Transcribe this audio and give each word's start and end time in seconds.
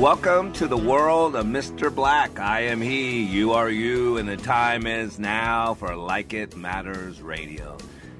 Welcome 0.00 0.52
to 0.54 0.66
the 0.66 0.76
world 0.76 1.36
of 1.36 1.46
Mr. 1.46 1.94
Black. 1.94 2.40
I 2.40 2.62
am 2.62 2.80
he, 2.80 3.22
you 3.22 3.52
are 3.52 3.70
you, 3.70 4.16
and 4.16 4.28
the 4.28 4.36
time 4.36 4.88
is 4.88 5.20
now 5.20 5.74
for 5.74 5.94
Like 5.94 6.34
It 6.34 6.56
Matters 6.56 7.22
Radio. 7.22 7.78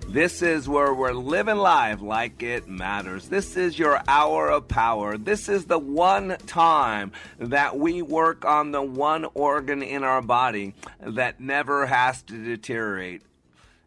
This 0.08 0.41
is 0.41 0.69
where 0.69 0.94
we're 0.94 1.12
living 1.12 1.56
life 1.56 2.00
like 2.00 2.44
it 2.44 2.69
matters. 2.69 3.28
This 3.28 3.56
is 3.56 3.77
your 3.77 4.00
hour 4.06 4.50
of 4.50 4.69
power. 4.69 5.19
This 5.19 5.48
is 5.48 5.64
the 5.64 5.81
one 5.81 6.36
time 6.47 7.11
that 7.41 7.77
we 7.77 8.03
work 8.03 8.44
on 8.44 8.70
the 8.70 8.81
one 8.83 9.27
organ 9.34 9.83
in 9.83 10.05
our 10.05 10.22
body 10.22 10.75
that 11.00 11.41
never 11.41 11.86
has 11.86 12.22
to 12.22 12.42
deteriorate. 12.42 13.22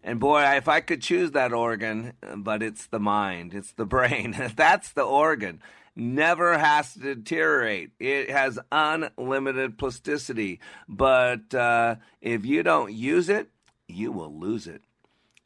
And 0.03 0.19
boy, 0.19 0.44
if 0.57 0.67
I 0.67 0.81
could 0.81 1.01
choose 1.01 1.31
that 1.31 1.53
organ, 1.53 2.13
but 2.35 2.61
it's 2.61 2.85
the 2.88 2.99
mind, 2.99 3.53
it's 3.53 3.72
the 3.72 3.85
brain. 3.85 4.35
That's 4.57 4.91
the 4.91 5.03
organ 5.03 5.61
never 5.98 6.58
has 6.58 6.94
to 6.94 7.16
deteriorate. 7.16 7.92
It 8.00 8.30
has 8.30 8.59
unlimited 8.72 9.78
plasticity. 9.78 10.59
But 10.88 11.53
uh, 11.53 11.95
if 12.22 12.45
you 12.45 12.64
don't 12.64 12.94
use 12.94 13.30
it, 13.30 13.50
you 13.88 14.12
will 14.12 14.34
lose 14.34 14.68
it. 14.68 14.81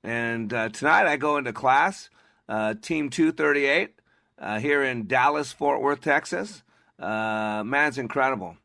And 0.04 0.54
uh, 0.54 0.70
tonight 0.70 1.08
I 1.08 1.18
go 1.18 1.38
into 1.38 1.54
class, 1.54 2.10
uh, 2.50 2.74
Team 2.82 3.10
238, 3.10 3.96
uh, 4.40 4.60
here 4.60 4.84
in 4.84 5.08
Dallas, 5.08 5.52
Fort 5.52 5.82
Worth, 5.82 6.02
Texas. 6.02 6.64
Uh, 7.00 7.64
man, 7.66 7.90
it's 7.90 7.98
incredible. 7.98 8.58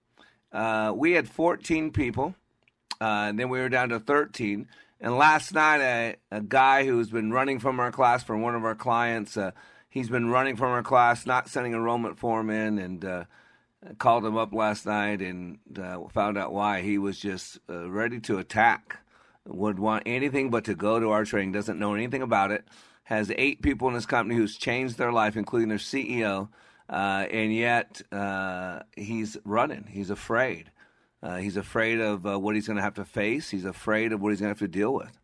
Uh, 0.52 0.92
we 0.94 1.12
had 1.12 1.28
14 1.28 1.92
people, 1.92 2.34
and 3.00 3.38
then 3.38 3.48
we 3.48 3.60
were 3.60 3.68
down 3.68 3.90
to 3.90 4.00
13. 4.00 4.66
And 4.98 5.18
last 5.18 5.52
night, 5.52 5.80
a, 5.80 6.16
a, 6.30 6.40
guy 6.40 6.86
who's 6.86 7.10
been 7.10 7.30
running 7.30 7.58
from 7.58 7.78
our 7.80 7.92
class 7.92 8.22
for 8.24 8.36
one 8.36 8.54
of 8.54 8.64
our 8.64 8.74
clients, 8.74 9.36
he's 9.96 10.10
been 10.10 10.28
running 10.28 10.56
from 10.56 10.72
our 10.72 10.82
class, 10.82 11.24
not 11.24 11.48
sending 11.48 11.72
enrollment 11.72 12.18
form 12.18 12.50
in, 12.50 12.78
and 12.78 13.02
uh, 13.02 13.24
called 13.96 14.26
him 14.26 14.36
up 14.36 14.52
last 14.52 14.84
night 14.84 15.22
and 15.22 15.58
uh, 15.82 15.98
found 16.08 16.36
out 16.36 16.52
why. 16.52 16.82
He 16.82 16.98
was 16.98 17.18
just 17.18 17.58
uh, 17.70 17.88
ready 17.88 18.20
to 18.20 18.36
attack, 18.36 18.98
would 19.46 19.78
want 19.78 20.02
anything 20.04 20.50
but 20.50 20.64
to 20.64 20.74
go 20.74 21.00
to 21.00 21.12
our 21.12 21.24
training, 21.24 21.52
doesn't 21.52 21.78
know 21.78 21.94
anything 21.94 22.20
about 22.20 22.50
it, 22.50 22.68
has 23.04 23.32
eight 23.38 23.62
people 23.62 23.88
in 23.88 23.94
his 23.94 24.04
company 24.04 24.34
who's 24.34 24.58
changed 24.58 24.98
their 24.98 25.12
life, 25.12 25.34
including 25.34 25.70
their 25.70 25.78
CEO, 25.78 26.50
uh, 26.90 27.24
and 27.30 27.54
yet 27.54 28.02
uh, 28.12 28.80
he's 28.96 29.38
running. 29.46 29.86
He's 29.90 30.10
afraid. 30.10 30.70
Uh, 31.22 31.36
he's 31.36 31.56
afraid 31.56 32.00
of 32.00 32.22
what 32.24 32.54
he's 32.54 32.66
going 32.66 32.76
to 32.76 32.82
have 32.82 32.94
to 32.94 33.04
face. 33.06 33.48
He's 33.48 33.64
afraid 33.64 34.12
of 34.12 34.20
what 34.20 34.28
he's 34.28 34.40
going 34.40 34.54
to 34.54 34.60
have 34.60 34.70
to 34.70 34.78
deal 34.78 34.92
with. 34.92 35.18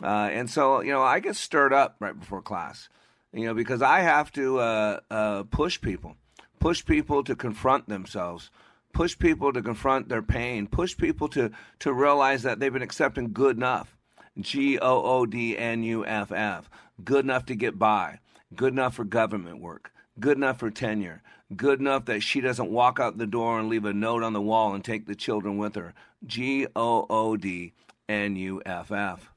and 0.00 0.48
so, 0.48 0.80
you 0.80 0.92
know, 0.92 1.02
I 1.02 1.18
get 1.18 1.34
stirred 1.34 1.72
up 1.72 1.96
right 1.98 2.16
before 2.16 2.40
class 2.40 2.88
you 3.36 3.44
know, 3.44 3.54
because 3.54 3.82
I 3.82 4.00
have 4.00 4.32
to 4.32 4.60
uh, 4.60 5.00
uh, 5.10 5.42
push 5.44 5.80
people, 5.80 6.16
push 6.58 6.84
people 6.84 7.22
to 7.24 7.36
confront 7.36 7.88
themselves, 7.88 8.50
push 8.94 9.18
people 9.18 9.52
to 9.52 9.60
confront 9.60 10.08
their 10.08 10.22
pain, 10.22 10.66
push 10.66 10.96
people 10.96 11.28
to 11.28 11.50
to 11.80 11.92
realize 11.92 12.42
that 12.44 12.60
they've 12.60 12.72
been 12.72 12.82
accepting 12.82 13.34
good 13.34 13.56
enough, 13.58 13.94
G 14.40 14.78
O 14.78 15.02
O 15.02 15.26
D 15.26 15.56
N 15.56 15.82
U 15.82 16.06
F 16.06 16.32
F, 16.32 16.70
good 17.04 17.26
enough 17.26 17.44
to 17.46 17.54
get 17.54 17.78
by, 17.78 18.20
good 18.54 18.72
enough 18.72 18.94
for 18.94 19.04
government 19.04 19.60
work, 19.60 19.92
good 20.18 20.38
enough 20.38 20.58
for 20.58 20.70
tenure, 20.70 21.22
good 21.54 21.78
enough 21.78 22.06
that 22.06 22.22
she 22.22 22.40
doesn't 22.40 22.70
walk 22.70 22.98
out 22.98 23.18
the 23.18 23.26
door 23.26 23.60
and 23.60 23.68
leave 23.68 23.84
a 23.84 23.92
note 23.92 24.22
on 24.22 24.32
the 24.32 24.40
wall 24.40 24.74
and 24.74 24.82
take 24.82 25.06
the 25.06 25.14
children 25.14 25.58
with 25.58 25.74
her, 25.74 25.92
G 26.24 26.66
O 26.74 27.04
O 27.10 27.36
D 27.36 27.74
N 28.08 28.34
U 28.36 28.62
F 28.64 28.90
F, 28.90 29.30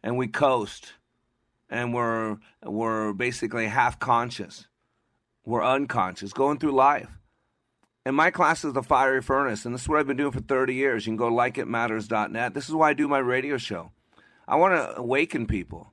and 0.00 0.16
we 0.16 0.28
coast 0.28 0.92
and 1.72 1.94
we're 1.94 2.36
we're 2.62 3.14
basically 3.14 3.66
half 3.66 3.98
conscious. 3.98 4.68
We're 5.44 5.64
unconscious, 5.64 6.32
going 6.32 6.58
through 6.58 6.72
life. 6.72 7.18
And 8.04 8.14
my 8.14 8.30
class 8.30 8.64
is 8.64 8.74
the 8.74 8.82
fiery 8.82 9.22
furnace, 9.22 9.64
and 9.64 9.74
this 9.74 9.82
is 9.82 9.88
what 9.88 9.98
I've 9.98 10.06
been 10.06 10.16
doing 10.16 10.32
for 10.32 10.40
30 10.40 10.74
years. 10.74 11.06
You 11.06 11.10
can 11.10 11.16
go 11.16 11.30
to 11.30 11.34
likeitmatters.net. 11.34 12.54
This 12.54 12.68
is 12.68 12.74
why 12.74 12.90
I 12.90 12.94
do 12.94 13.08
my 13.08 13.18
radio 13.18 13.56
show. 13.56 13.90
I 14.46 14.56
want 14.56 14.74
to 14.74 14.98
awaken 14.98 15.46
people. 15.46 15.92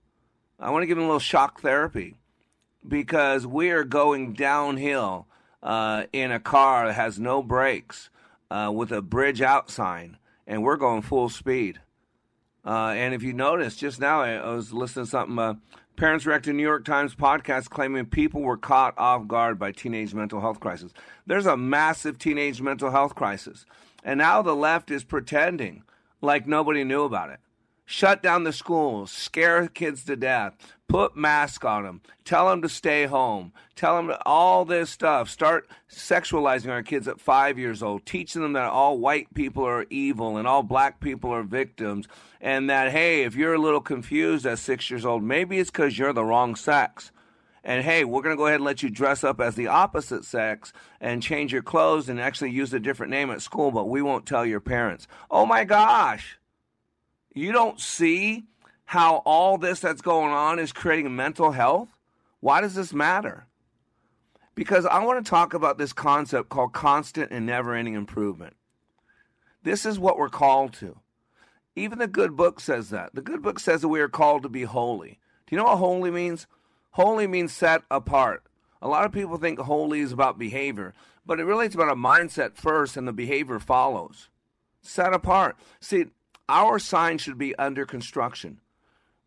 I 0.59 0.69
want 0.71 0.83
to 0.83 0.87
give 0.87 0.97
them 0.97 1.05
a 1.05 1.07
little 1.07 1.19
shock 1.19 1.61
therapy 1.61 2.17
because 2.87 3.47
we 3.47 3.69
are 3.69 3.83
going 3.83 4.33
downhill 4.33 5.27
uh, 5.63 6.03
in 6.11 6.31
a 6.31 6.39
car 6.39 6.87
that 6.87 6.93
has 6.93 7.19
no 7.19 7.41
brakes 7.41 8.09
uh, 8.51 8.71
with 8.73 8.91
a 8.91 9.01
bridge 9.01 9.41
out 9.41 9.69
sign, 9.69 10.17
and 10.45 10.63
we're 10.63 10.77
going 10.77 11.01
full 11.03 11.29
speed. 11.29 11.79
Uh, 12.65 12.89
and 12.89 13.13
if 13.13 13.23
you 13.23 13.33
notice, 13.33 13.75
just 13.75 13.99
now 13.99 14.21
I, 14.21 14.33
I 14.33 14.53
was 14.53 14.73
listening 14.73 15.05
to 15.05 15.11
something. 15.11 15.39
Uh, 15.39 15.55
Parents 15.99 16.25
React 16.25 16.45
to 16.45 16.53
New 16.53 16.63
York 16.63 16.85
Times 16.85 17.13
podcast 17.13 17.69
claiming 17.69 18.05
people 18.05 18.41
were 18.41 18.55
caught 18.55 18.97
off 18.97 19.27
guard 19.27 19.59
by 19.59 19.73
teenage 19.73 20.13
mental 20.13 20.39
health 20.39 20.61
crisis. 20.61 20.93
There's 21.27 21.45
a 21.45 21.57
massive 21.57 22.17
teenage 22.17 22.61
mental 22.61 22.91
health 22.91 23.15
crisis. 23.15 23.65
And 24.01 24.19
now 24.19 24.41
the 24.41 24.55
left 24.55 24.91
is 24.91 25.03
pretending 25.03 25.83
like 26.21 26.47
nobody 26.47 26.85
knew 26.85 27.03
about 27.03 27.31
it. 27.31 27.39
Shut 27.85 28.23
down 28.23 28.45
the 28.45 28.53
schools, 28.53 29.11
scare 29.11 29.67
kids 29.67 30.05
to 30.05 30.15
death, 30.15 30.55
put 30.89 31.15
masks 31.15 31.63
on 31.63 31.83
them, 31.83 32.01
tell 32.25 32.49
them 32.49 32.61
to 32.63 32.67
stay 32.67 33.05
home, 33.05 33.53
tell 33.75 33.95
them 33.95 34.13
all 34.25 34.65
this 34.65 34.89
stuff. 34.89 35.29
Start 35.29 35.69
sexualizing 35.89 36.69
our 36.69 36.83
kids 36.83 37.07
at 37.07 37.21
five 37.21 37.57
years 37.57 37.81
old, 37.81 38.05
teaching 38.05 38.41
them 38.41 38.53
that 38.53 38.69
all 38.69 38.97
white 38.97 39.33
people 39.33 39.63
are 39.63 39.85
evil 39.89 40.35
and 40.35 40.47
all 40.47 40.63
black 40.63 40.99
people 40.99 41.31
are 41.31 41.43
victims, 41.43 42.07
and 42.41 42.69
that, 42.69 42.91
hey, 42.91 43.23
if 43.23 43.35
you're 43.35 43.53
a 43.53 43.59
little 43.59 43.79
confused 43.79 44.45
at 44.45 44.59
six 44.59 44.89
years 44.89 45.05
old, 45.05 45.23
maybe 45.23 45.59
it's 45.59 45.71
because 45.71 45.97
you're 45.97 46.11
the 46.11 46.25
wrong 46.25 46.55
sex. 46.55 47.11
And 47.63 47.83
hey, 47.83 48.03
we're 48.03 48.21
going 48.21 48.35
to 48.35 48.37
go 48.37 48.47
ahead 48.47 48.55
and 48.55 48.65
let 48.65 48.81
you 48.81 48.89
dress 48.89 49.23
up 49.23 49.39
as 49.39 49.55
the 49.55 49.67
opposite 49.67 50.25
sex 50.25 50.73
and 50.99 51.21
change 51.21 51.53
your 51.53 51.61
clothes 51.61 52.09
and 52.09 52.19
actually 52.19 52.51
use 52.51 52.73
a 52.73 52.79
different 52.79 53.11
name 53.11 53.29
at 53.29 53.41
school, 53.41 53.71
but 53.71 53.89
we 53.89 54.01
won't 54.01 54.25
tell 54.25 54.45
your 54.45 54.61
parents. 54.61 55.07
Oh 55.29 55.45
my 55.45 55.65
gosh. 55.65 56.39
You 57.35 57.51
don't 57.51 57.79
see 57.79 58.48
how 58.89 59.17
all 59.17 59.59
this 59.59 59.81
that's 59.81 60.01
going 60.01 60.31
on 60.31 60.57
is 60.57 60.71
creating 60.71 61.15
mental 61.15 61.51
health? 61.51 61.89
Why 62.39 62.59
does 62.59 62.73
this 62.73 62.91
matter? 62.91 63.45
Because 64.55 64.83
I 64.87 65.03
want 65.03 65.23
to 65.23 65.29
talk 65.29 65.53
about 65.53 65.77
this 65.77 65.93
concept 65.93 66.49
called 66.49 66.73
constant 66.73 67.29
and 67.29 67.45
never 67.45 67.75
ending 67.75 67.93
improvement. 67.93 68.55
This 69.61 69.85
is 69.85 69.99
what 69.99 70.17
we're 70.17 70.27
called 70.27 70.73
to. 70.79 70.97
Even 71.75 71.99
the 71.99 72.07
good 72.07 72.35
book 72.35 72.59
says 72.59 72.89
that. 72.89 73.13
The 73.13 73.21
good 73.21 73.43
book 73.43 73.59
says 73.59 73.81
that 73.81 73.89
we 73.89 73.99
are 73.99 74.09
called 74.09 74.41
to 74.41 74.49
be 74.49 74.63
holy. 74.63 75.19
Do 75.45 75.55
you 75.55 75.57
know 75.57 75.65
what 75.65 75.77
holy 75.77 76.09
means? 76.09 76.47
Holy 76.89 77.27
means 77.27 77.53
set 77.53 77.83
apart. 77.91 78.41
A 78.81 78.87
lot 78.87 79.05
of 79.05 79.11
people 79.11 79.37
think 79.37 79.59
holy 79.59 79.99
is 79.99 80.11
about 80.11 80.39
behavior, 80.39 80.95
but 81.27 81.39
it 81.39 81.45
really 81.45 81.67
is 81.67 81.75
about 81.75 81.91
a 81.91 81.95
mindset 81.95 82.55
first 82.55 82.97
and 82.97 83.07
the 83.07 83.13
behavior 83.13 83.59
follows. 83.59 84.29
Set 84.81 85.13
apart. 85.13 85.57
See, 85.79 86.05
our 86.49 86.79
sign 86.79 87.19
should 87.19 87.37
be 87.37 87.55
under 87.59 87.85
construction. 87.85 88.61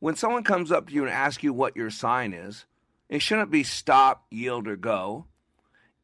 When 0.03 0.17
someone 0.17 0.43
comes 0.43 0.73
up 0.73 0.89
to 0.89 0.93
you 0.93 1.05
and 1.05 1.13
asks 1.13 1.45
you 1.45 1.53
what 1.53 1.77
your 1.77 1.89
sign 1.89 2.33
is, 2.33 2.65
it 3.09 3.23
shouldn't 3.23 3.53
be 3.53 3.63
stop, 3.63 4.27
yield, 4.33 4.67
or 4.67 4.75
go. 4.75 5.27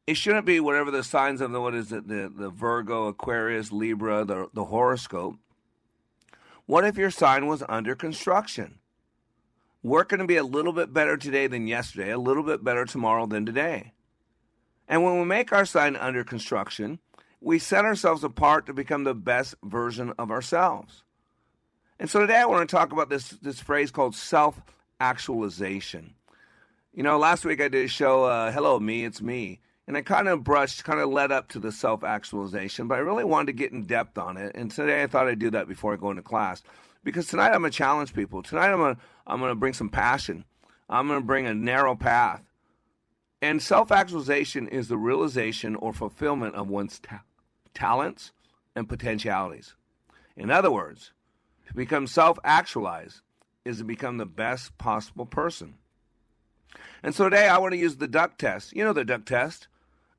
It 0.07 0.17
shouldn't 0.17 0.47
be 0.47 0.61
whatever 0.61 0.93
the 0.93 1.03
signs 1.03 1.41
of 1.41 1.51
the 1.51 1.61
what 1.61 1.75
is 1.75 1.91
it, 1.91 2.07
the, 2.07 2.33
the 2.33 2.49
Virgo, 2.49 3.09
Aquarius, 3.09 3.73
Libra, 3.73 4.25
the, 4.25 4.51
the 4.55 4.67
horoscope. 4.67 5.35
What 6.65 6.85
if 6.85 6.97
your 6.97 7.11
sign 7.11 7.49
was 7.49 7.65
under 7.69 7.97
construction? 7.97 8.79
We're 9.83 10.05
going 10.05 10.21
to 10.21 10.29
be 10.29 10.37
a 10.37 10.45
little 10.45 10.73
bit 10.73 10.93
better 10.93 11.17
today 11.17 11.49
than 11.49 11.67
yesterday, 11.67 12.13
a 12.13 12.19
little 12.19 12.45
bit 12.45 12.63
better 12.63 12.85
tomorrow 12.85 13.27
than 13.27 13.45
today. 13.45 13.95
And 14.87 15.03
when 15.03 15.19
we 15.19 15.25
make 15.25 15.53
our 15.53 15.67
sign 15.67 15.97
under 15.97 16.23
construction, 16.23 17.01
we 17.41 17.59
set 17.59 17.85
ourselves 17.85 18.23
apart 18.23 18.67
to 18.67 18.73
become 18.73 19.03
the 19.03 19.13
best 19.17 19.57
version 19.65 20.13
of 20.21 20.31
ourselves. 20.31 21.03
And 22.01 22.09
so 22.09 22.21
today 22.21 22.37
I 22.37 22.47
want 22.47 22.69
to 22.69 22.77
talk 22.77 22.93
about 22.93 23.09
this, 23.09 23.31
this 23.31 23.59
phrase 23.61 23.91
called 23.91 24.15
self 24.15 24.61
actualization. 25.01 26.15
You 26.95 27.03
know, 27.03 27.19
last 27.19 27.45
week 27.45 27.61
I 27.61 27.69
did 27.69 27.85
a 27.85 27.89
show, 27.89 28.25
uh, 28.25 28.53
Hello, 28.53 28.79
Me, 28.79 29.05
It's 29.05 29.21
Me. 29.21 29.61
And 29.87 29.97
I 29.97 30.03
kind 30.03 30.29
of 30.29 30.45
brushed, 30.45 30.85
kind 30.85 31.01
of 31.01 31.09
led 31.09 31.33
up 31.33 31.49
to 31.49 31.59
the 31.59 31.73
self 31.73 32.05
actualization, 32.05 32.87
but 32.87 32.97
I 32.97 32.99
really 32.99 33.25
wanted 33.25 33.47
to 33.47 33.53
get 33.53 33.73
in 33.73 33.85
depth 33.85 34.17
on 34.17 34.37
it. 34.37 34.53
And 34.55 34.71
today 34.71 35.03
I 35.03 35.07
thought 35.07 35.27
I'd 35.27 35.39
do 35.39 35.51
that 35.51 35.67
before 35.67 35.93
I 35.93 35.97
go 35.97 36.11
into 36.11 36.23
class. 36.23 36.63
Because 37.03 37.27
tonight 37.27 37.53
I'm 37.53 37.63
to 37.63 37.71
challenge 37.71 38.15
people. 38.15 38.43
Tonight 38.43 38.71
I'm 38.71 38.95
to, 38.95 39.01
I'm 39.27 39.41
to 39.41 39.55
bring 39.55 39.73
some 39.73 39.89
passion. 39.89 40.45
I'm 40.91 41.09
going 41.09 41.21
to 41.21 41.27
bring 41.27 41.47
a 41.47 41.55
narrow 41.55 41.97
path. 41.97 42.43
And 43.41 43.63
self 43.63 43.91
actualization 43.91 44.69
is 44.69 44.89
the 44.89 44.97
realization 44.97 45.75
or 45.75 45.93
fulfillment 45.93 46.55
of 46.55 46.69
one's 46.69 47.01
ta- 47.01 47.23
talents 47.75 48.33
and 48.77 48.89
potentialities. 48.89 49.75
In 50.37 50.51
other 50.51 50.71
words, 50.71 51.13
to 51.69 51.75
become 51.75 52.07
self 52.07 52.39
actualized 52.45 53.21
is 53.65 53.79
to 53.79 53.85
become 53.85 54.19
the 54.19 54.27
best 54.27 54.77
possible 54.79 55.27
person. 55.27 55.75
And 57.03 57.15
so 57.15 57.25
today 57.25 57.49
I 57.49 57.59
want 57.59 57.73
to 57.73 57.79
use 57.79 57.97
the 57.97 58.09
duck 58.09 58.39
test. 58.39 58.75
You 58.75 58.85
know 58.85 58.93
the 58.93 59.05
duck 59.05 59.25
test. 59.25 59.69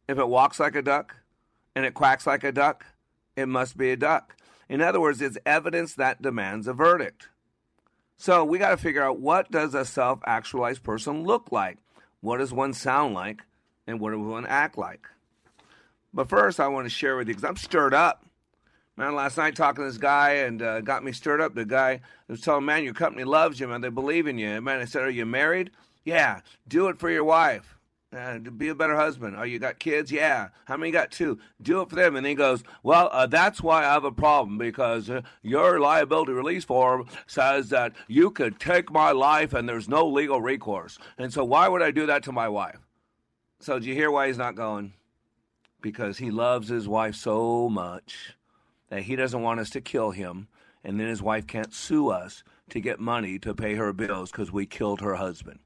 If 0.08 0.18
it 0.18 0.28
walks 0.28 0.60
like 0.60 0.76
a 0.76 0.82
duck 0.82 1.18
and 1.76 1.86
it 1.86 1.94
quacks 1.94 2.26
like 2.26 2.44
a 2.44 2.52
duck, 2.52 2.86
it 3.36 3.48
must 3.48 3.78
be 3.78 3.92
a 3.92 3.98
duck. 3.98 4.36
In 4.68 4.82
other 4.82 5.00
words, 5.00 5.22
it's 5.22 5.38
evidence 5.46 5.96
that 5.96 6.22
demands 6.22 6.68
a 6.68 6.74
verdict. 6.74 7.30
So 8.18 8.44
we 8.44 8.60
got 8.60 8.72
to 8.72 8.78
figure 8.78 9.04
out 9.04 9.20
what 9.20 9.50
does 9.50 9.74
a 9.74 9.86
self-actualized 9.86 10.84
person 10.84 11.24
look 11.24 11.52
like? 11.52 11.78
What 12.22 12.38
does 12.38 12.54
one 12.54 12.74
sound 12.74 13.14
like? 13.14 13.44
And 13.88 14.00
what 14.00 14.12
does 14.12 14.20
one 14.20 14.46
act 14.46 14.78
like? 14.78 15.08
But 16.14 16.30
first, 16.30 16.60
I 16.60 16.68
want 16.68 16.86
to 16.86 16.90
share 16.90 17.16
with 17.18 17.28
you 17.28 17.34
because 17.34 17.48
I'm 17.48 17.56
stirred 17.56 17.94
up. 17.94 18.26
Man, 19.00 19.16
last 19.16 19.38
night 19.38 19.56
talking 19.56 19.86
to 19.86 19.90
this 19.90 19.98
guy 19.98 20.32
and 20.32 20.62
uh, 20.62 20.82
got 20.82 21.06
me 21.06 21.14
stirred 21.14 21.40
up. 21.40 21.56
The 21.56 21.64
guy 21.64 22.02
was 22.28 22.42
telling, 22.42 22.66
man, 22.66 22.84
your 22.84 22.94
company 22.94 23.24
loves 23.24 23.58
you, 23.58 23.66
man. 23.66 23.80
They 23.80 23.88
believe 23.88 24.28
in 24.28 24.38
you. 24.38 24.60
Man, 24.60 24.82
I 24.82 24.84
said, 24.84 25.04
are 25.04 25.10
you 25.10 25.26
married? 25.26 25.72
Yeah. 26.04 26.42
Do 26.68 26.90
it 26.90 27.00
for 27.00 27.10
your 27.10 27.24
wife. 27.24 27.78
Uh, 28.14 28.40
be 28.40 28.68
a 28.68 28.76
better 28.76 28.98
husband. 28.98 29.38
Oh, 29.40 29.44
you 29.44 29.58
got 29.58 29.80
kids? 29.80 30.12
Yeah. 30.12 30.50
How 30.66 30.76
many 30.76 30.92
got 30.92 31.12
two? 31.12 31.40
Do 31.62 31.80
it 31.80 31.90
for 31.90 31.96
them. 31.96 32.18
And 32.18 32.28
he 32.28 32.36
goes, 32.36 32.62
Well, 32.84 33.08
uh, 33.14 33.26
that's 33.26 33.62
why 33.62 33.86
I 33.86 33.94
have 33.94 34.04
a 34.04 34.12
problem 34.12 34.58
because 34.58 35.10
uh, 35.10 35.22
your 35.44 35.80
liability 35.80 36.34
release 36.34 36.66
form 36.66 37.08
says 37.26 37.70
that 37.70 37.94
you 38.10 38.32
could 38.32 38.60
take 38.60 38.92
my 38.92 39.12
life 39.12 39.54
and 39.54 39.70
there's 39.70 39.88
no 39.88 40.08
legal 40.08 40.42
recourse. 40.42 40.98
And 41.18 41.32
so 41.32 41.46
why 41.46 41.70
would 41.70 41.82
I 41.82 41.92
do 41.92 42.06
that 42.08 42.24
to 42.24 42.34
my 42.34 42.50
wife? 42.50 42.80
So, 43.62 43.80
do 43.80 43.88
you 43.88 43.94
hear 43.94 44.12
why 44.12 44.28
he's 44.28 44.38
not 44.38 44.56
going? 44.56 44.92
Because 45.80 46.18
he 46.18 46.32
loves 46.32 46.68
his 46.68 46.86
wife 46.86 47.16
so 47.16 47.70
much 47.70 48.36
that 48.90 49.04
he 49.04 49.16
doesn't 49.16 49.42
want 49.42 49.60
us 49.60 49.70
to 49.72 49.82
kill 49.82 50.12
him. 50.12 50.48
And 50.84 51.00
then 51.00 51.08
his 51.08 51.22
wife 51.22 51.46
can't 51.46 51.74
sue 51.74 52.10
us 52.10 52.44
to 52.70 52.80
get 52.80 53.00
money 53.00 53.38
to 53.40 53.54
pay 53.54 53.76
her 53.76 53.94
bills 53.94 54.32
because 54.32 54.52
we 54.52 54.66
killed 54.66 55.02
her 55.02 55.16
husband. 55.16 55.60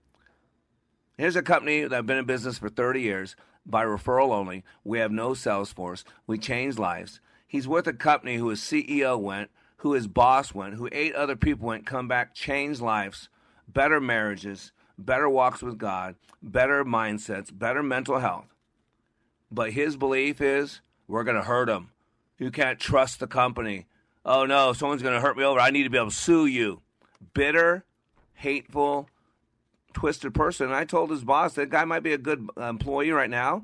Here's 1.17 1.35
a 1.35 1.43
company 1.43 1.81
that 1.81 1.95
have 1.95 2.05
been 2.07 2.17
in 2.17 2.25
business 2.25 2.57
for 2.57 2.69
30 2.69 3.01
years 3.01 3.35
by 3.65 3.85
referral 3.85 4.31
only. 4.31 4.63
We 4.83 4.99
have 4.99 5.11
no 5.11 5.33
sales 5.33 5.71
force. 5.71 6.03
We 6.25 6.37
change 6.37 6.79
lives. 6.79 7.19
He's 7.47 7.67
with 7.67 7.87
a 7.87 7.93
company 7.93 8.37
who 8.37 8.49
his 8.49 8.59
CEO 8.59 9.19
went, 9.19 9.51
who 9.77 9.93
his 9.93 10.07
boss 10.07 10.53
went, 10.55 10.75
who 10.75 10.89
eight 10.91 11.13
other 11.13 11.35
people 11.35 11.67
went, 11.67 11.85
come 11.85 12.07
back, 12.07 12.33
change 12.33 12.81
lives, 12.81 13.29
better 13.67 14.01
marriages, 14.01 14.71
better 14.97 15.29
walks 15.29 15.61
with 15.61 15.77
God, 15.77 16.15
better 16.41 16.83
mindsets, 16.83 17.55
better 17.55 17.83
mental 17.83 18.19
health. 18.19 18.55
But 19.51 19.73
his 19.73 19.97
belief 19.97 20.41
is 20.41 20.81
we're 21.07 21.23
going 21.23 21.37
to 21.37 21.43
hurt 21.43 21.69
him. 21.69 21.92
You 22.43 22.51
can't 22.51 22.77
trust 22.77 23.21
the 23.21 23.27
company. 23.27 23.85
Oh 24.25 24.45
no, 24.45 24.73
someone's 24.73 25.01
going 25.01 25.13
to 25.13 25.21
hurt 25.21 25.37
me 25.37 25.45
over. 25.45 25.61
I 25.61 25.71
need 25.71 25.83
to 25.83 25.89
be 25.89 25.97
able 25.97 26.09
to 26.09 26.15
sue 26.15 26.45
you. 26.45 26.81
Bitter, 27.33 27.85
hateful, 28.33 29.07
twisted 29.93 30.33
person. 30.33 30.65
And 30.65 30.75
I 30.75 30.83
told 30.83 31.09
his 31.09 31.23
boss 31.23 31.53
that 31.53 31.69
guy 31.69 31.85
might 31.85 32.03
be 32.03 32.11
a 32.11 32.17
good 32.17 32.49
employee 32.57 33.11
right 33.11 33.29
now, 33.29 33.63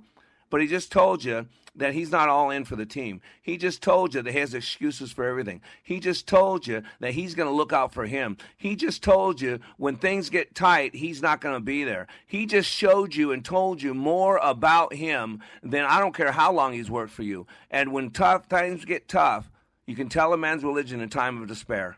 but 0.50 0.62
he 0.62 0.68
just 0.68 0.92
told 0.92 1.24
you 1.24 1.48
that 1.76 1.94
he's 1.94 2.12
not 2.12 2.30
all 2.30 2.50
in 2.50 2.66
for 2.66 2.76
the 2.76 2.86
team. 2.86 3.22
He 3.42 3.58
just 3.58 3.82
told 3.82 4.14
you 4.14 4.22
that 4.22 4.32
he 4.32 4.40
has 4.40 4.54
excuses 4.54 5.12
for 5.12 5.26
everything. 5.26 5.62
He 5.84 6.00
just 6.00 6.28
told 6.28 6.68
you 6.68 6.84
that 7.00 7.14
he's 7.14 7.36
going 7.36 7.48
to 7.50 7.56
look 7.56 7.74
out 7.74 7.94
for 7.94 8.06
him. 8.06 8.38
He 8.58 8.76
just 8.76 9.04
told 9.04 9.42
you 9.42 9.60
when 9.78 9.96
things 9.96 10.30
get 10.30 10.56
tight, 10.56 10.96
he's 10.96 11.22
not 11.22 11.42
going 11.42 11.56
to 11.56 11.62
be 11.62 11.84
there. 11.84 12.08
He 12.28 12.46
just 12.46 12.70
showed 12.70 13.16
you 13.16 13.32
and 13.32 13.44
told 13.44 13.82
you 13.82 13.94
more 13.94 14.40
about 14.42 14.94
him 14.94 15.42
than 15.64 15.86
I 15.86 16.00
don't 16.00 16.16
care 16.16 16.32
how 16.32 16.52
long 16.52 16.74
he's 16.74 16.92
worked 16.92 17.14
for 17.14 17.24
you. 17.24 17.48
And 17.72 17.94
when 17.94 18.12
tough 18.12 18.48
times 18.50 18.86
get 18.86 19.08
tough, 19.08 19.50
you 19.86 19.96
can 19.96 20.10
tell 20.10 20.34
a 20.34 20.38
man's 20.38 20.64
religion 20.64 21.02
in 21.02 21.10
time 21.10 21.42
of 21.42 21.48
despair. 21.48 21.98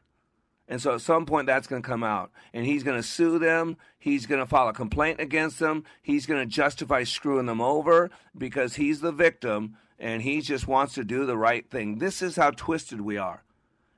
And 0.72 0.82
so 0.82 0.96
at 0.96 1.02
some 1.02 1.26
point 1.26 1.48
that's 1.48 1.68
going 1.68 1.82
to 1.82 1.88
come 1.88 2.02
out. 2.02 2.32
And 2.54 2.66
he's 2.66 2.84
going 2.84 2.96
to 2.96 3.06
sue 3.06 3.38
them. 3.38 3.76
He's 4.00 4.26
going 4.26 4.40
to 4.40 4.46
file 4.46 4.70
a 4.70 4.74
complaint 4.74 5.20
against 5.20 5.60
them. 5.60 5.84
He's 6.02 6.26
going 6.26 6.40
to 6.40 6.46
justify 6.46 7.04
screwing 7.04 7.46
them 7.46 7.60
over 7.60 8.10
because 8.38 8.76
he's 8.76 9.02
the 9.02 9.12
victim 9.12 9.76
and 10.00 10.22
he 10.22 10.40
just 10.40 10.70
wants 10.70 10.94
to 10.94 11.04
do 11.04 11.26
the 11.26 11.38
right 11.38 11.70
thing. 11.70 11.98
This 11.98 12.22
is 12.22 12.38
how 12.38 12.52
twisted 12.52 13.02
we 13.02 13.18
are. 13.18 13.44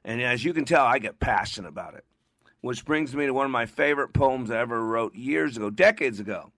And 0.03 0.19
as 0.19 0.43
you 0.43 0.51
can 0.51 0.65
tell, 0.65 0.83
I 0.83 0.97
get 0.97 1.19
passionate 1.19 1.69
about 1.69 1.93
it. 1.93 2.05
Which 2.61 2.85
brings 2.85 3.15
me 3.15 3.27
to 3.27 3.33
one 3.35 3.45
of 3.45 3.51
my 3.51 3.67
favorite 3.67 4.11
poems 4.11 4.49
I 4.49 4.57
ever 4.57 4.83
wrote 4.83 5.13
years 5.13 5.55
ago, 5.55 5.69
decades 5.69 6.19
ago. 6.19 6.51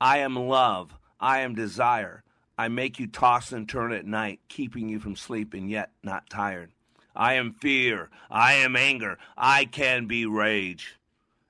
I 0.00 0.18
am 0.18 0.34
love. 0.34 0.96
I 1.20 1.42
am 1.42 1.54
desire. 1.54 2.24
I 2.58 2.66
make 2.66 2.98
you 2.98 3.06
toss 3.06 3.52
and 3.52 3.68
turn 3.68 3.92
at 3.92 4.04
night, 4.04 4.40
keeping 4.48 4.88
you 4.88 4.98
from 4.98 5.14
sleep 5.14 5.54
and 5.54 5.70
yet 5.70 5.92
not 6.02 6.28
tired. 6.28 6.72
I 7.14 7.34
am 7.34 7.52
fear. 7.52 8.08
I 8.30 8.54
am 8.54 8.76
anger. 8.76 9.18
I 9.36 9.64
can 9.64 10.06
be 10.06 10.26
rage. 10.26 10.96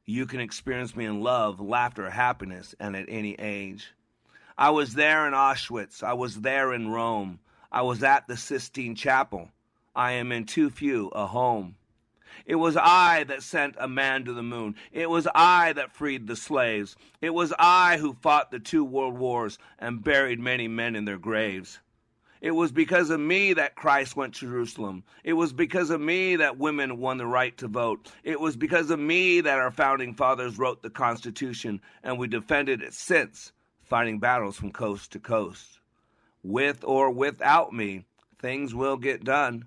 You 0.06 0.26
can 0.26 0.40
experience 0.40 0.96
me 0.96 1.04
in 1.04 1.20
love, 1.20 1.60
laughter, 1.60 2.10
happiness, 2.10 2.74
and 2.80 2.96
at 2.96 3.06
any 3.08 3.34
age. 3.34 3.92
I 4.58 4.70
was 4.70 4.94
there 4.94 5.26
in 5.26 5.32
Auschwitz. 5.32 6.02
I 6.02 6.14
was 6.14 6.40
there 6.40 6.72
in 6.72 6.88
Rome. 6.88 7.38
I 7.72 7.82
was 7.82 8.02
at 8.02 8.26
the 8.26 8.36
Sistine 8.36 8.94
Chapel. 8.94 9.50
I 9.94 10.12
am 10.12 10.32
in 10.32 10.46
too 10.46 10.70
few 10.70 11.08
a 11.08 11.26
home. 11.26 11.76
It 12.46 12.56
was 12.56 12.76
I 12.76 13.24
that 13.24 13.42
sent 13.42 13.76
a 13.78 13.88
man 13.88 14.24
to 14.24 14.32
the 14.32 14.42
moon. 14.42 14.76
It 14.92 15.08
was 15.10 15.28
I 15.34 15.72
that 15.74 15.92
freed 15.92 16.26
the 16.26 16.36
slaves. 16.36 16.96
It 17.20 17.30
was 17.30 17.52
I 17.58 17.98
who 17.98 18.14
fought 18.14 18.50
the 18.50 18.58
two 18.58 18.84
world 18.84 19.18
wars 19.18 19.58
and 19.78 20.02
buried 20.02 20.40
many 20.40 20.66
men 20.66 20.96
in 20.96 21.04
their 21.04 21.18
graves. 21.18 21.80
It 22.40 22.52
was 22.52 22.72
because 22.72 23.10
of 23.10 23.20
me 23.20 23.52
that 23.52 23.74
Christ 23.74 24.16
went 24.16 24.34
to 24.36 24.46
Jerusalem. 24.46 25.04
It 25.24 25.34
was 25.34 25.52
because 25.52 25.90
of 25.90 26.00
me 26.00 26.36
that 26.36 26.56
women 26.56 26.98
won 26.98 27.18
the 27.18 27.26
right 27.26 27.56
to 27.58 27.68
vote. 27.68 28.10
It 28.24 28.40
was 28.40 28.56
because 28.56 28.90
of 28.90 28.98
me 28.98 29.42
that 29.42 29.58
our 29.58 29.70
founding 29.70 30.14
fathers 30.14 30.58
wrote 30.58 30.80
the 30.82 30.88
Constitution 30.88 31.82
and 32.02 32.18
we 32.18 32.28
defended 32.28 32.82
it 32.82 32.94
since, 32.94 33.52
fighting 33.82 34.20
battles 34.20 34.56
from 34.56 34.72
coast 34.72 35.12
to 35.12 35.18
coast. 35.18 35.80
With 36.42 36.82
or 36.82 37.10
without 37.10 37.74
me, 37.74 38.06
things 38.38 38.74
will 38.74 38.96
get 38.96 39.22
done. 39.22 39.66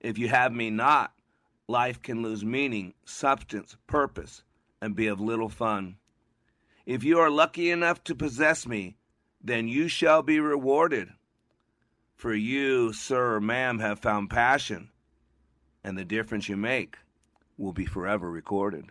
If 0.00 0.18
you 0.18 0.28
have 0.28 0.52
me 0.52 0.70
not, 0.70 1.12
life 1.68 2.02
can 2.02 2.20
lose 2.20 2.44
meaning, 2.44 2.94
substance, 3.04 3.76
purpose, 3.86 4.42
and 4.80 4.96
be 4.96 5.06
of 5.06 5.20
little 5.20 5.48
fun. 5.48 5.96
If 6.84 7.04
you 7.04 7.20
are 7.20 7.30
lucky 7.30 7.70
enough 7.70 8.02
to 8.04 8.16
possess 8.16 8.66
me, 8.66 8.96
then 9.40 9.68
you 9.68 9.86
shall 9.86 10.22
be 10.22 10.40
rewarded. 10.40 11.10
For 12.22 12.32
you, 12.32 12.92
sir 12.92 13.34
or 13.34 13.40
ma'am, 13.40 13.80
have 13.80 13.98
found 13.98 14.30
passion, 14.30 14.90
and 15.82 15.98
the 15.98 16.04
difference 16.04 16.48
you 16.48 16.56
make 16.56 16.98
will 17.58 17.72
be 17.72 17.84
forever 17.84 18.30
recorded. 18.30 18.84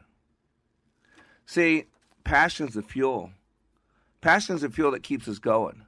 See, 1.45 1.85
passion's 2.25 2.73
the 2.73 2.81
fuel. 2.81 3.31
Passion's 4.19 4.63
the 4.63 4.69
fuel 4.69 4.91
that 4.91 5.03
keeps 5.03 5.29
us 5.29 5.39
going. 5.39 5.85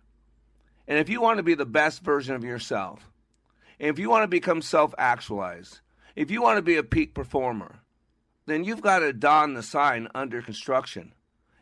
And 0.88 0.98
if 0.98 1.10
you 1.10 1.20
want 1.20 1.36
to 1.36 1.44
be 1.44 1.54
the 1.54 1.66
best 1.66 2.02
version 2.02 2.34
of 2.34 2.46
yourself, 2.46 3.12
if 3.78 4.00
you 4.00 4.10
want 4.10 4.24
to 4.24 4.30
become 4.30 4.62
self 4.62 4.96
actualized, 4.98 5.82
if 6.16 6.32
you 6.32 6.42
want 6.42 6.60
to 6.60 6.62
be 6.62 6.78
a 6.78 6.82
peak 6.82 7.14
performer, 7.14 7.82
then 8.46 8.64
you've 8.64 8.82
got 8.82 9.00
to 9.00 9.12
don 9.12 9.54
the 9.54 9.64
sign 9.64 10.08
under 10.16 10.42
construction. 10.42 11.14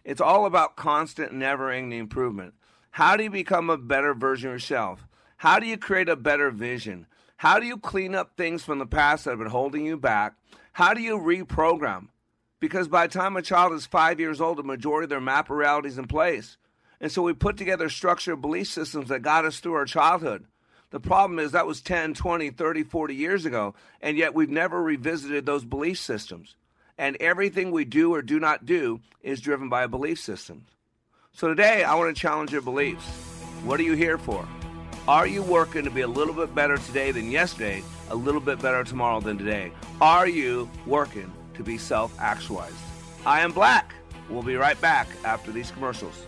It's 0.03 0.21
all 0.21 0.45
about 0.45 0.75
constant, 0.75 1.33
never 1.33 1.71
ending 1.71 1.97
improvement. 1.97 2.53
How 2.91 3.17
do 3.17 3.23
you 3.23 3.31
become 3.31 3.71
a 3.71 3.79
better 3.79 4.13
version 4.13 4.49
of 4.49 4.53
yourself? 4.53 5.07
How 5.41 5.57
do 5.57 5.65
you 5.65 5.75
create 5.75 6.07
a 6.07 6.15
better 6.15 6.51
vision? 6.51 7.07
How 7.35 7.59
do 7.59 7.65
you 7.65 7.77
clean 7.77 8.13
up 8.13 8.37
things 8.37 8.63
from 8.63 8.77
the 8.77 8.85
past 8.85 9.25
that 9.25 9.31
have 9.31 9.39
been 9.39 9.47
holding 9.47 9.83
you 9.83 9.97
back? 9.97 10.35
How 10.71 10.93
do 10.93 11.01
you 11.01 11.17
reprogram? 11.17 12.09
Because 12.59 12.87
by 12.87 13.07
the 13.07 13.13
time 13.13 13.35
a 13.35 13.41
child 13.41 13.73
is 13.73 13.87
five 13.87 14.19
years 14.19 14.39
old, 14.39 14.59
the 14.59 14.63
majority 14.63 15.05
of 15.05 15.09
their 15.09 15.19
map 15.19 15.49
of 15.49 15.57
reality 15.57 15.87
is 15.87 15.97
in 15.97 16.05
place. 16.05 16.57
And 16.99 17.11
so 17.11 17.23
we 17.23 17.33
put 17.33 17.57
together 17.57 17.89
structured 17.89 18.39
belief 18.39 18.67
systems 18.67 19.09
that 19.09 19.23
got 19.23 19.45
us 19.45 19.59
through 19.59 19.73
our 19.73 19.85
childhood. 19.85 20.45
The 20.91 20.99
problem 20.99 21.39
is 21.39 21.53
that 21.53 21.65
was 21.65 21.81
10, 21.81 22.13
20, 22.13 22.51
30, 22.51 22.83
40 22.83 23.15
years 23.15 23.43
ago, 23.43 23.73
and 23.99 24.17
yet 24.17 24.35
we've 24.35 24.47
never 24.47 24.79
revisited 24.79 25.47
those 25.47 25.65
belief 25.65 25.97
systems. 25.97 26.53
And 26.99 27.17
everything 27.19 27.71
we 27.71 27.83
do 27.83 28.13
or 28.13 28.21
do 28.21 28.39
not 28.39 28.67
do 28.67 28.99
is 29.23 29.41
driven 29.41 29.69
by 29.69 29.81
a 29.81 29.87
belief 29.87 30.19
system. 30.19 30.67
So 31.33 31.47
today, 31.47 31.83
I 31.83 31.95
want 31.95 32.15
to 32.15 32.21
challenge 32.21 32.51
your 32.51 32.61
beliefs. 32.61 33.07
What 33.63 33.79
are 33.79 33.83
you 33.83 33.93
here 33.93 34.19
for? 34.19 34.47
Are 35.07 35.25
you 35.25 35.41
working 35.41 35.83
to 35.85 35.89
be 35.89 36.01
a 36.01 36.07
little 36.07 36.33
bit 36.33 36.53
better 36.53 36.77
today 36.77 37.11
than 37.11 37.31
yesterday, 37.31 37.83
a 38.11 38.15
little 38.15 38.39
bit 38.39 38.61
better 38.61 38.83
tomorrow 38.83 39.19
than 39.19 39.35
today? 39.35 39.71
Are 39.99 40.27
you 40.27 40.69
working 40.85 41.31
to 41.55 41.63
be 41.63 41.79
self 41.79 42.15
actualized? 42.19 42.75
I 43.25 43.41
am 43.41 43.51
Black. 43.51 43.95
We'll 44.29 44.43
be 44.43 44.55
right 44.57 44.79
back 44.79 45.07
after 45.25 45.51
these 45.51 45.71
commercials. 45.71 46.27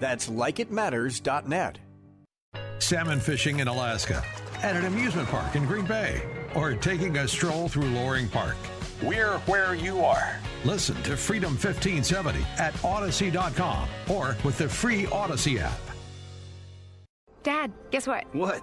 That's 0.00 0.28
likeitmatters.net. 0.28 1.78
Salmon 2.78 3.20
fishing 3.20 3.60
in 3.60 3.68
Alaska, 3.68 4.24
at 4.62 4.74
an 4.74 4.86
amusement 4.86 5.28
park 5.28 5.54
in 5.54 5.66
Green 5.66 5.84
Bay, 5.84 6.22
or 6.54 6.72
taking 6.74 7.18
a 7.18 7.28
stroll 7.28 7.68
through 7.68 7.88
Loring 7.90 8.28
Park. 8.28 8.56
We're 9.02 9.38
where 9.40 9.74
you 9.74 10.00
are. 10.04 10.40
Listen 10.64 10.96
to 11.04 11.16
Freedom 11.16 11.52
1570 11.52 12.40
at 12.58 12.74
Audacy.com 12.74 13.88
or 14.10 14.36
with 14.44 14.58
the 14.58 14.68
free 14.68 15.04
Audacy 15.04 15.60
app. 15.60 15.78
Dad, 17.42 17.72
guess 17.90 18.06
what? 18.06 18.24
What? 18.34 18.62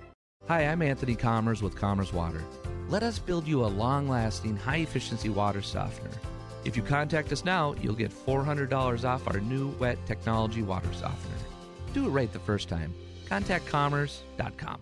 Hi, 0.51 0.67
I'm 0.67 0.81
Anthony 0.81 1.15
Commerce 1.15 1.61
with 1.61 1.77
Commerce 1.77 2.11
Water. 2.11 2.43
Let 2.89 3.03
us 3.03 3.19
build 3.19 3.47
you 3.47 3.63
a 3.63 3.67
long 3.67 4.09
lasting, 4.09 4.57
high 4.57 4.79
efficiency 4.79 5.29
water 5.29 5.61
softener. 5.61 6.11
If 6.65 6.75
you 6.75 6.83
contact 6.83 7.31
us 7.31 7.45
now, 7.45 7.73
you'll 7.81 7.95
get 7.95 8.11
$400 8.11 9.05
off 9.05 9.25
our 9.29 9.39
new 9.39 9.69
wet 9.79 9.97
technology 10.05 10.61
water 10.61 10.91
softener. 10.91 11.37
Do 11.93 12.05
it 12.05 12.09
right 12.09 12.33
the 12.33 12.39
first 12.39 12.67
time. 12.67 12.93
Contact 13.29 13.65
commerce.com. 13.65 14.81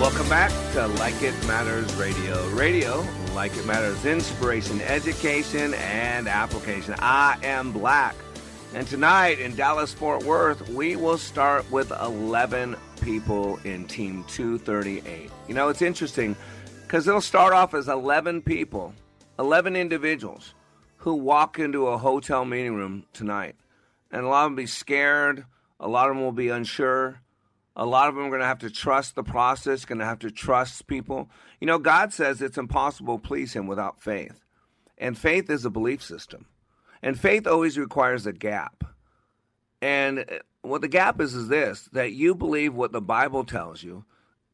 Welcome 0.00 0.28
back 0.28 0.52
to 0.74 0.86
Like 0.86 1.20
It 1.22 1.34
Matters 1.46 1.92
Radio. 1.96 2.48
Radio, 2.50 3.04
like 3.34 3.56
it 3.56 3.66
matters, 3.66 4.04
inspiration, 4.04 4.80
education, 4.82 5.74
and 5.74 6.28
application. 6.28 6.94
I 6.98 7.36
am 7.42 7.72
Black. 7.72 8.14
And 8.74 8.86
tonight 8.86 9.40
in 9.40 9.56
Dallas 9.56 9.92
Fort 9.92 10.22
Worth, 10.22 10.68
we 10.68 10.94
will 10.94 11.18
start 11.18 11.68
with 11.72 11.90
11 11.90 12.76
people 13.00 13.58
in 13.64 13.86
Team 13.86 14.24
238. 14.28 15.30
You 15.48 15.54
know, 15.54 15.68
it's 15.68 15.82
interesting 15.82 16.36
because 16.82 17.08
it'll 17.08 17.20
start 17.20 17.52
off 17.52 17.74
as 17.74 17.88
11 17.88 18.42
people, 18.42 18.94
11 19.38 19.74
individuals 19.74 20.54
who 20.98 21.14
walk 21.14 21.58
into 21.58 21.88
a 21.88 21.98
hotel 21.98 22.44
meeting 22.44 22.76
room 22.76 23.04
tonight. 23.12 23.56
And 24.12 24.24
a 24.24 24.28
lot 24.28 24.44
of 24.44 24.50
them 24.50 24.56
be 24.56 24.66
scared, 24.66 25.44
a 25.78 25.88
lot 25.88 26.08
of 26.08 26.16
them 26.16 26.24
will 26.24 26.32
be 26.32 26.48
unsure. 26.48 27.20
A 27.74 27.84
lot 27.84 28.08
of 28.08 28.14
them 28.14 28.24
are 28.24 28.30
going 28.30 28.40
to 28.40 28.46
have 28.46 28.60
to 28.60 28.70
trust 28.70 29.14
the 29.14 29.22
process, 29.22 29.84
going 29.84 29.98
to 29.98 30.04
have 30.04 30.20
to 30.20 30.30
trust 30.30 30.86
people. 30.86 31.28
You 31.60 31.66
know, 31.66 31.78
God 31.78 32.12
says 32.12 32.40
it's 32.40 32.56
impossible 32.56 33.18
to 33.18 33.26
please 33.26 33.52
Him 33.52 33.66
without 33.66 34.00
faith. 34.00 34.40
And 34.96 35.18
faith 35.18 35.50
is 35.50 35.64
a 35.64 35.70
belief 35.70 36.02
system. 36.02 36.46
And 37.02 37.20
faith 37.20 37.46
always 37.46 37.76
requires 37.76 38.26
a 38.26 38.32
gap. 38.32 38.84
And 39.82 40.20
uh, 40.20 40.38
what 40.62 40.80
the 40.80 40.88
gap 40.88 41.20
is 41.20 41.34
is 41.34 41.48
this 41.48 41.88
that 41.92 42.12
you 42.12 42.34
believe 42.34 42.74
what 42.74 42.92
the 42.92 43.02
Bible 43.02 43.44
tells 43.44 43.82
you, 43.82 44.04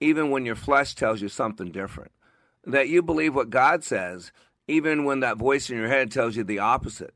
even 0.00 0.30
when 0.30 0.44
your 0.44 0.56
flesh 0.56 0.94
tells 0.94 1.22
you 1.22 1.28
something 1.28 1.70
different. 1.70 2.10
That 2.64 2.88
you 2.88 3.02
believe 3.02 3.34
what 3.34 3.50
God 3.50 3.84
says, 3.84 4.32
even 4.68 5.04
when 5.04 5.20
that 5.20 5.36
voice 5.36 5.70
in 5.70 5.76
your 5.76 5.88
head 5.88 6.10
tells 6.10 6.36
you 6.36 6.44
the 6.44 6.58
opposite. 6.58 7.14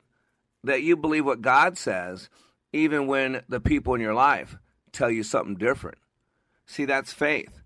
That 0.64 0.82
you 0.82 0.96
believe 0.96 1.24
what 1.24 1.42
God 1.42 1.78
says, 1.78 2.28
even 2.76 3.06
when 3.06 3.42
the 3.48 3.60
people 3.60 3.94
in 3.94 4.00
your 4.00 4.14
life 4.14 4.56
tell 4.92 5.10
you 5.10 5.22
something 5.22 5.56
different. 5.56 5.98
See, 6.66 6.84
that's 6.84 7.12
faith. 7.12 7.62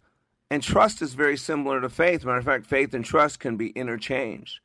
And 0.50 0.62
trust 0.62 1.00
is 1.00 1.14
very 1.14 1.36
similar 1.36 1.80
to 1.80 1.88
faith. 1.88 2.24
Matter 2.24 2.38
of 2.38 2.44
fact, 2.44 2.66
faith 2.66 2.92
and 2.94 3.04
trust 3.04 3.38
can 3.40 3.56
be 3.56 3.70
interchanged. 3.70 4.60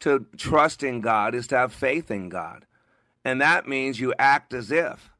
To 0.00 0.26
trust 0.36 0.82
in 0.82 1.00
God 1.00 1.34
is 1.34 1.46
to 1.48 1.56
have 1.56 1.72
faith 1.72 2.10
in 2.10 2.28
God. 2.28 2.66
And 3.24 3.40
that 3.40 3.68
means 3.68 4.00
you 4.00 4.14
act 4.18 4.54
as 4.54 4.70
if. 4.70 5.10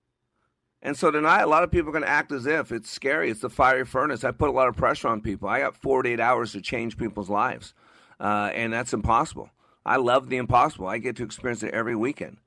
And 0.83 0.97
so 0.97 1.11
tonight, 1.11 1.43
a 1.43 1.49
lot 1.49 1.65
of 1.65 1.71
people 1.71 1.89
are 1.89 1.93
going 1.93 2.05
to 2.05 2.09
act 2.09 2.31
as 2.31 2.47
if. 2.47 2.71
It's 2.71 2.91
scary. 2.91 3.31
It's 3.31 3.41
the 3.41 3.51
fiery 3.51 3.85
furnace. 3.85 4.25
I 4.25 4.31
put 4.31 4.49
a 4.49 4.53
lot 4.53 4.69
of 4.69 4.77
pressure 4.77 5.09
on 5.09 5.21
people. 5.21 5.49
I 5.49 5.61
got 5.61 5.77
48 5.77 6.21
hours 6.21 6.53
to 6.53 6.61
change 6.61 6.97
people's 6.97 7.31
lives. 7.31 7.75
Uh, 8.21 8.51
and 8.55 8.73
that's 8.73 8.93
impossible. 8.93 9.51
I 9.85 9.97
love 9.97 10.29
the 10.29 10.37
impossible. 10.37 10.87
I 10.87 10.99
get 10.99 11.17
to 11.17 11.25
experience 11.25 11.63
it 11.63 11.75
every 11.75 11.97
weekend. 11.97 12.39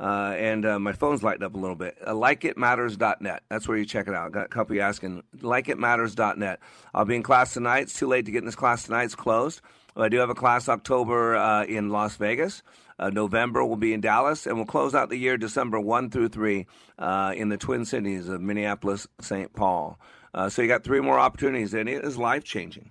Uh, 0.00 0.34
and 0.38 0.64
uh, 0.64 0.78
my 0.78 0.92
phone's 0.92 1.22
lighting 1.22 1.42
up 1.42 1.54
a 1.54 1.58
little 1.58 1.76
bit. 1.76 1.98
Uh, 2.04 2.14
likeitmatters.net. 2.14 3.42
That's 3.50 3.68
where 3.68 3.76
you 3.76 3.84
check 3.84 4.08
it 4.08 4.14
out. 4.14 4.32
Got 4.32 4.46
a 4.46 4.48
couple 4.48 4.80
asking. 4.80 5.22
Likeitmatters.net. 5.36 6.60
I'll 6.94 7.04
be 7.04 7.16
in 7.16 7.22
class 7.22 7.52
tonight. 7.52 7.80
It's 7.80 7.98
too 7.98 8.06
late 8.06 8.24
to 8.24 8.32
get 8.32 8.38
in 8.38 8.46
this 8.46 8.54
class 8.54 8.84
tonight. 8.84 9.04
It's 9.04 9.14
closed. 9.14 9.60
I 9.94 10.08
do 10.08 10.16
have 10.18 10.30
a 10.30 10.34
class 10.34 10.70
October 10.70 11.36
uh, 11.36 11.64
in 11.64 11.90
Las 11.90 12.16
Vegas. 12.16 12.62
Uh, 12.98 13.10
November 13.10 13.64
will 13.64 13.76
be 13.76 13.92
in 13.92 14.00
Dallas, 14.00 14.46
and 14.46 14.56
we'll 14.56 14.66
close 14.66 14.94
out 14.94 15.10
the 15.10 15.16
year 15.16 15.36
December 15.36 15.78
1 15.78 16.10
through 16.10 16.28
3 16.28 16.66
uh, 16.98 17.34
in 17.36 17.50
the 17.50 17.58
Twin 17.58 17.84
Cities 17.84 18.28
of 18.28 18.40
Minneapolis, 18.40 19.06
St. 19.20 19.52
Paul. 19.52 19.98
Uh, 20.32 20.48
so 20.48 20.62
you 20.62 20.68
got 20.68 20.84
three 20.84 21.00
more 21.00 21.18
opportunities, 21.18 21.74
and 21.74 21.88
it 21.88 22.04
is 22.04 22.16
life 22.16 22.44
changing. 22.44 22.90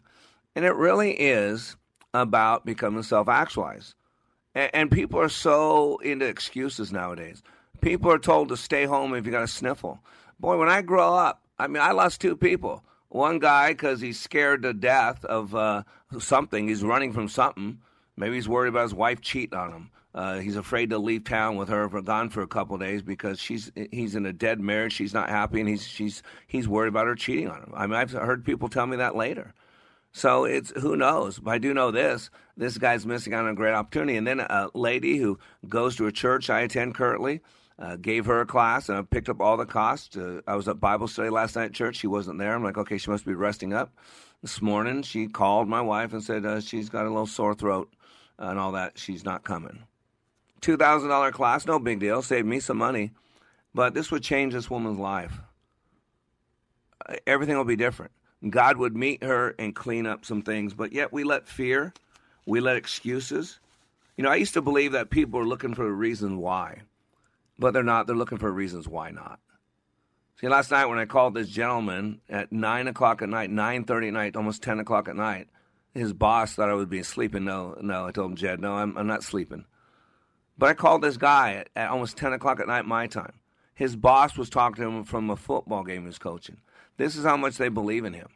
And 0.56 0.66
it 0.66 0.76
really 0.76 1.12
is 1.14 1.76
about 2.14 2.66
becoming 2.66 3.04
self 3.04 3.28
actualized. 3.28 3.96
And, 4.56 4.70
and 4.74 4.92
people 4.92 5.20
are 5.20 5.30
so 5.30 5.98
into 5.98 6.26
excuses 6.26 6.92
nowadays. 6.92 7.42
People 7.82 8.12
are 8.12 8.20
told 8.20 8.50
to 8.50 8.58
stay 8.58 8.86
home 8.86 9.14
if 9.14 9.26
you 9.26 9.32
got 9.32 9.44
a 9.44 9.48
sniffle. 9.48 10.00
Boy, 10.40 10.58
when 10.58 10.70
I 10.70 10.82
grow 10.82 11.14
up, 11.16 11.42
I 11.58 11.68
mean, 11.68 11.82
I 11.82 11.92
lost 11.92 12.22
two 12.22 12.36
people. 12.36 12.84
One 13.10 13.40
guy 13.40 13.72
because 13.72 14.02
he's 14.02 14.20
scared 14.20 14.64
to 14.64 14.74
death 14.74 15.26
of 15.26 15.56
uh, 15.56 15.84
something. 16.20 16.68
He's 16.68 16.84
running 16.84 17.14
from 17.14 17.28
something. 17.28 17.80
Maybe 18.16 18.36
he's 18.36 18.50
worried 18.50 18.70
about 18.70 18.84
his 18.84 18.94
wife 18.94 19.22
cheating 19.22 19.58
on 19.58 19.72
him. 19.72 19.90
Uh, 20.14 20.40
he's 20.40 20.56
afraid 20.56 20.90
to 20.90 20.98
leave 20.98 21.24
town 21.24 21.56
with 21.56 21.70
her 21.70 21.88
for 21.88 22.02
gone 22.02 22.30
for 22.30 22.42
a 22.42 22.48
couple 22.48 22.78
days 22.78 23.02
because 23.02 23.40
she's 23.40 23.72
he's 23.92 24.16
in 24.16 24.26
a 24.26 24.34
dead 24.34 24.60
marriage. 24.60 24.94
She's 24.94 25.14
not 25.14 25.30
happy, 25.30 25.60
and 25.60 25.70
he's 25.70 25.88
she's 25.88 26.24
he's 26.48 26.68
worried 26.68 26.90
about 26.90 27.06
her 27.08 27.16
cheating 27.16 27.48
on 27.48 27.62
him. 27.62 27.72
I 27.76 27.86
mean, 27.86 27.96
I've 27.96 28.12
heard 28.12 28.44
people 28.44 28.70
tell 28.70 28.88
me 28.88 28.98
that 28.98 29.16
later. 29.16 29.54
So 30.12 30.46
it's 30.46 30.72
who 30.72 30.96
knows. 30.96 31.40
But 31.40 31.52
I 31.52 31.58
do 31.60 31.74
know 31.74 31.92
this: 31.92 32.30
this 32.58 32.78
guy's 32.78 33.06
missing 33.06 33.34
out 33.34 33.46
on 33.46 33.52
a 33.52 33.56
great 33.56 33.74
opportunity. 33.74 34.18
And 34.18 34.28
then 34.28 34.40
a 34.40 34.70
lady 34.74 35.18
who 35.18 35.40
goes 35.68 35.96
to 35.98 36.08
a 36.08 36.12
church 36.12 36.50
I 36.50 36.62
attend 36.62 36.96
currently 36.96 37.42
uh, 37.78 37.96
gave 37.96 38.26
her 38.26 38.42
a 38.42 38.46
class, 38.46 38.90
and 38.90 38.98
I 38.98 39.02
picked 39.04 39.30
up 39.30 39.40
all 39.40 39.56
the 39.56 39.66
costs. 39.66 40.18
Uh, 40.18 40.42
I 40.46 40.56
was 40.56 40.68
at 40.68 40.80
Bible 40.80 41.08
study 41.08 41.30
last 41.30 41.56
night 41.56 41.66
at 41.66 41.74
church. 41.74 41.96
She 41.96 42.08
wasn't 42.08 42.40
there. 42.40 42.54
I'm 42.54 42.64
like, 42.64 42.78
okay, 42.78 42.98
she 42.98 43.10
must 43.10 43.26
be 43.26 43.34
resting 43.34 43.74
up. 43.74 43.94
This 44.42 44.62
morning, 44.62 45.04
she 45.04 45.28
called 45.28 45.68
my 45.68 45.82
wife 45.82 46.14
and 46.14 46.24
said 46.24 46.46
uh, 46.46 46.62
she's 46.62 46.90
got 46.90 47.06
a 47.06 47.10
little 47.10 47.28
sore 47.28 47.54
throat 47.54 47.94
and 48.38 48.58
all 48.58 48.74
that. 48.74 48.98
She's 48.98 49.24
not 49.24 49.44
coming. 49.44 49.84
Two 50.62 50.76
thousand 50.76 51.10
dollar 51.10 51.32
class, 51.32 51.66
no 51.66 51.80
big 51.80 52.00
deal. 52.00 52.22
Saved 52.22 52.48
me 52.48 52.60
some 52.60 52.78
money, 52.78 53.12
but 53.74 53.94
this 53.94 54.12
would 54.12 54.24
change 54.24 54.54
this 54.54 54.70
woman's 54.70 55.00
life. 55.00 55.40
Uh, 57.08 57.16
everything 57.26 57.56
will 57.56 57.64
be 57.64 57.78
different. 57.78 58.12
God 58.48 58.78
would 58.78 58.96
meet 58.96 59.24
her 59.24 59.54
and 59.60 59.76
clean 59.76 60.06
up 60.06 60.24
some 60.24 60.42
things, 60.42 60.74
but 60.74 60.94
yet 60.94 61.12
we 61.12 61.24
let 61.24 61.48
fear, 61.48 61.94
we 62.46 62.62
let 62.62 62.78
excuses. 62.78 63.60
You 64.16 64.24
know, 64.24 64.32
I 64.32 64.36
used 64.36 64.54
to 64.54 64.62
believe 64.62 64.94
that 64.94 65.10
people 65.10 65.40
are 65.40 65.46
looking 65.46 65.74
for 65.74 65.86
a 65.86 65.92
reason 65.92 66.38
why, 66.38 66.84
but 67.58 67.74
they're 67.74 67.84
not. 67.84 68.08
They're 68.08 68.16
looking 68.16 68.38
for 68.38 68.52
reasons 68.52 68.88
why 68.88 69.12
not. 69.12 69.40
See, 70.40 70.48
last 70.48 70.72
night 70.72 70.86
when 70.86 71.00
I 71.00 71.06
called 71.06 71.34
this 71.34 71.50
gentleman 71.50 72.22
at 72.30 72.52
nine 72.52 72.88
o'clock 72.88 73.22
at 73.22 73.28
night, 73.28 73.50
nine 73.50 73.84
thirty 73.84 74.08
at 74.08 74.14
night, 74.14 74.38
almost 74.38 74.64
ten 74.64 74.80
o'clock 74.80 75.10
at 75.10 75.18
night, 75.18 75.50
his 75.94 76.14
boss 76.14 76.54
thought 76.54 76.70
I 76.70 76.76
would 76.76 76.90
be 76.90 77.04
sleeping. 77.04 77.44
No, 77.44 77.78
no, 77.82 78.06
I 78.06 78.12
told 78.12 78.32
him, 78.32 78.38
Jed, 78.38 78.62
no, 78.62 78.74
I'm, 78.74 78.98
I'm 78.98 79.08
not 79.08 79.24
sleeping. 79.24 79.66
But 80.58 80.70
I 80.70 80.74
called 80.76 81.02
this 81.02 81.18
guy 81.18 81.56
at, 81.56 81.70
at 81.76 81.90
almost 81.90 82.16
ten 82.16 82.32
o'clock 82.32 82.62
at 82.62 82.68
night, 82.68 82.86
my 82.86 83.08
time. 83.08 83.34
His 83.74 83.98
boss 83.98 84.38
was 84.38 84.50
talking 84.50 84.84
to 84.84 84.90
him 84.90 85.04
from 85.04 85.30
a 85.30 85.36
football 85.36 85.84
game 85.84 86.02
he 86.02 86.08
was 86.08 86.18
coaching. 86.18 86.58
This 87.00 87.16
is 87.16 87.24
how 87.24 87.38
much 87.38 87.56
they 87.56 87.70
believe 87.70 88.04
in 88.04 88.12
him. 88.12 88.28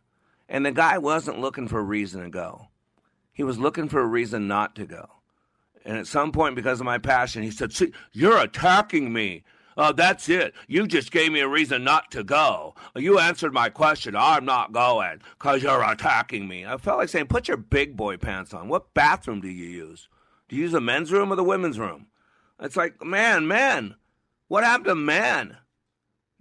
And 0.47 0.65
the 0.65 0.71
guy 0.71 0.97
wasn't 0.97 1.41
looking 1.41 1.67
for 1.67 1.79
a 1.79 1.83
reason 1.83 2.23
to 2.23 2.29
go. 2.29 2.69
He 3.33 3.43
was 3.43 3.59
looking 3.59 3.89
for 3.89 3.99
a 3.99 4.05
reason 4.05 4.47
not 4.47 4.73
to 4.77 4.85
go. 4.85 5.09
And 5.83 5.97
at 5.97 6.07
some 6.07 6.31
point, 6.31 6.55
because 6.55 6.79
of 6.79 6.85
my 6.85 6.97
passion, 6.97 7.43
he 7.43 7.51
said, 7.51 7.73
See, 7.73 7.91
you're 8.13 8.37
attacking 8.37 9.11
me. 9.11 9.43
Uh, 9.75 9.91
that's 9.91 10.29
it. 10.29 10.53
You 10.67 10.87
just 10.87 11.11
gave 11.11 11.33
me 11.33 11.41
a 11.41 11.47
reason 11.47 11.83
not 11.83 12.09
to 12.11 12.23
go. 12.23 12.73
You 12.95 13.19
answered 13.19 13.53
my 13.53 13.67
question. 13.67 14.15
I'm 14.15 14.45
not 14.45 14.71
going 14.71 15.19
because 15.37 15.61
you're 15.61 15.83
attacking 15.83 16.47
me. 16.47 16.65
I 16.65 16.77
felt 16.77 16.99
like 16.99 17.09
saying, 17.09 17.27
Put 17.27 17.49
your 17.49 17.57
big 17.57 17.97
boy 17.97 18.15
pants 18.15 18.53
on. 18.53 18.69
What 18.69 18.93
bathroom 18.93 19.41
do 19.41 19.49
you 19.49 19.65
use? 19.65 20.07
Do 20.47 20.55
you 20.55 20.61
use 20.61 20.71
the 20.71 20.79
men's 20.79 21.11
room 21.11 21.33
or 21.33 21.35
the 21.35 21.43
women's 21.43 21.79
room? 21.79 22.07
It's 22.61 22.77
like, 22.77 23.03
man, 23.03 23.45
man, 23.45 23.95
what 24.47 24.63
happened 24.63 24.85
to 24.85 24.95
man? 24.95 25.57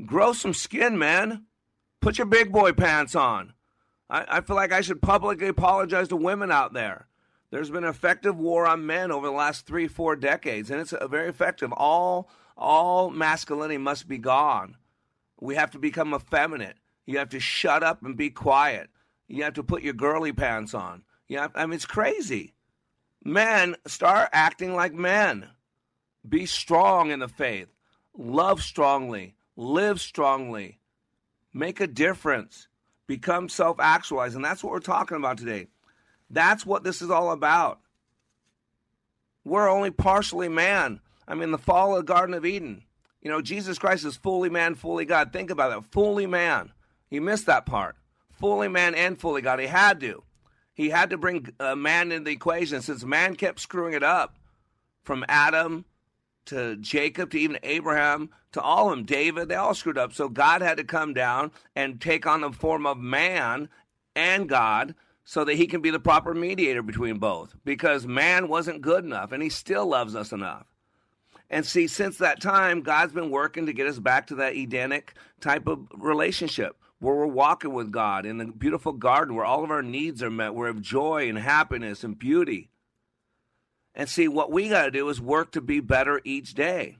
Grow 0.07 0.33
some 0.33 0.55
skin, 0.55 0.97
man. 0.97 1.47
Put 2.03 2.19
your 2.19 2.27
big 2.27 2.53
boy 2.53 2.73
pants 2.73 3.15
on. 3.15 3.55
I, 4.11 4.25
I 4.29 4.41
feel 4.41 4.57
like 4.57 4.73
I 4.73 4.81
should 4.81 5.01
publicly 5.01 5.47
apologize 5.47 6.09
to 6.09 6.17
women 6.17 6.51
out 6.51 6.73
there. 6.75 7.07
There's 7.51 7.71
been 7.71 7.85
an 7.85 7.91
effective 7.91 8.37
war 8.37 8.67
on 8.67 8.87
men 8.87 9.13
over 9.13 9.29
the 9.29 9.33
last 9.33 9.67
three, 9.67 9.87
four 9.87 10.17
decades, 10.17 10.69
and 10.71 10.81
it's 10.81 10.93
uh, 10.93 11.07
very 11.07 11.29
effective. 11.29 11.73
All 11.73 12.29
all 12.57 13.09
masculinity 13.09 13.79
must 13.79 14.09
be 14.09 14.19
gone. 14.19 14.77
We 15.41 15.55
have 15.55 15.71
to 15.71 15.79
become 15.79 16.13
effeminate. 16.13 16.77
You 17.07 17.19
have 17.19 17.31
to 17.31 17.41
shut 17.41 17.85
up 17.85 18.03
and 18.03 18.17
be 18.17 18.31
quiet. 18.31 18.91
You 19.29 19.45
have 19.45 19.55
to 19.55 19.63
put 19.63 19.83
your 19.83 19.95
girly 19.95 20.33
pants 20.33 20.75
on. 20.75 21.05
Have, 21.31 21.53
I 21.55 21.67
mean, 21.67 21.75
it's 21.75 21.87
crazy. 21.87 22.53
Men, 23.25 23.77
start 23.87 24.29
acting 24.33 24.75
like 24.75 24.93
men. 24.93 25.49
Be 26.29 26.47
strong 26.47 27.11
in 27.11 27.21
the 27.21 27.29
faith. 27.29 27.69
Love 28.17 28.61
strongly. 28.61 29.37
Live 29.57 30.01
strongly. 30.01 30.79
Make 31.53 31.81
a 31.81 31.87
difference. 31.87 32.69
Become 33.07 33.49
self 33.49 33.79
actualized. 33.81 34.37
And 34.37 34.45
that's 34.45 34.63
what 34.63 34.73
we're 34.73 34.81
talking 34.81 35.17
about 35.17 35.39
today. 35.39 35.67
That's 36.31 36.65
what 36.65 36.85
this 36.85 37.03
is 37.03 37.11
all 37.11 37.31
about. 37.31 37.81
We're 39.45 39.69
only 39.69 39.91
partially 39.91 40.49
man. 40.49 41.01
I 41.27 41.35
mean, 41.35 41.51
the 41.51 41.59
fall 41.59 41.93
of 41.97 42.07
the 42.07 42.13
Garden 42.13 42.35
of 42.35 42.47
Eden. 42.47 42.85
You 43.21 43.31
know, 43.31 43.41
Jesus 43.41 43.79
Christ 43.79 44.05
is 44.05 44.17
fully 44.17 44.51
man, 44.51 44.75
fully 44.75 45.05
God. 45.05 45.33
Think 45.33 45.51
about 45.51 45.71
that. 45.71 45.93
Fully 45.93 46.27
man. 46.27 46.73
He 47.09 47.21
missed 47.21 47.47
that 47.47 47.67
part. 47.67 47.97
Fully 48.31 48.69
man 48.69 48.95
and 48.95 49.19
fully 49.19 49.43
God. 49.43 49.61
He 49.61 49.67
had 49.67 50.01
to. 50.01 50.23
He 50.75 50.89
had 50.89 51.11
to 51.11 51.19
bring 51.19 51.49
uh, 51.61 51.77
man 51.77 52.11
into 52.11 52.25
the 52.25 52.33
equation 52.33 52.83
since 52.83 53.05
man 53.05 53.37
kept 53.37 53.61
screwing 53.61 53.95
it 53.95 54.03
up 54.03 54.37
from 55.03 55.25
Adam 55.29 55.85
to 56.47 56.77
Jacob 56.77 57.31
to 57.31 57.39
even 57.39 57.59
Abraham 57.63 58.31
to 58.53 58.61
all 58.61 58.91
of 58.91 58.97
them, 58.97 59.05
David, 59.05 59.49
they 59.49 59.55
all 59.55 59.75
screwed 59.75 59.99
up. 59.99 60.13
So 60.13 60.29
God 60.29 60.63
had 60.63 60.77
to 60.77 60.85
come 60.85 61.15
down 61.15 61.51
and 61.75 62.01
take 62.01 62.27
on 62.27 62.43
the 62.43 62.53
form 62.53 62.87
of 62.87 62.99
man 62.99 63.69
and 64.15 64.49
God 64.49 64.95
so 65.25 65.45
that 65.45 65.55
he 65.55 65.67
can 65.67 65.81
be 65.81 65.91
the 65.91 66.01
proper 66.01 66.35
mediator 66.35 66.83
between 66.83 67.19
both 67.19 67.55
because 67.65 68.07
man 68.07 68.49
wasn't 68.49 68.83
good 68.83 69.05
enough 69.05 69.33
and 69.33 69.43
he 69.43 69.49
still 69.49 69.87
loves 69.87 70.15
us 70.15 70.33
enough. 70.33 70.67
And 71.49 71.67
see, 71.67 71.87
since 71.87 72.17
that 72.19 72.41
time, 72.41 72.81
God's 72.81 73.13
been 73.13 73.31
working 73.31 73.67
to 73.67 73.73
get 73.73 73.87
us 73.87 73.99
back 73.99 74.29
to 74.29 74.37
that 74.37 74.57
Edenic 74.57 75.15
type 75.41 75.67
of 75.67 75.87
relationship 75.95 76.77
where 76.99 77.15
we're 77.15 77.27
walking 77.27 77.75
with 77.75 77.93
God 77.93 78.25
in 78.25 78.39
the 78.39 78.47
beautiful 78.47 78.93
garden 78.93 79.35
where 79.35 79.45
all 79.45 79.63
of 79.63 79.71
our 79.71 79.83
needs 79.83 80.23
are 80.23 80.31
met. 80.31 80.55
Where 80.55 80.69
of 80.69 80.81
joy 80.81 81.29
and 81.29 81.39
happiness 81.39 82.05
and 82.05 82.19
beauty. 82.19 82.71
And 83.95 84.09
see, 84.09 84.29
what 84.29 84.51
we 84.51 84.69
got 84.69 84.85
to 84.85 84.91
do 84.91 85.09
is 85.09 85.21
work 85.21 85.53
to 85.53 85.61
be 85.61 85.81
better 85.81 86.21
each 86.25 86.55
day. 86.55 86.99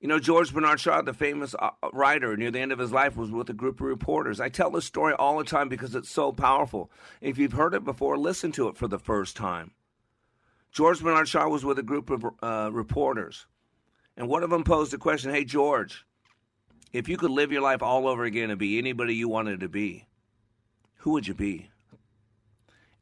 You 0.00 0.08
know, 0.08 0.18
George 0.18 0.52
Bernard 0.52 0.80
Shaw, 0.80 1.02
the 1.02 1.12
famous 1.12 1.54
uh, 1.58 1.70
writer, 1.92 2.36
near 2.36 2.50
the 2.50 2.60
end 2.60 2.72
of 2.72 2.78
his 2.78 2.92
life 2.92 3.16
was 3.16 3.30
with 3.30 3.50
a 3.50 3.54
group 3.54 3.80
of 3.80 3.86
reporters. 3.86 4.40
I 4.40 4.48
tell 4.48 4.70
this 4.70 4.84
story 4.84 5.12
all 5.14 5.38
the 5.38 5.44
time 5.44 5.68
because 5.68 5.94
it's 5.94 6.10
so 6.10 6.32
powerful. 6.32 6.90
If 7.20 7.38
you've 7.38 7.52
heard 7.52 7.74
it 7.74 7.84
before, 7.84 8.16
listen 8.16 8.52
to 8.52 8.68
it 8.68 8.76
for 8.76 8.86
the 8.86 8.98
first 8.98 9.36
time. 9.36 9.72
George 10.70 11.02
Bernard 11.02 11.28
Shaw 11.28 11.48
was 11.48 11.64
with 11.64 11.78
a 11.78 11.82
group 11.82 12.10
of 12.10 12.24
uh, 12.42 12.70
reporters 12.72 13.46
and 14.18 14.28
one 14.28 14.42
of 14.42 14.50
them 14.50 14.64
posed 14.64 14.92
the 14.92 14.98
question 14.98 15.32
Hey, 15.32 15.44
George, 15.44 16.04
if 16.92 17.08
you 17.08 17.16
could 17.16 17.30
live 17.30 17.52
your 17.52 17.62
life 17.62 17.82
all 17.82 18.08
over 18.08 18.24
again 18.24 18.50
and 18.50 18.58
be 18.58 18.76
anybody 18.76 19.14
you 19.14 19.28
wanted 19.28 19.60
to 19.60 19.68
be, 19.68 20.06
who 20.96 21.12
would 21.12 21.26
you 21.26 21.34
be? 21.34 21.70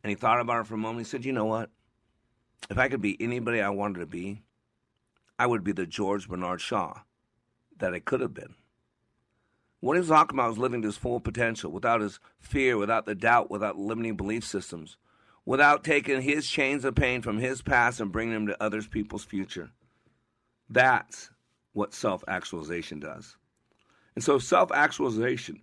And 0.05 0.11
he 0.11 0.15
thought 0.15 0.41
about 0.41 0.61
it 0.61 0.67
for 0.67 0.75
a 0.75 0.79
moment. 0.79 1.07
He 1.07 1.11
said, 1.11 1.25
You 1.25 1.33
know 1.33 1.47
what? 1.47 1.71
If 2.71 2.79
I 2.79 2.89
could 2.89 3.01
be 3.01 3.17
anybody 3.21 3.61
I 3.61 3.71
wanted 3.71 4.01
to 4.01 4.07
be, 4.07 4.43
I 5.39 5.47
would 5.47 5.63
be 5.63 5.73
the 5.73 5.87
George 5.87 6.29
Bernard 6.29 6.61
Shaw 6.61 7.01
that 7.79 7.95
I 7.95 8.01
could 8.01 8.21
have 8.21 8.35
been. 8.35 8.55
What 9.81 9.95
he 9.95 10.01
was 10.01 10.09
talking 10.09 10.37
about 10.39 10.49
was 10.49 10.59
living 10.59 10.83
to 10.83 10.89
his 10.89 10.97
full 10.97 11.21
potential 11.21 11.71
without 11.71 12.01
his 12.01 12.19
fear, 12.41 12.77
without 12.77 13.07
the 13.07 13.15
doubt, 13.15 13.51
without 13.51 13.79
limiting 13.79 14.17
belief 14.17 14.45
systems, 14.45 14.97
without 15.45 15.85
taking 15.85 16.23
his 16.23 16.49
chains 16.49 16.85
of 16.85 16.95
pain 16.95 17.23
from 17.23 17.39
his 17.39 17.63
past 17.63 18.01
and 18.01 18.11
bringing 18.11 18.35
them 18.35 18.47
to 18.49 18.63
others 18.63 18.89
people's 18.89 19.25
future. 19.25 19.71
That's 20.69 21.31
what 21.73 21.95
self 21.95 22.25
actualization 22.27 22.99
does. 22.99 23.37
And 24.15 24.25
so 24.25 24.39
self 24.39 24.73
actualization, 24.73 25.61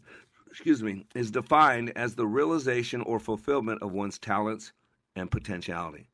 excuse 0.50 0.84
me, 0.84 1.06
is 1.16 1.32
defined 1.32 1.92
as 1.96 2.16
the 2.16 2.28
realization 2.28 3.02
or 3.02 3.20
fulfillment 3.20 3.82
of 3.82 3.92
one's 3.92 4.20
talents 4.20 4.72
and 5.16 5.30
potentiality. 5.30 6.08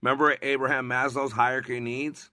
Remember 0.00 0.36
Abraham 0.42 0.88
Maslow's 0.88 1.32
hierarchy 1.32 1.78
of 1.78 1.82
needs? 1.82 2.30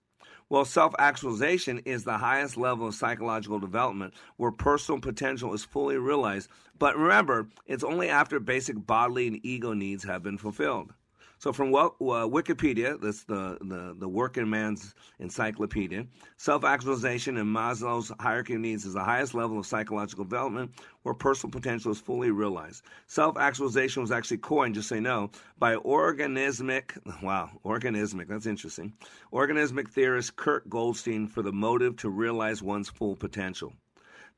Well, 0.49 0.65
self 0.65 0.93
actualization 0.99 1.79
is 1.79 2.03
the 2.03 2.19
highest 2.19 2.57
level 2.57 2.87
of 2.87 2.93
psychological 2.93 3.57
development 3.57 4.13
where 4.37 4.51
personal 4.51 5.01
potential 5.01 5.53
is 5.53 5.65
fully 5.65 5.97
realized. 5.97 6.49
But 6.77 6.95
remember, 6.95 7.47
it's 7.65 7.83
only 7.83 8.09
after 8.09 8.39
basic 8.39 8.85
bodily 8.85 9.27
and 9.27 9.43
ego 9.43 9.73
needs 9.73 10.03
have 10.03 10.21
been 10.21 10.37
fulfilled. 10.37 10.93
So 11.37 11.51
from 11.51 11.73
uh, 11.75 11.89
Wikipedia, 11.99 12.99
that's 12.99 13.23
the, 13.23 13.57
the, 13.61 13.95
the 13.99 14.07
working 14.07 14.49
man's 14.49 14.95
encyclopedia, 15.19 16.07
self-actualization 16.37 17.37
in 17.37 17.45
Maslow's 17.45 18.11
hierarchy 18.19 18.55
of 18.55 18.61
needs 18.61 18.85
is 18.85 18.93
the 18.93 19.03
highest 19.03 19.33
level 19.33 19.59
of 19.59 19.65
psychological 19.65 20.23
development 20.23 20.71
where 21.03 21.13
personal 21.13 21.51
potential 21.51 21.91
is 21.91 21.99
fully 21.99 22.31
realized. 22.31 22.83
Self-actualization 23.07 24.01
was 24.01 24.11
actually 24.11 24.37
coined, 24.37 24.75
just 24.75 24.89
say 24.89 24.99
no, 24.99 25.29
by 25.59 25.75
organismic, 25.75 26.97
wow, 27.21 27.49
organismic, 27.65 28.27
that's 28.27 28.45
interesting, 28.45 28.93
organismic 29.33 29.89
theorist 29.89 30.35
Kurt 30.35 30.69
Goldstein 30.69 31.27
for 31.27 31.41
the 31.41 31.53
motive 31.53 31.97
to 31.97 32.09
realize 32.09 32.63
one's 32.63 32.89
full 32.89 33.15
potential. 33.15 33.73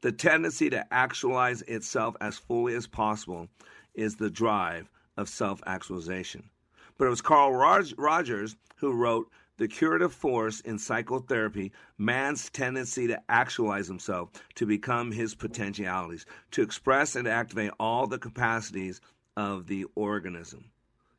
The 0.02 0.12
tendency 0.12 0.70
to 0.70 0.86
actualize 0.94 1.64
itself 1.64 2.16
as 2.22 2.38
fully 2.38 2.76
as 2.76 2.86
possible 2.86 3.48
is 3.96 4.16
the 4.16 4.30
drive 4.30 4.90
of 5.18 5.28
self-actualization. 5.28 6.50
But 6.98 7.06
it 7.06 7.10
was 7.10 7.22
Carl 7.22 7.54
Rogers 7.54 8.56
who 8.78 8.94
wrote 8.94 9.30
The 9.58 9.68
Curative 9.68 10.14
Force 10.14 10.62
in 10.62 10.80
Psychotherapy 10.80 11.72
Man's 11.98 12.50
Tendency 12.50 13.08
to 13.08 13.22
Actualize 13.30 13.88
Himself 13.88 14.30
to 14.56 14.66
Become 14.66 15.12
His 15.12 15.36
Potentialities, 15.36 16.26
to 16.52 16.62
express 16.62 17.16
and 17.16 17.28
activate 17.28 17.72
all 17.80 18.08
the 18.08 18.18
capacities 18.18 19.02
of 19.36 19.68
the 19.68 19.86
organism. 19.96 20.72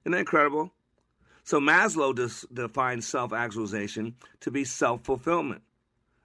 Isn't 0.04 0.12
that 0.12 0.18
incredible? 0.18 0.72
So 1.44 1.60
Maslow 1.60 2.14
defines 2.52 3.06
self 3.06 3.32
actualization 3.32 4.16
to 4.40 4.50
be 4.50 4.64
self 4.64 5.04
fulfillment, 5.04 5.62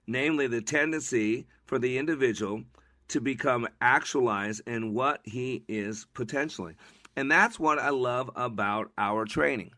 namely 0.08 0.48
the 0.48 0.62
tendency 0.62 1.46
for 1.66 1.80
the 1.80 1.98
individual 1.98 2.64
to 3.10 3.22
become 3.22 3.68
actualized 3.80 4.62
in 4.68 4.94
what 4.94 5.22
he 5.24 5.64
is 5.68 6.08
potentially. 6.14 6.76
And 7.16 7.32
that's 7.32 7.60
what 7.60 7.80
I 7.80 7.90
love 7.90 8.32
about 8.36 8.92
our 8.98 9.26
training. 9.26 9.72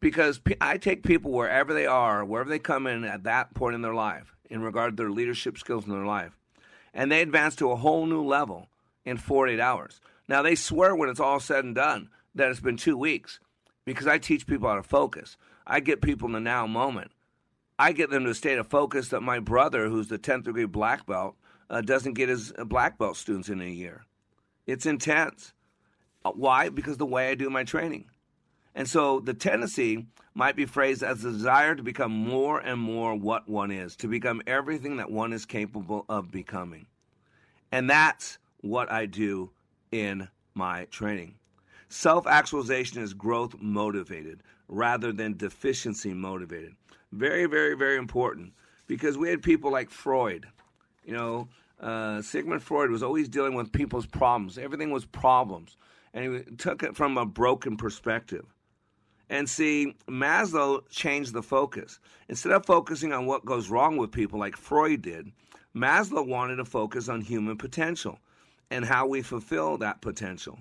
Because 0.00 0.40
I 0.60 0.78
take 0.78 1.02
people 1.02 1.32
wherever 1.32 1.74
they 1.74 1.86
are, 1.86 2.24
wherever 2.24 2.48
they 2.48 2.60
come 2.60 2.86
in 2.86 3.04
at 3.04 3.24
that 3.24 3.54
point 3.54 3.74
in 3.74 3.82
their 3.82 3.94
life, 3.94 4.36
in 4.48 4.62
regard 4.62 4.96
to 4.96 5.02
their 5.02 5.10
leadership 5.10 5.58
skills 5.58 5.84
in 5.84 5.90
their 5.92 6.06
life, 6.06 6.38
and 6.94 7.10
they 7.10 7.20
advance 7.20 7.56
to 7.56 7.70
a 7.70 7.76
whole 7.76 8.06
new 8.06 8.24
level 8.24 8.68
in 9.04 9.16
48 9.16 9.58
hours. 9.60 10.00
Now, 10.28 10.42
they 10.42 10.54
swear 10.54 10.94
when 10.94 11.08
it's 11.08 11.20
all 11.20 11.40
said 11.40 11.64
and 11.64 11.74
done 11.74 12.10
that 12.34 12.50
it's 12.50 12.60
been 12.60 12.76
two 12.76 12.96
weeks 12.96 13.40
because 13.84 14.06
I 14.06 14.18
teach 14.18 14.46
people 14.46 14.68
how 14.68 14.76
to 14.76 14.82
focus. 14.82 15.36
I 15.66 15.80
get 15.80 16.02
people 16.02 16.26
in 16.26 16.32
the 16.32 16.40
now 16.40 16.66
moment. 16.66 17.10
I 17.78 17.92
get 17.92 18.10
them 18.10 18.24
to 18.24 18.30
a 18.30 18.34
state 18.34 18.58
of 18.58 18.66
focus 18.66 19.08
that 19.08 19.22
my 19.22 19.38
brother, 19.38 19.88
who's 19.88 20.08
the 20.08 20.18
10th 20.18 20.44
degree 20.44 20.64
black 20.64 21.06
belt, 21.06 21.36
uh, 21.70 21.80
doesn't 21.80 22.14
get 22.14 22.28
his 22.28 22.52
uh, 22.58 22.64
black 22.64 22.98
belt 22.98 23.16
students 23.16 23.48
in 23.48 23.60
a 23.60 23.66
year. 23.66 24.04
It's 24.66 24.86
intense. 24.86 25.52
Uh, 26.24 26.32
why? 26.32 26.68
Because 26.68 26.96
the 26.96 27.06
way 27.06 27.30
I 27.30 27.34
do 27.34 27.50
my 27.50 27.64
training. 27.64 28.06
And 28.74 28.88
so 28.88 29.20
the 29.20 29.34
tendency 29.34 30.06
might 30.34 30.54
be 30.54 30.66
phrased 30.66 31.02
as 31.02 31.22
the 31.22 31.32
desire 31.32 31.74
to 31.74 31.82
become 31.82 32.12
more 32.12 32.60
and 32.60 32.80
more 32.80 33.14
what 33.14 33.48
one 33.48 33.72
is, 33.72 33.96
to 33.96 34.06
become 34.06 34.40
everything 34.46 34.98
that 34.98 35.10
one 35.10 35.32
is 35.32 35.44
capable 35.44 36.04
of 36.08 36.30
becoming. 36.30 36.86
And 37.72 37.90
that's 37.90 38.38
what 38.60 38.90
I 38.90 39.06
do 39.06 39.50
in 39.90 40.28
my 40.54 40.84
training. 40.86 41.34
Self 41.88 42.26
actualization 42.26 43.02
is 43.02 43.14
growth 43.14 43.56
motivated 43.60 44.42
rather 44.68 45.12
than 45.12 45.36
deficiency 45.36 46.12
motivated. 46.12 46.74
Very, 47.10 47.46
very, 47.46 47.74
very 47.74 47.96
important 47.96 48.52
because 48.86 49.16
we 49.16 49.30
had 49.30 49.42
people 49.42 49.72
like 49.72 49.90
Freud. 49.90 50.46
You 51.04 51.14
know, 51.14 51.48
uh, 51.80 52.20
Sigmund 52.22 52.62
Freud 52.62 52.90
was 52.90 53.02
always 53.02 53.28
dealing 53.28 53.54
with 53.54 53.72
people's 53.72 54.06
problems, 54.06 54.58
everything 54.58 54.90
was 54.90 55.04
problems 55.04 55.76
and 56.14 56.44
he 56.46 56.56
took 56.56 56.82
it 56.82 56.96
from 56.96 57.18
a 57.18 57.26
broken 57.26 57.76
perspective. 57.76 58.44
And 59.30 59.48
see, 59.48 59.94
Maslow 60.08 60.88
changed 60.88 61.34
the 61.34 61.42
focus. 61.42 62.00
Instead 62.28 62.52
of 62.52 62.64
focusing 62.64 63.12
on 63.12 63.26
what 63.26 63.44
goes 63.44 63.68
wrong 63.68 63.96
with 63.96 64.10
people 64.10 64.38
like 64.38 64.56
Freud 64.56 65.02
did, 65.02 65.30
Maslow 65.74 66.26
wanted 66.26 66.56
to 66.56 66.64
focus 66.64 67.08
on 67.08 67.20
human 67.20 67.56
potential 67.56 68.18
and 68.70 68.84
how 68.84 69.06
we 69.06 69.22
fulfill 69.22 69.78
that 69.78 70.00
potential. 70.00 70.58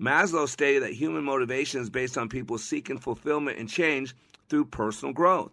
Maslow 0.00 0.48
stated 0.48 0.82
that 0.82 0.92
human 0.92 1.24
motivation 1.24 1.80
is 1.80 1.90
based 1.90 2.16
on 2.16 2.28
people 2.28 2.58
seeking 2.58 2.98
fulfillment 2.98 3.58
and 3.58 3.68
change 3.68 4.14
through 4.48 4.66
personal 4.66 5.12
growth. 5.12 5.52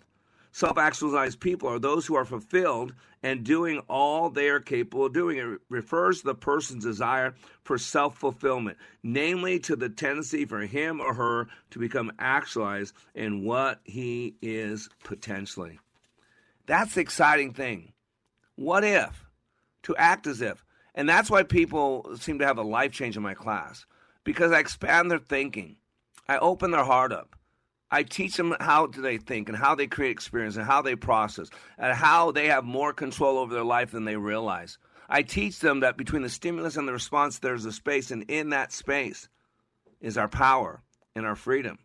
Self 0.55 0.77
actualized 0.77 1.41
people 1.41 1.67
are 1.67 1.79
those 1.79 2.05
who 2.05 2.15
are 2.15 2.23
fulfilled 2.23 2.93
and 3.21 3.43
doing 3.43 3.79
all 3.89 4.29
they 4.29 4.47
are 4.47 4.61
capable 4.61 5.07
of 5.07 5.11
doing. 5.11 5.37
It 5.37 5.59
refers 5.67 6.19
to 6.19 6.27
the 6.27 6.33
person's 6.33 6.85
desire 6.85 7.35
for 7.63 7.77
self 7.77 8.17
fulfillment, 8.17 8.77
namely 9.03 9.59
to 9.59 9.75
the 9.75 9.89
tendency 9.89 10.45
for 10.45 10.61
him 10.61 11.01
or 11.01 11.13
her 11.13 11.47
to 11.71 11.79
become 11.79 12.13
actualized 12.19 12.95
in 13.13 13.43
what 13.43 13.81
he 13.83 14.35
is 14.41 14.87
potentially. 15.03 15.77
That's 16.67 16.93
the 16.93 17.01
exciting 17.01 17.51
thing. 17.51 17.91
What 18.55 18.85
if? 18.85 19.25
To 19.83 19.95
act 19.97 20.25
as 20.25 20.41
if. 20.41 20.63
And 20.93 21.09
that's 21.09 21.29
why 21.29 21.43
people 21.43 22.15
seem 22.17 22.39
to 22.39 22.45
have 22.45 22.59
a 22.59 22.63
life 22.63 22.93
change 22.93 23.17
in 23.17 23.23
my 23.23 23.33
class 23.33 23.85
because 24.23 24.53
I 24.53 24.59
expand 24.59 25.11
their 25.11 25.19
thinking, 25.19 25.75
I 26.29 26.37
open 26.37 26.71
their 26.71 26.85
heart 26.85 27.11
up. 27.11 27.35
I 27.91 28.03
teach 28.03 28.35
them 28.35 28.55
how 28.59 28.87
do 28.87 29.01
they 29.01 29.17
think 29.17 29.47
and 29.47 29.57
how 29.57 29.75
they 29.75 29.87
create 29.87 30.11
experience 30.11 30.55
and 30.55 30.65
how 30.65 30.81
they 30.81 30.95
process 30.95 31.49
and 31.77 31.93
how 31.93 32.31
they 32.31 32.47
have 32.47 32.63
more 32.63 32.93
control 32.93 33.37
over 33.37 33.53
their 33.53 33.63
life 33.63 33.91
than 33.91 34.05
they 34.05 34.17
realize. 34.17 34.77
I 35.07 35.21
teach 35.21 35.59
them 35.59 35.81
that 35.81 35.97
between 35.97 36.23
the 36.23 36.29
stimulus 36.29 36.77
and 36.77 36.87
the 36.87 36.93
response, 36.93 37.39
there's 37.39 37.65
a 37.65 37.71
space, 37.71 38.09
and 38.09 38.23
in 38.23 38.49
that 38.49 38.71
space 38.71 39.29
is 40.01 40.17
our 40.17 40.27
power 40.27 40.81
and 41.15 41.25
our 41.25 41.35
freedom. 41.35 41.77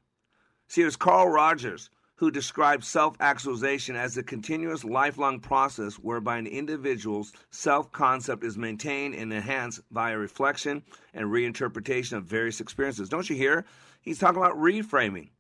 See, 0.69 0.83
it 0.83 0.87
was 0.87 0.97
Carl 0.97 1.29
Rogers 1.29 1.91
who 2.21 2.31
described 2.31 2.85
self 2.85 3.17
actualization 3.19 3.97
as 3.97 4.17
a 4.17 4.23
continuous 4.23 4.85
lifelong 4.85 5.41
process 5.41 5.95
whereby 5.95 6.37
an 6.37 6.47
individual's 6.47 7.33
self 7.51 7.91
concept 7.93 8.45
is 8.45 8.59
maintained 8.59 9.15
and 9.15 9.33
enhanced 9.33 9.81
via 9.91 10.19
reflection 10.19 10.83
and 11.15 11.29
reinterpretation 11.29 12.19
of 12.19 12.25
various 12.25 12.61
experiences. 12.61 13.09
Don't 13.09 13.31
you 13.31 13.37
hear? 13.37 13.65
He's 14.03 14.19
talking 14.19 14.37
about 14.37 14.57
reframing. 14.59 15.31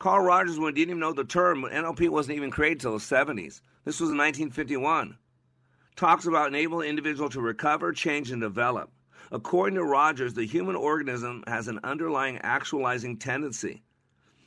Carl 0.00 0.24
Rogers 0.24 0.56
didn't 0.56 0.78
even 0.78 0.98
know 0.98 1.12
the 1.12 1.24
term. 1.24 1.62
NLP 1.62 2.08
wasn't 2.08 2.38
even 2.38 2.50
created 2.50 2.78
until 2.78 2.92
the 2.92 3.04
70s. 3.04 3.60
This 3.84 4.00
was 4.00 4.08
in 4.08 4.16
1951. 4.16 5.18
Talks 5.94 6.24
about 6.24 6.48
enabling 6.48 6.88
individual 6.88 7.28
to 7.28 7.40
recover, 7.42 7.92
change, 7.92 8.30
and 8.30 8.40
develop. 8.40 8.90
According 9.30 9.74
to 9.76 9.84
Rogers, 9.84 10.32
the 10.32 10.46
human 10.46 10.74
organism 10.74 11.44
has 11.46 11.68
an 11.68 11.80
underlying 11.84 12.38
actualizing 12.38 13.18
tendency. 13.18 13.82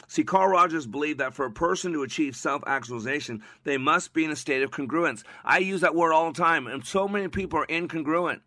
See, 0.07 0.23
Carl 0.23 0.49
Rogers 0.49 0.87
believed 0.87 1.19
that 1.19 1.35
for 1.35 1.45
a 1.45 1.51
person 1.51 1.93
to 1.93 2.01
achieve 2.01 2.35
self 2.35 2.63
actualization, 2.65 3.43
they 3.63 3.77
must 3.77 4.11
be 4.11 4.25
in 4.25 4.31
a 4.31 4.35
state 4.35 4.63
of 4.63 4.71
congruence. 4.71 5.23
I 5.45 5.59
use 5.59 5.81
that 5.81 5.93
word 5.93 6.13
all 6.13 6.31
the 6.31 6.41
time, 6.41 6.65
and 6.65 6.83
so 6.83 7.07
many 7.07 7.27
people 7.27 7.59
are 7.59 7.67
incongruent. 7.67 8.41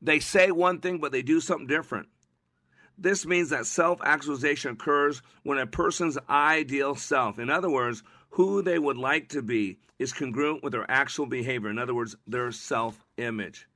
They 0.00 0.18
say 0.18 0.50
one 0.50 0.80
thing, 0.80 0.96
but 0.96 1.12
they 1.12 1.22
do 1.22 1.42
something 1.42 1.66
different. 1.66 2.08
This 3.00 3.24
means 3.24 3.50
that 3.50 3.66
self 3.66 4.00
actualization 4.02 4.72
occurs 4.72 5.22
when 5.44 5.58
a 5.58 5.66
person's 5.66 6.18
ideal 6.28 6.96
self, 6.96 7.38
in 7.38 7.48
other 7.48 7.70
words, 7.70 8.02
who 8.30 8.60
they 8.60 8.78
would 8.78 8.96
like 8.96 9.28
to 9.30 9.42
be, 9.42 9.78
is 10.00 10.12
congruent 10.12 10.64
with 10.64 10.72
their 10.72 10.90
actual 10.90 11.26
behavior, 11.26 11.70
in 11.70 11.78
other 11.78 11.94
words, 11.94 12.16
their 12.26 12.50
self 12.50 13.04
image. 13.16 13.68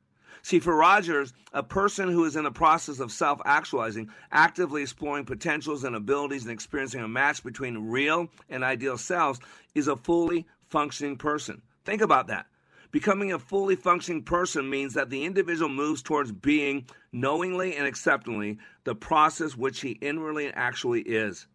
See, 0.43 0.59
for 0.59 0.75
Rogers, 0.75 1.33
a 1.53 1.63
person 1.63 2.09
who 2.09 2.25
is 2.25 2.35
in 2.35 2.43
the 2.43 2.51
process 2.51 2.99
of 2.99 3.13
self 3.13 3.41
actualizing, 3.45 4.11
actively 4.33 4.83
exploring 4.83 5.25
potentials 5.25 5.85
and 5.85 5.95
abilities 5.95 6.43
and 6.43 6.51
experiencing 6.51 7.01
a 7.01 7.09
match 7.09 7.45
between 7.45 7.91
real 7.91 8.29
and 8.49 8.65
ideal 8.65 8.99
selves, 8.99 9.39
is 9.77 9.87
a 9.87 9.97
fully 9.97 10.47
functioning 10.69 11.17
person. 11.17 11.63
Think 11.85 12.03
about 12.03 12.27
that. 12.27 12.47
Becoming 12.93 13.33
a 13.33 13.39
fully 13.39 13.75
functioning 13.75 14.23
person 14.23 14.69
means 14.69 14.93
that 14.95 15.09
the 15.09 15.25
individual 15.25 15.71
moves 15.71 16.03
towards 16.03 16.31
being 16.31 16.85
knowingly 17.11 17.75
and 17.75 17.87
acceptingly 17.87 18.59
the 18.85 18.95
process 18.95 19.57
which 19.57 19.81
he 19.81 19.93
inwardly 19.93 20.45
and 20.45 20.57
actually 20.57 21.01
is. 21.01 21.47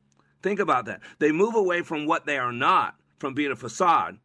Think 0.41 0.59
about 0.59 0.85
that. 0.85 1.01
They 1.19 1.31
move 1.31 1.53
away 1.53 1.83
from 1.83 2.07
what 2.07 2.25
they 2.25 2.39
are 2.39 2.51
not, 2.51 2.95
from 3.19 3.35
being 3.35 3.51
a 3.51 3.55
facade, 3.55 4.17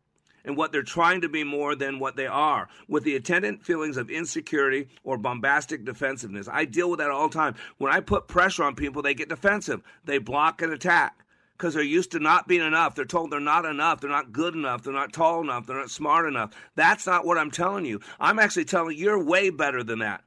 and 0.46 0.56
what 0.56 0.72
they're 0.72 0.82
trying 0.82 1.20
to 1.20 1.28
be 1.28 1.44
more 1.44 1.74
than 1.74 1.98
what 1.98 2.16
they 2.16 2.26
are, 2.26 2.68
with 2.88 3.04
the 3.04 3.14
attendant 3.14 3.62
feelings 3.62 3.98
of 3.98 4.10
insecurity 4.10 4.88
or 5.04 5.18
bombastic 5.18 5.84
defensiveness. 5.84 6.48
I 6.50 6.64
deal 6.64 6.88
with 6.88 6.98
that 7.00 7.10
all 7.10 7.28
the 7.28 7.34
time. 7.34 7.56
When 7.76 7.92
I 7.92 8.00
put 8.00 8.26
pressure 8.26 8.64
on 8.64 8.74
people, 8.74 9.02
they 9.02 9.12
get 9.12 9.28
defensive, 9.28 9.82
they 10.04 10.16
block 10.16 10.62
and 10.62 10.72
attack 10.72 11.21
because 11.62 11.74
they're 11.74 11.82
used 11.84 12.10
to 12.10 12.18
not 12.18 12.48
being 12.48 12.66
enough. 12.66 12.96
They're 12.96 13.04
told 13.04 13.30
they're 13.30 13.38
not 13.38 13.64
enough. 13.64 14.00
They're 14.00 14.10
not 14.10 14.32
good 14.32 14.56
enough. 14.56 14.82
They're 14.82 14.92
not 14.92 15.12
tall 15.12 15.42
enough. 15.42 15.64
They're 15.64 15.78
not 15.78 15.92
smart 15.92 16.26
enough. 16.26 16.50
That's 16.74 17.06
not 17.06 17.24
what 17.24 17.38
I'm 17.38 17.52
telling 17.52 17.84
you. 17.84 18.00
I'm 18.18 18.40
actually 18.40 18.64
telling 18.64 18.98
you 18.98 19.04
you're 19.04 19.24
way 19.24 19.48
better 19.50 19.84
than 19.84 20.00
that. 20.00 20.24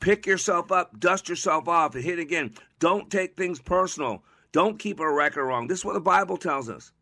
Pick 0.00 0.26
yourself 0.26 0.70
up, 0.70 1.00
dust 1.00 1.30
yourself 1.30 1.68
off, 1.68 1.94
and 1.94 2.04
hit 2.04 2.18
again. 2.18 2.52
Don't 2.80 3.10
take 3.10 3.34
things 3.34 3.60
personal. 3.60 4.24
Don't 4.52 4.78
keep 4.78 5.00
a 5.00 5.10
record 5.10 5.46
wrong. 5.46 5.68
This 5.68 5.78
is 5.78 5.84
what 5.86 5.94
the 5.94 6.00
Bible 6.00 6.36
tells 6.36 6.68
us. 6.68 6.92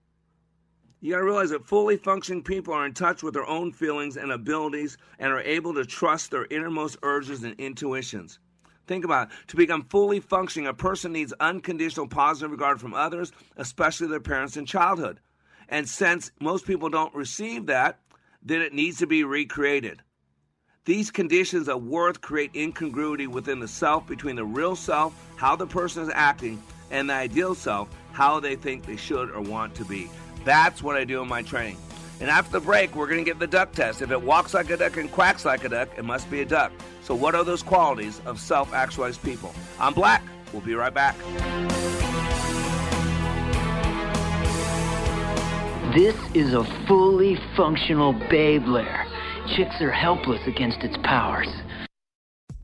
You 1.01 1.11
got 1.11 1.19
to 1.19 1.25
realize 1.25 1.51
that 1.51 1.67
fully 1.67 1.97
functioning 1.97 2.45
people 2.45 2.73
are 2.73 2.87
in 2.87 2.95
touch 2.95 3.25
with 3.25 3.35
their 3.35 3.49
own 3.49 3.73
feelings 3.73 4.17
and 4.17 4.31
abilities 4.31 4.97
and 5.19 5.33
are 5.33 5.41
able 5.41 5.75
to 5.75 5.85
trust 5.85 6.31
their 6.31 6.47
innermost 6.51 6.99
urges 7.03 7.43
and 7.43 7.59
intuitions. 7.59 8.39
Think 8.87 9.05
about 9.05 9.29
it. 9.29 9.35
To 9.49 9.57
become 9.57 9.85
fully 9.85 10.21
functioning, 10.21 10.66
a 10.66 10.75
person 10.75 11.12
needs 11.12 11.33
unconditional 11.38 12.09
positive 12.09 12.51
regard 12.51 12.81
from 12.81 12.95
others, 12.95 13.33
especially 13.57 14.09
their 14.09 14.21
parents 14.21 14.57
in 14.57 14.66
childhood. 14.66 15.21
And 15.69 15.88
since 15.88 16.33
most 16.40 16.66
people 16.66 16.88
don't 16.88 17.14
receive 17.14 17.66
that, 17.66 18.01
then 18.43 18.61
it 18.61 18.75
needs 18.75 18.99
to 18.99 19.07
be 19.07 19.23
recreated. 19.23 20.03
These 20.87 21.11
conditions 21.11 21.69
of 21.69 21.85
worth 21.85 22.21
create 22.21 22.57
incongruity 22.57 23.27
within 23.27 23.61
the 23.61 23.69
self 23.69 24.07
between 24.07 24.35
the 24.35 24.45
real 24.45 24.75
self, 24.75 25.14
how 25.37 25.55
the 25.55 25.66
person 25.66 26.03
is 26.03 26.11
acting, 26.12 26.61
and 26.90 27.09
the 27.09 27.14
ideal 27.14 27.55
self, 27.55 27.88
how 28.12 28.40
they 28.40 28.57
think 28.57 28.87
they 28.87 28.97
should 28.97 29.31
or 29.31 29.40
want 29.40 29.75
to 29.77 29.85
be. 29.85 30.11
That's 30.45 30.83
what 30.83 30.97
I 30.97 31.05
do 31.05 31.23
in 31.23 31.29
my 31.29 31.43
training. 31.43 31.77
And 32.21 32.29
after 32.29 32.53
the 32.53 32.61
break, 32.61 32.95
we're 32.97 33.07
going 33.07 33.25
to 33.25 33.31
get 33.31 33.38
the 33.38 33.47
duck 33.47 33.73
test. 33.73 34.03
If 34.03 34.11
it 34.11 34.21
walks 34.21 34.53
like 34.53 34.71
a 34.71 34.77
duck 34.77 34.97
and 34.97 35.11
quacks 35.12 35.45
like 35.45 35.64
a 35.64 35.69
duck, 35.69 35.88
it 35.97 36.05
must 36.05 36.31
be 36.31 36.40
a 36.40 36.45
duck. 36.45 36.73
So, 37.11 37.16
what 37.16 37.35
are 37.35 37.42
those 37.42 37.61
qualities 37.61 38.20
of 38.25 38.38
self 38.38 38.73
actualized 38.73 39.20
people? 39.25 39.53
I'm 39.81 39.92
Black. 39.92 40.23
We'll 40.53 40.62
be 40.62 40.77
right 40.77 40.94
back. 40.94 41.18
This 45.92 46.14
is 46.35 46.55
a 46.55 46.62
fully 46.87 47.37
functional 47.57 48.12
babe 48.12 48.64
lair. 48.64 49.09
Chicks 49.57 49.81
are 49.81 49.90
helpless 49.90 50.46
against 50.46 50.85
its 50.85 50.96
powers. 51.03 51.49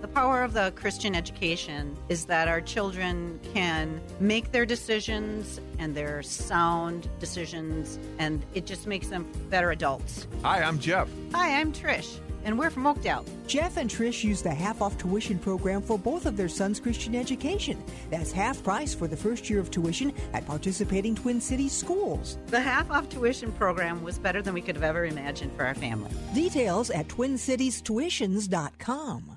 The 0.00 0.08
power 0.08 0.42
of 0.42 0.54
the 0.54 0.72
Christian 0.76 1.14
education 1.14 1.94
is 2.08 2.24
that 2.24 2.48
our 2.48 2.62
children 2.62 3.38
can 3.52 4.00
make 4.18 4.50
their 4.50 4.64
decisions 4.64 5.60
and 5.78 5.94
their 5.94 6.22
sound 6.22 7.06
decisions, 7.18 7.98
and 8.18 8.42
it 8.54 8.64
just 8.64 8.86
makes 8.86 9.08
them 9.08 9.30
better 9.50 9.72
adults. 9.72 10.26
Hi, 10.42 10.62
I'm 10.62 10.78
Jeff. 10.78 11.06
Hi, 11.34 11.60
I'm 11.60 11.70
Trish, 11.70 12.18
and 12.44 12.58
we're 12.58 12.70
from 12.70 12.86
Oakdale. 12.86 13.26
Jeff 13.46 13.76
and 13.76 13.90
Trish 13.90 14.24
use 14.24 14.40
the 14.40 14.54
half 14.54 14.80
off 14.80 14.96
tuition 14.96 15.38
program 15.38 15.82
for 15.82 15.98
both 15.98 16.24
of 16.24 16.34
their 16.34 16.48
sons' 16.48 16.80
Christian 16.80 17.14
education. 17.14 17.76
That's 18.08 18.32
half 18.32 18.64
price 18.64 18.94
for 18.94 19.06
the 19.06 19.18
first 19.18 19.50
year 19.50 19.60
of 19.60 19.70
tuition 19.70 20.14
at 20.32 20.46
participating 20.46 21.14
Twin 21.14 21.42
Cities 21.42 21.72
schools. 21.72 22.38
The 22.46 22.60
half 22.60 22.90
off 22.90 23.10
tuition 23.10 23.52
program 23.52 24.02
was 24.02 24.18
better 24.18 24.40
than 24.40 24.54
we 24.54 24.62
could 24.62 24.76
have 24.76 24.84
ever 24.84 25.04
imagined 25.04 25.52
for 25.54 25.66
our 25.66 25.74
family. 25.74 26.10
Details 26.32 26.88
at 26.88 27.06
twincitiestuitions.com. 27.08 29.36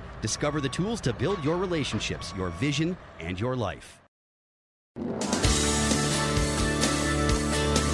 Discover 0.21 0.61
the 0.61 0.69
tools 0.69 1.01
to 1.01 1.13
build 1.13 1.43
your 1.43 1.57
relationships, 1.57 2.33
your 2.37 2.49
vision, 2.49 2.95
and 3.19 3.39
your 3.39 3.55
life. 3.55 3.99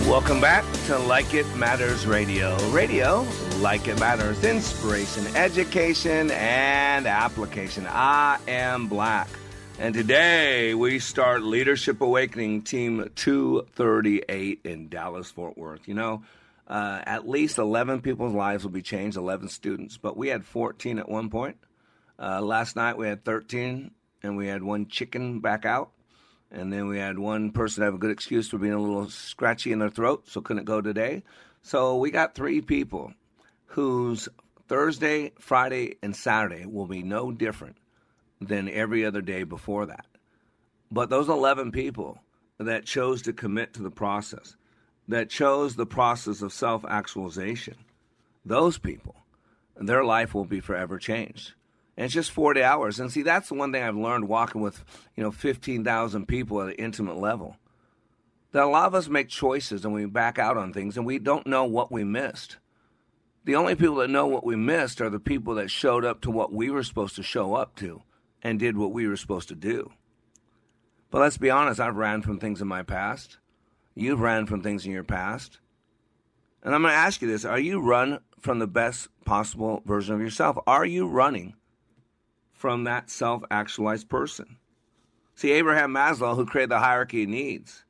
Welcome 0.06 0.40
back 0.40 0.64
to 0.86 0.98
Like 1.00 1.34
It 1.34 1.46
Matters 1.56 2.06
Radio. 2.06 2.58
Radio, 2.70 3.28
like 3.60 3.88
it 3.88 4.00
matters, 4.00 4.42
inspiration, 4.44 5.28
education, 5.36 6.32
and 6.32 7.06
application. 7.06 7.86
I 7.88 8.40
am 8.48 8.88
Black. 8.88 9.28
And 9.80 9.94
today 9.94 10.74
we 10.74 11.00
start 11.00 11.44
Leadership 11.44 12.02
Awakening 12.02 12.64
Team 12.64 13.12
238 13.16 14.62
in 14.64 14.88
Dallas, 14.88 15.30
Fort 15.30 15.58
Worth. 15.58 15.88
You 15.88 15.94
know, 15.94 16.24
uh, 16.68 17.02
at 17.06 17.28
least 17.28 17.58
11 17.58 18.02
people's 18.02 18.34
lives 18.34 18.64
will 18.64 18.72
be 18.72 18.82
changed, 18.82 19.18
11 19.18 19.50
students, 19.50 19.98
but 19.98 20.18
we 20.18 20.30
had 20.30 20.46
14 20.46 21.00
at 21.00 21.10
one 21.10 21.30
point. 21.30 21.58
Uh, 22.20 22.42
last 22.42 22.76
night 22.76 22.98
we 22.98 23.08
had 23.08 23.24
13, 23.24 23.92
and 24.24 24.38
we 24.38 24.48
had 24.48 24.64
one 24.64 24.88
chicken 24.88 25.40
back 25.40 25.66
out. 25.66 25.92
And 26.50 26.72
then 26.72 26.88
we 26.88 26.98
had 26.98 27.20
one 27.20 27.52
person 27.52 27.84
have 27.84 27.96
a 27.96 28.00
good 28.00 28.12
excuse 28.12 28.50
for 28.50 28.58
being 28.58 28.74
a 28.74 28.82
little 28.82 29.10
scratchy 29.10 29.72
in 29.72 29.80
their 29.80 29.90
throat, 29.90 30.28
so 30.28 30.42
couldn't 30.42 30.64
go 30.64 30.82
today. 30.82 31.24
So 31.62 31.98
we 31.98 32.10
got 32.10 32.36
three 32.36 32.62
people 32.62 33.14
whose 33.66 34.30
Thursday, 34.68 35.34
Friday, 35.40 35.98
and 36.02 36.16
Saturday 36.16 36.66
will 36.66 36.88
be 36.88 37.04
no 37.04 37.32
different 37.32 37.78
than 38.40 38.70
every 38.70 39.06
other 39.06 39.22
day 39.22 39.44
before 39.44 39.86
that. 39.88 40.06
But 40.90 41.10
those 41.10 41.28
11 41.28 41.72
people 41.72 42.20
that 42.58 42.86
chose 42.86 43.22
to 43.24 43.34
commit 43.34 43.74
to 43.74 43.84
the 43.84 43.92
process, 43.92 44.56
that 45.08 45.30
chose 45.30 45.76
the 45.76 45.86
process 45.86 46.42
of 46.42 46.54
self 46.54 46.86
actualization, 46.86 47.76
those 48.46 48.78
people, 48.78 49.16
their 49.76 50.04
life 50.04 50.34
will 50.34 50.46
be 50.46 50.60
forever 50.60 50.98
changed. 50.98 51.54
And 51.98 52.06
it's 52.06 52.14
just 52.14 52.32
40 52.32 52.62
hours. 52.62 53.00
And 53.00 53.12
see, 53.12 53.24
that's 53.24 53.50
the 53.50 53.56
one 53.56 53.72
thing 53.72 53.82
I've 53.82 53.96
learned 53.96 54.28
walking 54.28 54.62
with, 54.62 54.86
you 55.16 55.24
know, 55.24 55.32
15,000 55.32 56.28
people 56.28 56.62
at 56.62 56.70
an 56.70 56.76
intimate 56.76 57.18
level. 57.18 57.58
That 58.52 58.64
a 58.64 58.68
lot 58.68 58.86
of 58.86 58.96
us 58.96 59.10
make 59.10 59.30
choices 59.30 59.84
and 59.84 59.94
we 59.94 60.06
back 60.06 60.38
out 60.38 60.58
on 60.58 60.72
things 60.72 60.96
and 60.96 61.06
we 61.06 61.18
don't 61.18 61.48
know 61.48 61.66
what 61.66 61.92
we 61.92 62.04
missed. 62.04 62.58
The 63.46 63.56
only 63.56 63.76
people 63.76 63.96
that 63.96 64.10
know 64.10 64.28
what 64.28 64.46
we 64.46 64.56
missed 64.56 65.02
are 65.02 65.10
the 65.10 65.20
people 65.20 65.56
that 65.56 65.72
showed 65.72 66.06
up 66.06 66.22
to 66.22 66.32
what 66.32 66.54
we 66.54 66.70
were 66.70 66.84
supposed 66.84 67.16
to 67.16 67.24
show 67.24 67.56
up 67.56 67.76
to 67.78 68.04
and 68.44 68.60
did 68.60 68.78
what 68.78 68.92
we 68.92 69.08
were 69.08 69.18
supposed 69.18 69.50
to 69.50 69.56
do. 69.56 69.92
But 71.10 71.22
let's 71.22 71.38
be 71.38 71.50
honest, 71.50 71.80
I've 71.80 71.96
ran 71.96 72.22
from 72.22 72.40
things 72.40 72.62
in 72.62 72.68
my 72.68 72.84
past. 72.84 73.38
You've 73.96 74.20
ran 74.20 74.46
from 74.46 74.62
things 74.62 74.86
in 74.86 74.92
your 74.92 75.04
past. 75.04 75.60
And 76.62 76.76
I'm 76.76 76.82
going 76.82 76.92
to 76.92 76.98
ask 76.98 77.22
you 77.22 77.28
this 77.28 77.46
Are 77.46 77.60
you 77.60 77.82
run 77.82 78.20
from 78.40 78.60
the 78.60 78.68
best 78.68 79.08
possible 79.26 79.82
version 79.86 80.14
of 80.14 80.22
yourself? 80.22 80.58
Are 80.68 80.86
you 80.86 81.08
running 81.08 81.56
from 82.58 82.84
that 82.84 83.10
self 83.10 83.44
actualized 83.50 84.10
person? 84.10 84.58
See, 85.36 85.52
Abraham 85.52 85.94
Maslow, 85.94 86.36
who 86.36 86.46
created 86.46 86.72
the 86.72 86.80
hierarchy 86.80 87.24
of 87.24 87.30
needs, 87.30 87.86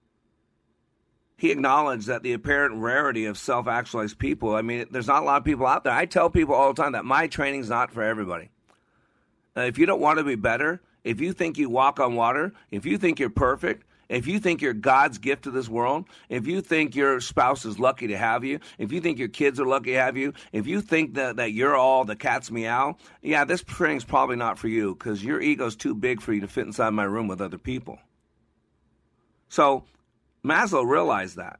he 1.37 1.51
acknowledged 1.51 2.07
that 2.07 2.23
the 2.23 2.33
apparent 2.33 2.75
rarity 2.75 3.25
of 3.25 3.37
self 3.37 3.67
actualized 3.67 4.19
people, 4.19 4.53
I 4.53 4.61
mean, 4.61 4.85
there's 4.91 5.07
not 5.07 5.23
a 5.23 5.25
lot 5.25 5.37
of 5.37 5.45
people 5.45 5.65
out 5.65 5.83
there. 5.83 5.93
I 5.93 6.05
tell 6.05 6.29
people 6.29 6.53
all 6.53 6.73
the 6.73 6.81
time 6.81 6.91
that 6.91 7.05
my 7.05 7.27
training's 7.27 7.69
not 7.69 7.91
for 7.91 8.03
everybody. 8.03 8.49
Uh, 9.55 9.61
if 9.61 9.77
you 9.77 9.85
don't 9.85 10.01
want 10.01 10.19
to 10.19 10.23
be 10.23 10.35
better, 10.35 10.81
if 11.03 11.21
you 11.21 11.31
think 11.31 11.57
you 11.57 11.69
walk 11.69 11.99
on 11.99 12.15
water, 12.15 12.53
if 12.69 12.85
you 12.85 12.97
think 12.97 13.19
you're 13.19 13.29
perfect, 13.29 13.85
if 14.09 14.27
you 14.27 14.39
think 14.39 14.61
you're 14.61 14.73
God's 14.73 15.17
gift 15.17 15.43
to 15.43 15.51
this 15.51 15.67
world, 15.67 16.05
if 16.29 16.47
you 16.47 16.61
think 16.61 16.95
your 16.95 17.19
spouse 17.19 17.65
is 17.65 17.79
lucky 17.79 18.07
to 18.07 18.17
have 18.17 18.43
you, 18.43 18.59
if 18.77 18.91
you 18.91 19.01
think 19.01 19.19
your 19.19 19.27
kids 19.27 19.59
are 19.59 19.65
lucky 19.65 19.91
to 19.91 19.99
have 19.99 20.15
you, 20.15 20.33
if 20.51 20.65
you 20.65 20.81
think 20.81 21.15
that, 21.15 21.35
that 21.35 21.51
you're 21.51 21.75
all 21.75 22.05
the 22.05 22.15
cat's 22.15 22.49
meow, 22.49 22.95
yeah, 23.21 23.43
this 23.43 23.63
training's 23.63 24.05
probably 24.05 24.37
not 24.37 24.57
for 24.57 24.67
you 24.67 24.95
because 24.95 25.23
your 25.23 25.41
ego's 25.41 25.75
too 25.75 25.93
big 25.93 26.21
for 26.21 26.33
you 26.33 26.41
to 26.41 26.47
fit 26.47 26.65
inside 26.65 26.91
my 26.91 27.03
room 27.03 27.27
with 27.27 27.41
other 27.41 27.57
people. 27.57 27.99
So 29.49 29.83
Maslow 30.43 30.87
realized 30.87 31.37
that. 31.37 31.59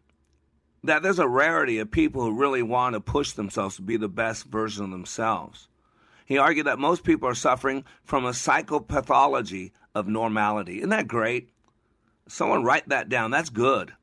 That 0.83 1.03
there's 1.03 1.19
a 1.19 1.27
rarity 1.27 1.79
of 1.79 1.91
people 1.91 2.21
who 2.23 2.39
really 2.39 2.63
want 2.63 2.93
to 2.93 3.01
push 3.01 3.33
themselves 3.33 3.75
to 3.75 3.81
be 3.81 3.97
the 3.97 4.07
best 4.07 4.45
version 4.45 4.85
of 4.85 4.91
themselves. 4.91 5.67
He 6.25 6.37
argued 6.37 6.67
that 6.67 6.79
most 6.79 7.03
people 7.03 7.27
are 7.27 7.35
suffering 7.35 7.83
from 8.03 8.25
a 8.25 8.31
psychopathology 8.31 9.71
of 9.95 10.07
normality. 10.07 10.77
Isn't 10.77 10.89
that 10.89 11.07
great? 11.07 11.49
Someone 12.27 12.63
write 12.63 12.89
that 12.89 13.09
down. 13.09 13.31
That's 13.31 13.49
good. 13.49 13.93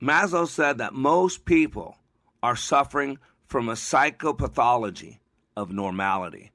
Maslow 0.00 0.46
said 0.46 0.78
that 0.78 0.92
most 0.92 1.44
people 1.44 1.96
are 2.42 2.56
suffering 2.56 3.18
from 3.46 3.68
a 3.68 3.72
psychopathology 3.72 5.18
of 5.56 5.72
normality. 5.72 6.50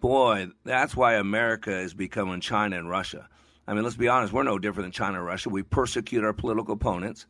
Boy, 0.00 0.48
that's 0.64 0.96
why 0.96 1.14
America 1.14 1.78
is 1.78 1.94
becoming 1.94 2.40
China 2.40 2.76
and 2.76 2.90
Russia. 2.90 3.28
I 3.68 3.74
mean, 3.74 3.84
let's 3.84 3.96
be 3.96 4.08
honest, 4.08 4.32
we're 4.32 4.42
no 4.42 4.58
different 4.58 4.86
than 4.86 4.92
China 4.92 5.18
and 5.18 5.26
Russia. 5.26 5.48
We 5.48 5.62
persecute 5.62 6.24
our 6.24 6.32
political 6.32 6.74
opponents. 6.74 7.26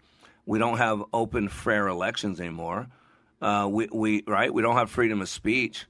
We 0.47 0.59
don't 0.59 0.79
have 0.79 1.03
open, 1.13 1.49
fair 1.49 1.89
elections 1.89 2.41
anymore. 2.41 2.89
Uh, 3.43 3.69
we, 3.71 3.89
we, 3.93 4.25
right? 4.27 4.53
We 4.53 4.63
don't 4.63 4.77
have 4.77 4.91
freedom 4.91 5.21
of 5.21 5.29
speech. 5.29 5.87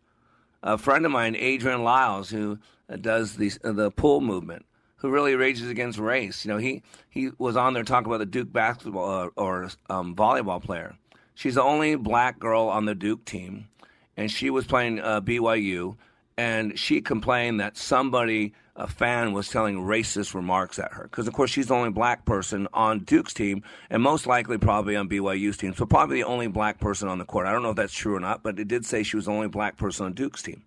A 0.62 0.76
friend 0.76 1.06
of 1.06 1.12
mine, 1.12 1.36
Adrian 1.36 1.84
Lyles, 1.84 2.30
who 2.30 2.58
does 3.00 3.36
the, 3.36 3.50
the 3.62 3.90
pool 3.90 4.20
movement, 4.20 4.66
who 5.02 5.10
really 5.10 5.34
rages 5.34 5.68
against 5.68 5.98
race. 5.98 6.44
You 6.44 6.52
know, 6.52 6.58
he 6.58 6.82
he 7.10 7.30
was 7.36 7.56
on 7.56 7.74
there 7.74 7.82
talking 7.82 8.06
about 8.06 8.18
the 8.18 8.26
Duke 8.26 8.52
basketball 8.52 9.10
uh, 9.10 9.28
or 9.36 9.68
um, 9.90 10.14
volleyball 10.14 10.62
player. 10.62 10.94
She's 11.34 11.56
the 11.56 11.62
only 11.62 11.96
black 11.96 12.38
girl 12.38 12.68
on 12.68 12.84
the 12.84 12.94
Duke 12.94 13.24
team, 13.24 13.68
and 14.16 14.30
she 14.30 14.48
was 14.48 14.64
playing 14.64 15.00
uh, 15.00 15.20
BYU, 15.20 15.96
and 16.36 16.78
she 16.78 17.00
complained 17.00 17.58
that 17.58 17.76
somebody, 17.76 18.54
a 18.76 18.86
fan, 18.86 19.32
was 19.32 19.48
telling 19.48 19.78
racist 19.78 20.34
remarks 20.34 20.78
at 20.78 20.92
her 20.92 21.04
because, 21.04 21.26
of 21.26 21.34
course, 21.34 21.50
she's 21.50 21.66
the 21.66 21.74
only 21.74 21.90
black 21.90 22.24
person 22.24 22.68
on 22.72 23.00
Duke's 23.00 23.34
team, 23.34 23.64
and 23.90 24.02
most 24.02 24.28
likely 24.28 24.56
probably 24.56 24.94
on 24.94 25.08
BYU's 25.08 25.56
team. 25.56 25.74
So 25.74 25.84
probably 25.84 26.18
the 26.18 26.28
only 26.28 26.46
black 26.46 26.78
person 26.78 27.08
on 27.08 27.18
the 27.18 27.24
court. 27.24 27.48
I 27.48 27.52
don't 27.52 27.64
know 27.64 27.70
if 27.70 27.76
that's 27.76 27.92
true 27.92 28.14
or 28.14 28.20
not, 28.20 28.44
but 28.44 28.60
it 28.60 28.68
did 28.68 28.86
say 28.86 29.02
she 29.02 29.16
was 29.16 29.24
the 29.24 29.32
only 29.32 29.48
black 29.48 29.76
person 29.76 30.06
on 30.06 30.12
Duke's 30.12 30.42
team. 30.42 30.62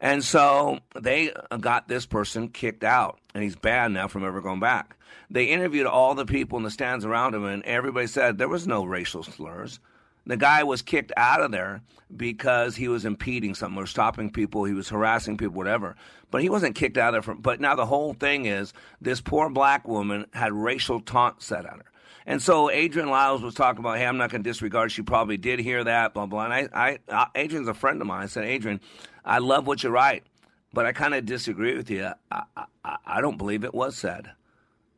And 0.00 0.24
so 0.24 0.78
they 0.98 1.32
got 1.60 1.86
this 1.86 2.06
person 2.06 2.48
kicked 2.48 2.84
out, 2.84 3.18
and 3.34 3.44
he's 3.44 3.56
banned 3.56 3.94
now 3.94 4.08
from 4.08 4.24
ever 4.24 4.40
going 4.40 4.60
back. 4.60 4.96
They 5.28 5.44
interviewed 5.44 5.86
all 5.86 6.14
the 6.14 6.26
people 6.26 6.58
in 6.58 6.64
the 6.64 6.70
stands 6.70 7.04
around 7.04 7.34
him, 7.34 7.44
and 7.44 7.62
everybody 7.64 8.06
said 8.06 8.38
there 8.38 8.48
was 8.48 8.66
no 8.66 8.84
racial 8.84 9.22
slurs. 9.22 9.78
The 10.26 10.36
guy 10.36 10.64
was 10.64 10.82
kicked 10.82 11.12
out 11.16 11.42
of 11.42 11.50
there 11.50 11.82
because 12.16 12.76
he 12.76 12.88
was 12.88 13.04
impeding 13.04 13.54
something 13.54 13.80
or 13.80 13.86
stopping 13.86 14.30
people. 14.30 14.64
He 14.64 14.74
was 14.74 14.88
harassing 14.88 15.36
people, 15.36 15.54
whatever. 15.54 15.96
But 16.30 16.42
he 16.42 16.48
wasn't 16.48 16.76
kicked 16.76 16.98
out 16.98 17.08
of 17.08 17.12
there. 17.14 17.22
From, 17.22 17.40
but 17.40 17.60
now 17.60 17.74
the 17.74 17.86
whole 17.86 18.14
thing 18.14 18.46
is 18.46 18.72
this 19.00 19.20
poor 19.20 19.48
black 19.50 19.86
woman 19.86 20.26
had 20.32 20.52
racial 20.52 21.00
taunt 21.00 21.42
said 21.42 21.64
at 21.64 21.76
her. 21.76 21.84
And 22.26 22.40
so 22.40 22.70
Adrian 22.70 23.08
Lyles 23.08 23.42
was 23.42 23.54
talking 23.54 23.80
about, 23.80 23.98
hey, 23.98 24.06
I'm 24.06 24.18
not 24.18 24.30
going 24.30 24.42
to 24.42 24.48
disregard. 24.48 24.92
She 24.92 25.02
probably 25.02 25.36
did 25.36 25.58
hear 25.58 25.84
that, 25.84 26.14
blah 26.14 26.26
blah. 26.26 26.44
And 26.44 26.52
I, 26.54 26.68
I, 26.72 26.98
uh, 27.08 27.26
Adrian's 27.34 27.68
a 27.68 27.74
friend 27.74 28.00
of 28.00 28.06
mine. 28.06 28.22
I 28.22 28.26
said, 28.26 28.44
Adrian, 28.44 28.80
I 29.24 29.38
love 29.38 29.66
what 29.66 29.82
you 29.82 29.90
write, 29.90 30.24
but 30.72 30.86
I 30.86 30.92
kind 30.92 31.14
of 31.14 31.26
disagree 31.26 31.76
with 31.76 31.90
you. 31.90 32.10
I, 32.30 32.42
I, 32.56 32.96
I 33.06 33.20
don't 33.20 33.38
believe 33.38 33.64
it 33.64 33.74
was 33.74 33.96
said. 33.96 34.30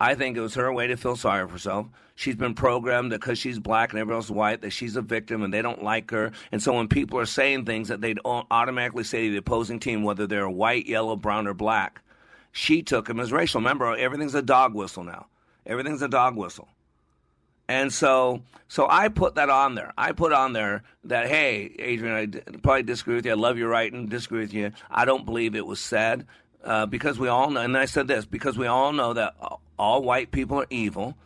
I 0.00 0.16
think 0.16 0.36
it 0.36 0.40
was 0.40 0.54
her 0.54 0.72
way 0.72 0.88
to 0.88 0.96
feel 0.96 1.14
sorry 1.14 1.46
for 1.46 1.52
herself. 1.52 1.86
She's 2.16 2.34
been 2.34 2.54
programmed 2.54 3.10
because 3.10 3.38
she's 3.38 3.60
black 3.60 3.92
and 3.92 4.00
everyone 4.00 4.18
else 4.18 4.24
is 4.26 4.32
white, 4.32 4.62
that 4.62 4.70
she's 4.70 4.96
a 4.96 5.00
victim 5.00 5.44
and 5.44 5.54
they 5.54 5.62
don't 5.62 5.84
like 5.84 6.10
her. 6.10 6.32
And 6.50 6.60
so 6.60 6.72
when 6.72 6.88
people 6.88 7.20
are 7.20 7.26
saying 7.26 7.64
things 7.64 7.86
that 7.86 8.00
they 8.00 8.16
automatically 8.24 9.04
say 9.04 9.26
to 9.26 9.30
the 9.30 9.38
opposing 9.38 9.78
team, 9.78 10.02
whether 10.02 10.26
they're 10.26 10.50
white, 10.50 10.86
yellow, 10.86 11.14
brown, 11.14 11.46
or 11.46 11.54
black, 11.54 12.02
she 12.50 12.82
took 12.82 13.06
them 13.06 13.20
as 13.20 13.30
racial. 13.30 13.60
Remember, 13.60 13.96
everything's 13.96 14.34
a 14.34 14.42
dog 14.42 14.74
whistle 14.74 15.04
now. 15.04 15.26
Everything's 15.64 16.02
a 16.02 16.08
dog 16.08 16.36
whistle. 16.36 16.68
And 17.68 17.92
so, 17.92 18.42
so 18.68 18.86
I 18.88 19.08
put 19.08 19.36
that 19.36 19.48
on 19.48 19.74
there. 19.74 19.92
I 19.96 20.12
put 20.12 20.32
on 20.32 20.52
there 20.52 20.82
that, 21.04 21.28
hey, 21.28 21.74
Adrian, 21.78 22.14
I 22.14 22.26
d- 22.26 22.40
probably 22.62 22.82
disagree 22.82 23.14
with 23.14 23.24
you. 23.24 23.32
I 23.32 23.36
love 23.36 23.56
your 23.56 23.68
writing, 23.68 24.08
disagree 24.08 24.40
with 24.40 24.52
you. 24.52 24.72
I 24.90 25.04
don't 25.04 25.24
believe 25.24 25.54
it 25.54 25.66
was 25.66 25.80
said 25.80 26.26
uh, 26.64 26.86
because 26.86 27.18
we 27.18 27.28
all 27.28 27.50
know, 27.50 27.60
and 27.60 27.76
I 27.76 27.86
said 27.86 28.08
this, 28.08 28.24
because 28.24 28.58
we 28.58 28.66
all 28.66 28.92
know 28.92 29.14
that 29.14 29.34
all 29.78 30.02
white 30.02 30.30
people 30.30 30.60
are 30.60 30.66
evil 30.70 31.16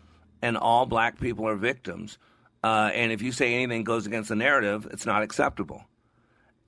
and 0.43 0.57
all 0.57 0.87
black 0.87 1.19
people 1.19 1.49
are 1.49 1.57
victims. 1.57 2.19
Uh, 2.63 2.91
and 2.95 3.13
if 3.13 3.23
you 3.23 3.33
say 3.33 3.55
anything 3.55 3.85
goes 3.85 4.07
against 4.07 4.29
the 4.29 4.37
narrative, 4.37 4.87
it's 4.91 5.07
not 5.07 5.23
acceptable. 5.23 5.85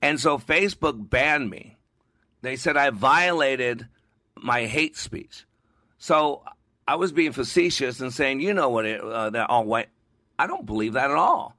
And 0.01 0.19
so 0.19 0.37
Facebook 0.37 1.09
banned 1.09 1.49
me. 1.49 1.77
They 2.41 2.55
said 2.55 2.77
I 2.77 2.89
violated 2.89 3.87
my 4.35 4.65
hate 4.65 4.97
speech. 4.97 5.45
So 5.97 6.43
I 6.89 6.95
was 6.95 7.11
being 7.11 7.33
facetious 7.33 7.99
and 7.99 8.11
saying, 8.11 8.39
you 8.39 8.51
know 8.51 8.69
what, 8.69 8.83
it, 8.87 8.99
uh, 8.99 9.29
that 9.29 9.47
all 9.51 9.63
white. 9.63 9.89
I 10.39 10.47
don't 10.47 10.65
believe 10.65 10.93
that 10.93 11.11
at 11.11 11.17
all. 11.17 11.55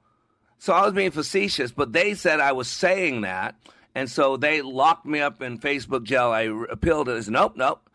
So 0.57 0.73
I 0.73 0.83
was 0.83 0.93
being 0.93 1.11
facetious, 1.11 1.71
but 1.71 1.93
they 1.93 2.15
said 2.15 2.41
I 2.41 2.51
was 2.51 2.67
saying 2.67 3.21
that. 3.21 3.55
And 3.95 4.11
so 4.11 4.35
they 4.35 4.61
locked 4.61 5.05
me 5.05 5.21
up 5.21 5.41
in 5.41 5.57
Facebook 5.57 6.03
jail. 6.03 6.31
I 6.31 6.51
appealed 6.69 7.07
it. 7.07 7.13
I 7.13 7.21
said, 7.21 7.31
nope, 7.31 7.53
nope. 7.55 7.89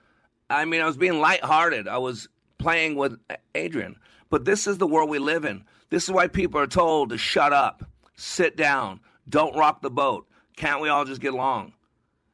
I 0.49 0.65
mean, 0.65 0.81
I 0.81 0.87
was 0.87 0.97
being 0.97 1.21
lighthearted. 1.21 1.89
I 1.89 1.99
was 1.99 2.27
playing 2.57 2.97
with 2.97 3.21
Adrian. 3.55 3.97
But 4.31 4.47
this 4.47 4.67
is 4.67 4.79
the 4.79 4.87
world 4.87 5.11
we 5.11 5.19
live 5.19 5.45
in. 5.45 5.63
This 5.91 6.05
is 6.05 6.11
why 6.11 6.29
people 6.29 6.59
are 6.59 6.67
told 6.67 7.11
to 7.11 7.19
shut 7.19 7.53
up, 7.53 7.85
sit 8.17 8.57
down, 8.57 9.01
don't 9.29 9.55
rock 9.55 9.83
the 9.83 9.91
boat. 9.91 10.27
Can't 10.57 10.81
we 10.81 10.89
all 10.89 11.05
just 11.05 11.21
get 11.21 11.35
along? 11.35 11.75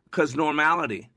Because 0.05 0.37
normality. 0.37 1.09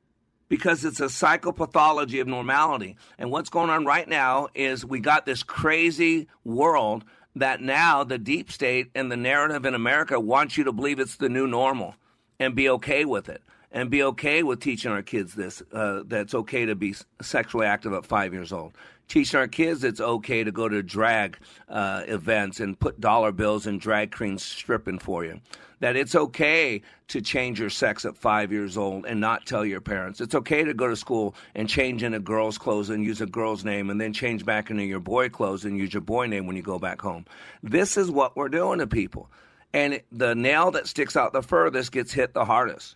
Because 0.48 0.86
it's 0.86 1.00
a 1.00 1.06
psychopathology 1.06 2.22
of 2.22 2.28
normality. 2.28 2.98
And 3.18 3.32
what's 3.32 3.50
going 3.50 3.70
on 3.70 3.86
right 3.86 4.08
now 4.08 4.50
is 4.54 4.86
we 4.86 5.00
got 5.00 5.26
this 5.26 5.42
crazy 5.42 6.28
world 6.44 7.04
that 7.36 7.62
now 7.62 8.04
the 8.04 8.18
deep 8.18 8.52
state 8.52 8.92
and 8.96 9.12
the 9.12 9.18
narrative 9.18 9.66
in 9.66 9.74
America 9.74 10.20
wants 10.20 10.58
you 10.58 10.64
to 10.66 10.72
believe 10.72 11.00
it's 11.00 11.18
the 11.18 11.30
new 11.30 11.48
normal 11.48 11.96
and 12.40 12.56
be 12.56 12.70
okay 12.70 13.06
with 13.06 13.28
it 13.28 13.42
and 13.76 13.92
be 13.92 14.02
okay 14.02 14.42
with 14.42 14.60
teaching 14.60 14.92
our 14.92 15.04
kids 15.04 15.36
this 15.36 15.62
uh, 15.74 16.02
that 16.08 16.22
it's 16.22 16.34
okay 16.34 16.66
to 16.66 16.76
be 16.76 16.96
sexually 17.22 17.68
active 17.68 17.94
at 17.94 18.06
five 18.06 18.34
years 18.34 18.52
old 18.52 18.74
teaching 19.08 19.40
our 19.40 19.48
kids 19.48 19.84
it's 19.84 20.02
okay 20.02 20.44
to 20.44 20.52
go 20.52 20.68
to 20.68 20.82
drag 20.82 21.38
uh, 21.70 22.02
events 22.08 22.60
and 22.60 22.80
put 22.80 23.00
dollar 23.00 23.32
bills 23.32 23.68
and 23.68 23.80
drag 23.80 24.16
queens 24.16 24.42
stripping 24.42 24.98
for 24.98 25.24
you 25.24 25.40
that 25.80 25.96
it's 25.96 26.16
okay 26.16 26.82
to 27.08 27.22
change 27.22 27.60
your 27.60 27.70
sex 27.70 28.06
at 28.06 28.18
five 28.18 28.52
years 28.52 28.78
old 28.78 29.06
and 29.06 29.20
not 29.20 29.46
tell 29.46 29.66
your 29.66 29.82
parents. 29.82 30.22
It's 30.22 30.36
okay 30.36 30.64
to 30.64 30.74
go 30.74 30.88
to 30.88 30.96
school 30.96 31.36
and 31.54 31.70
change 31.70 32.02
into 32.02 32.20
girl's 32.20 32.58
clothes 32.58 32.90
and 32.90 33.04
use 33.04 33.22
a 33.22 33.26
girl's 33.26 33.66
name 33.66 33.90
and 33.90 34.00
then 34.00 34.14
change 34.14 34.46
back 34.46 34.70
into 34.70 34.84
your 34.84 35.00
boy 35.00 35.30
clothes 35.30 35.66
and 35.66 35.78
use 35.78 35.94
your 35.94 36.02
boy 36.02 36.28
name 36.28 36.48
when 36.48 36.56
you 36.56 36.64
go 36.64 36.80
back 36.80 37.02
home. 37.02 37.26
This 37.62 37.98
is 37.98 38.10
what 38.10 38.36
we're 38.36 38.50
doing 38.50 38.80
to 38.80 38.88
people. 38.88 39.30
And 39.74 40.02
the 40.12 40.34
nail 40.34 40.72
that 40.72 40.88
sticks 40.88 41.18
out 41.18 41.34
the 41.34 41.44
furthest 41.44 41.92
gets 41.92 42.14
hit 42.14 42.34
the 42.34 42.46
hardest. 42.46 42.96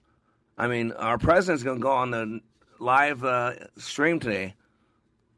I 0.59 0.67
mean, 0.67 0.91
our 0.91 1.17
president's 1.17 1.63
going 1.63 1.77
to 1.77 1.81
go 1.81 1.91
on 1.91 2.11
the 2.11 2.41
live 2.79 3.23
uh, 3.23 3.53
stream 3.77 4.19
today 4.19 4.55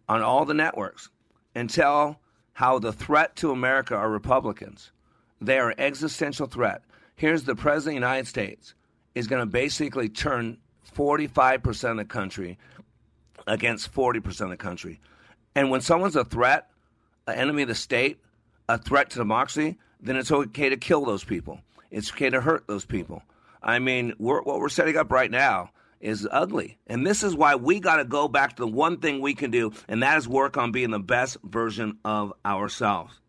on 0.10 0.24
all 0.24 0.46
the 0.46 0.56
networks 0.56 1.10
and 1.54 1.70
tell 1.70 2.20
how 2.54 2.80
the 2.80 2.92
threat 2.92 3.36
to 3.38 3.52
America 3.52 3.96
are 3.96 4.10
Republicans. 4.10 4.92
They 5.40 5.60
are 5.60 5.70
an 5.70 5.80
existential 5.80 6.48
threat. 6.48 6.82
Here's 7.16 7.44
the 7.44 7.56
president 7.56 7.98
of 7.98 8.02
the 8.02 8.08
United 8.08 8.28
States 8.28 8.74
is 9.14 9.28
going 9.28 9.42
to 9.42 9.46
basically 9.46 10.10
turn 10.10 10.58
45% 10.96 11.92
of 11.92 11.98
the 11.98 12.06
country 12.06 12.58
against 13.46 13.94
40% 13.94 14.42
of 14.42 14.50
the 14.50 14.58
country. 14.58 15.00
And 15.54 15.70
when 15.70 15.82
someone's 15.82 16.16
a 16.16 16.26
threat, 16.26 16.70
an 17.28 17.36
enemy 17.36 17.62
of 17.62 17.68
the 17.68 17.76
state, 17.76 18.20
a 18.68 18.80
threat 18.80 19.12
to 19.12 19.20
democracy, 19.20 19.78
then 20.00 20.16
it's 20.16 20.32
okay 20.32 20.70
to 20.70 20.78
kill 20.78 21.06
those 21.06 21.24
people. 21.24 21.60
It's 21.92 22.12
okay 22.12 22.32
to 22.32 22.42
hurt 22.42 22.66
those 22.66 22.86
people. 22.86 23.22
I 23.62 23.80
mean, 23.80 24.14
we're, 24.18 24.42
what 24.42 24.60
we're 24.60 24.70
setting 24.70 24.98
up 24.98 25.12
right 25.12 25.32
now 25.32 25.72
is 26.00 26.28
ugly. 26.32 26.78
And 26.88 27.06
this 27.06 27.24
is 27.24 27.36
why 27.36 27.56
we 27.56 27.80
got 27.80 27.98
to 27.98 28.06
go 28.06 28.28
back 28.28 28.56
to 28.56 28.62
the 28.62 28.68
one 28.68 28.98
thing 28.98 29.22
we 29.22 29.36
can 29.36 29.52
do, 29.52 29.72
and 29.88 30.02
that 30.04 30.18
is 30.18 30.28
work 30.28 30.58
on 30.58 30.72
being 30.72 30.92
the 30.92 31.00
best 31.00 31.38
version 31.44 32.00
of 32.04 32.34
ourselves. 32.46 33.20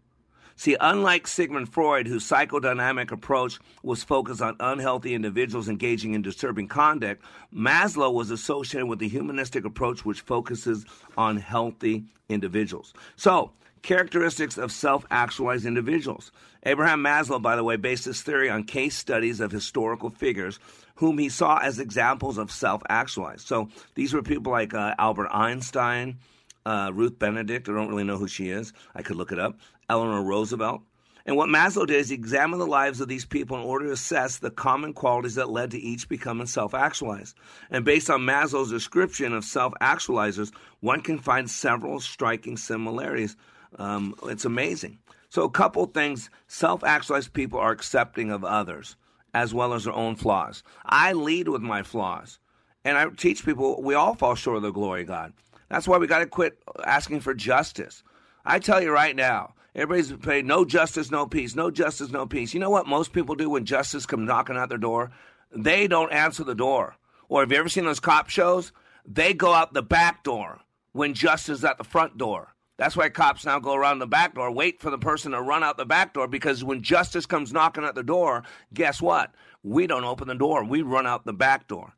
See, 0.57 0.76
unlike 0.80 1.26
Sigmund 1.26 1.72
Freud, 1.72 2.07
whose 2.07 2.28
psychodynamic 2.28 3.11
approach 3.11 3.59
was 3.83 4.05
focused 4.05 4.43
on 4.43 4.57
unhealthy 4.61 5.14
individuals 5.14 5.68
engaging 5.68 6.14
in 6.14 6.22
disturbing 6.22 6.68
conduct, 6.68 7.24
Maslow 7.55 8.12
was 8.12 8.30
associated 8.30 8.87
with 8.87 8.99
the 8.99 9.09
humanistic 9.09 9.64
approach, 9.64 10.05
which 10.05 10.20
focuses 10.20 10.85
on 11.16 11.39
healthy 11.39 12.05
individuals. 12.28 12.93
So, 13.16 13.53
characteristics 13.83 14.59
of 14.59 14.72
self 14.72 15.05
actualized 15.11 15.66
individuals. 15.66 16.33
Abraham 16.64 17.03
Maslow, 17.03 17.43
by 17.43 17.57
the 17.57 17.64
way, 17.64 17.76
based 17.76 18.05
his 18.05 18.22
theory 18.22 18.49
on 18.49 18.64
case 18.64 18.97
studies 18.97 19.41
of 19.41 19.51
historical 19.51 20.11
figures 20.11 20.59
whom 20.97 21.18
he 21.18 21.28
saw 21.28 21.59
as 21.59 21.78
examples 21.78 22.39
of 22.39 22.51
self 22.51 22.83
actualized. 22.89 23.47
So, 23.47 23.68
these 23.95 24.14
were 24.14 24.22
people 24.22 24.53
like 24.53 24.74
uh, 24.74 24.95
Albert 24.99 25.28
Einstein, 25.30 26.18
uh, 26.64 26.91
Ruth 26.95 27.18
Benedict. 27.18 27.68
I 27.68 27.72
don't 27.72 27.89
really 27.89 28.05
know 28.05 28.18
who 28.18 28.28
she 28.28 28.51
is. 28.51 28.72
I 28.95 29.03
could 29.03 29.16
look 29.16 29.33
it 29.33 29.39
up. 29.39 29.59
Eleanor 29.89 30.22
Roosevelt. 30.22 30.83
And 31.24 31.37
what 31.37 31.49
Maslow 31.49 31.87
did 31.87 31.97
is 31.97 32.09
he 32.09 32.16
examined 32.16 32.61
the 32.61 32.66
lives 32.66 33.01
of 33.01 33.07
these 33.07 33.24
people 33.24 33.57
in 33.57 33.62
order 33.62 33.87
to 33.87 33.93
assess 33.93 34.39
the 34.39 34.51
common 34.51 34.93
qualities 34.93 35.37
that 35.37 35.51
led 35.51 35.70
to 35.70 35.78
each 35.78 36.09
becoming 36.09 36.47
self 36.47 36.74
actualized. 36.74 37.37
And 37.70 37.85
based 37.85 38.11
on 38.11 38.22
Maslow's 38.22 38.70
description 38.70 39.33
of 39.33 39.45
self 39.45 39.72
actualizers, 39.80 40.53
one 40.80 41.01
can 41.01 41.18
find 41.18 41.49
several 41.49 42.01
striking 42.01 42.57
similarities. 42.57 43.37
Um, 43.79 44.14
it's 44.25 44.45
amazing. 44.45 44.99
So, 45.29 45.45
a 45.45 45.51
couple 45.51 45.87
things 45.87 46.31
self 46.47 46.85
actualized 46.85 47.33
people 47.33 47.59
are 47.59 47.73
accepting 47.73 48.31
of 48.31 48.45
others 48.45 48.97
as 49.35 49.55
well 49.55 49.73
as 49.73 49.85
their 49.85 49.95
own 49.95 50.16
flaws. 50.16 50.62
I 50.85 51.12
lead 51.12 51.49
with 51.49 51.62
my 51.62 51.83
flaws. 51.83 52.39
And 52.85 52.99
I 52.99 53.07
teach 53.11 53.45
people 53.45 53.81
we 53.81 53.95
all 53.95 54.14
fall 54.14 54.35
short 54.35 54.57
of 54.57 54.62
the 54.62 54.73
glory 54.73 55.03
of 55.03 55.09
God. 55.09 55.33
That's 55.68 55.87
why 55.87 55.99
we 55.99 56.07
got 56.07 56.18
to 56.18 56.27
quit 56.27 56.59
asking 56.85 57.20
for 57.20 57.33
justice. 57.33 58.03
I 58.45 58.59
tell 58.59 58.83
you 58.83 58.91
right 58.91 59.14
now, 59.14 59.55
everybody's 59.75 60.12
paid 60.12 60.45
no 60.45 60.64
justice, 60.64 61.11
no 61.11 61.27
peace, 61.27 61.55
no 61.55 61.70
justice, 61.70 62.11
no 62.11 62.27
peace. 62.27 62.53
You 62.53 62.61
know 62.61 62.70
what 62.70 62.87
most 62.87 63.12
people 63.12 63.37
do 63.37 63.49
when 63.49 63.64
justice 63.64 64.05
comes 64.05 64.27
knocking 64.27 64.57
at 64.57 64.68
their 64.68 64.79
door? 64.79 65.12
They 65.55 65.87
don't 65.87 66.12
answer 66.12 66.45
the 66.45 66.55
door. 66.55 66.97
Or 67.29 67.41
have 67.41 67.53
you 67.53 67.59
ever 67.59 67.68
seen 67.68 67.85
those 67.85 68.01
cop 68.01 68.29
shows? 68.29 68.73
They 69.07 69.33
go 69.33 69.53
out 69.53 69.73
the 69.73 69.83
back 69.83 70.25
door 70.25 70.61
when 70.93 71.14
justice 71.14 71.61
is 71.61 71.64
at 71.64 71.79
the 71.79 71.85
front 71.85 72.18
door. 72.18 72.51
That's 72.83 72.97
why 72.97 73.11
cops 73.11 73.45
now 73.45 73.61
go 73.61 73.74
around 73.74 74.01
the 74.01 74.09
back 74.09 74.35
door, 74.35 74.51
wait 74.51 74.80
for 74.80 74.91
the 74.91 74.99
person 74.99 75.30
to 75.30 75.41
run 75.41 75.62
out 75.62 75.76
the 75.76 75.87
back 75.87 76.14
door 76.14 76.26
because 76.26 76.64
when 76.64 76.83
justice 76.83 77.26
comes 77.26 77.53
knocking 77.53 77.85
at 77.85 77.95
the 77.95 78.03
door, 78.03 78.43
guess 78.74 79.01
what? 79.01 79.33
We 79.62 79.87
don't 79.87 80.03
open 80.03 80.26
the 80.26 80.35
door, 80.35 80.64
we 80.64 80.83
run 80.83 81.07
out 81.07 81.24
the 81.24 81.33
back 81.33 81.68
door. 81.68 81.93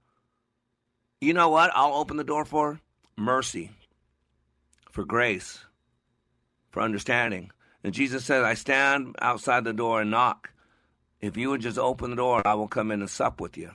You 1.22 1.32
know 1.32 1.48
what 1.48 1.70
I'll 1.74 1.94
open 1.94 2.18
the 2.18 2.22
door 2.22 2.44
for? 2.44 2.82
mercy, 3.16 3.70
for 4.90 5.06
grace, 5.06 5.64
for 6.68 6.82
understanding. 6.82 7.50
And 7.82 7.94
Jesus 7.94 8.26
said, 8.26 8.42
I 8.42 8.52
stand 8.52 9.16
outside 9.22 9.64
the 9.64 9.72
door 9.72 10.02
and 10.02 10.10
knock. 10.10 10.50
If 11.18 11.38
you 11.38 11.48
would 11.48 11.62
just 11.62 11.78
open 11.78 12.10
the 12.10 12.16
door, 12.16 12.46
I 12.46 12.52
will 12.52 12.68
come 12.68 12.90
in 12.90 13.00
and 13.00 13.08
sup 13.08 13.40
with 13.40 13.56
you. 13.56 13.70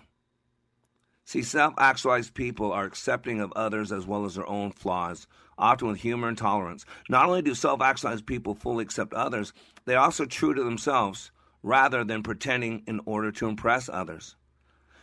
See, 1.25 1.41
self 1.41 1.73
actualized 1.79 2.35
people 2.35 2.71
are 2.71 2.85
accepting 2.85 3.39
of 3.39 3.51
others 3.53 3.91
as 3.91 4.05
well 4.05 4.25
as 4.25 4.35
their 4.35 4.47
own 4.47 4.71
flaws, 4.71 5.25
often 5.59 5.89
with 5.89 5.99
humor 5.99 6.27
and 6.27 6.37
tolerance. 6.37 6.85
Not 7.09 7.27
only 7.27 7.41
do 7.41 7.53
self 7.53 7.81
actualized 7.81 8.25
people 8.25 8.55
fully 8.55 8.83
accept 8.83 9.13
others, 9.13 9.53
they 9.85 9.95
are 9.95 10.05
also 10.05 10.25
true 10.25 10.53
to 10.53 10.63
themselves 10.63 11.31
rather 11.61 12.03
than 12.03 12.23
pretending 12.23 12.83
in 12.87 13.01
order 13.05 13.31
to 13.33 13.47
impress 13.47 13.89
others. 13.89 14.35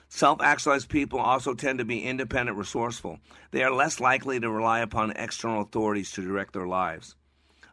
Self 0.08 0.40
actualized 0.40 0.88
people 0.88 1.18
also 1.18 1.54
tend 1.54 1.78
to 1.78 1.84
be 1.84 2.02
independent, 2.02 2.56
resourceful. 2.56 3.18
They 3.50 3.62
are 3.62 3.72
less 3.72 4.00
likely 4.00 4.40
to 4.40 4.50
rely 4.50 4.80
upon 4.80 5.10
external 5.12 5.62
authorities 5.62 6.12
to 6.12 6.22
direct 6.22 6.52
their 6.52 6.66
lives. 6.66 7.16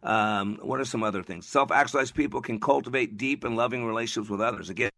Um, 0.02 0.60
what 0.62 0.82
are 0.82 0.86
some 0.86 1.04
other 1.04 1.24
things? 1.24 1.48
Self 1.48 1.72
actualized 1.72 2.16
people 2.16 2.42
can 2.42 2.60
cultivate 2.60 3.18
deep 3.18 3.44
and 3.44 3.56
loving 3.56 3.86
relationships 3.86 4.30
with 4.30 4.42
others. 4.42 4.70
Again, 4.70 4.90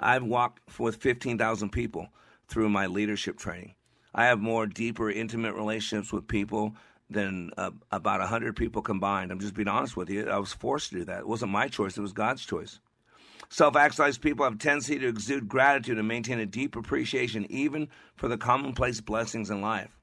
I've 0.00 0.24
walked 0.24 0.78
with 0.78 0.96
15,000 0.96 1.70
people 1.70 2.08
through 2.48 2.70
my 2.70 2.86
leadership 2.86 3.38
training. 3.38 3.74
I 4.14 4.24
have 4.24 4.40
more 4.40 4.66
deeper, 4.66 5.10
intimate 5.10 5.54
relationships 5.54 6.12
with 6.12 6.26
people 6.26 6.74
than 7.10 7.50
uh, 7.56 7.70
about 7.90 8.20
100 8.20 8.56
people 8.56 8.82
combined. 8.82 9.30
I'm 9.30 9.40
just 9.40 9.54
being 9.54 9.68
honest 9.68 9.96
with 9.96 10.10
you. 10.10 10.28
I 10.28 10.38
was 10.38 10.52
forced 10.52 10.90
to 10.90 10.98
do 10.98 11.04
that. 11.04 11.20
It 11.20 11.28
wasn't 11.28 11.52
my 11.52 11.68
choice, 11.68 11.96
it 11.96 12.02
was 12.02 12.12
God's 12.12 12.44
choice. 12.44 12.80
Self 13.50 13.76
actualized 13.76 14.20
people 14.20 14.44
have 14.44 14.54
a 14.54 14.58
tendency 14.58 14.98
to 14.98 15.08
exude 15.08 15.48
gratitude 15.48 15.98
and 15.98 16.06
maintain 16.06 16.38
a 16.38 16.46
deep 16.46 16.76
appreciation 16.76 17.46
even 17.48 17.88
for 18.14 18.28
the 18.28 18.36
commonplace 18.36 19.00
blessings 19.00 19.48
in 19.48 19.62
life. 19.62 19.96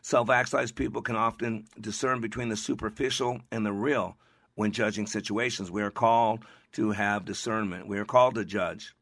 Self 0.00 0.30
actualized 0.30 0.74
people 0.74 1.00
can 1.00 1.14
often 1.14 1.66
discern 1.80 2.20
between 2.20 2.48
the 2.48 2.56
superficial 2.56 3.40
and 3.52 3.64
the 3.64 3.72
real 3.72 4.16
when 4.54 4.72
judging 4.72 5.06
situations. 5.06 5.70
We 5.70 5.82
are 5.82 5.90
called 5.90 6.44
to 6.72 6.90
have 6.90 7.24
discernment, 7.24 7.86
we 7.86 7.98
are 7.98 8.04
called 8.04 8.34
to 8.34 8.44
judge. 8.44 8.94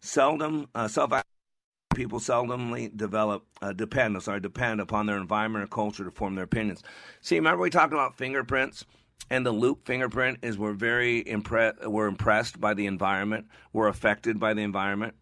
Seldom, 0.00 0.68
uh, 0.74 0.86
self 0.86 1.12
people 1.94 2.18
seldomly 2.18 2.94
develop 2.96 3.44
uh, 3.62 3.72
depend 3.72 4.20
sorry 4.22 4.40
depend 4.40 4.80
upon 4.80 5.06
their 5.06 5.16
environment 5.16 5.64
or 5.64 5.68
culture 5.68 6.04
to 6.04 6.10
form 6.10 6.34
their 6.34 6.44
opinions. 6.44 6.82
See, 7.20 7.36
remember 7.36 7.62
we 7.62 7.70
talked 7.70 7.92
about 7.92 8.16
fingerprints? 8.16 8.84
And 9.32 9.46
the 9.46 9.52
loop 9.52 9.86
fingerprint 9.86 10.38
is 10.42 10.58
we're 10.58 10.72
very 10.72 11.26
impressed 11.28 11.86
we're 11.86 12.08
impressed 12.08 12.60
by 12.60 12.74
the 12.74 12.86
environment. 12.86 13.46
We're 13.72 13.88
affected 13.88 14.40
by 14.40 14.54
the 14.54 14.62
environment. 14.62 15.14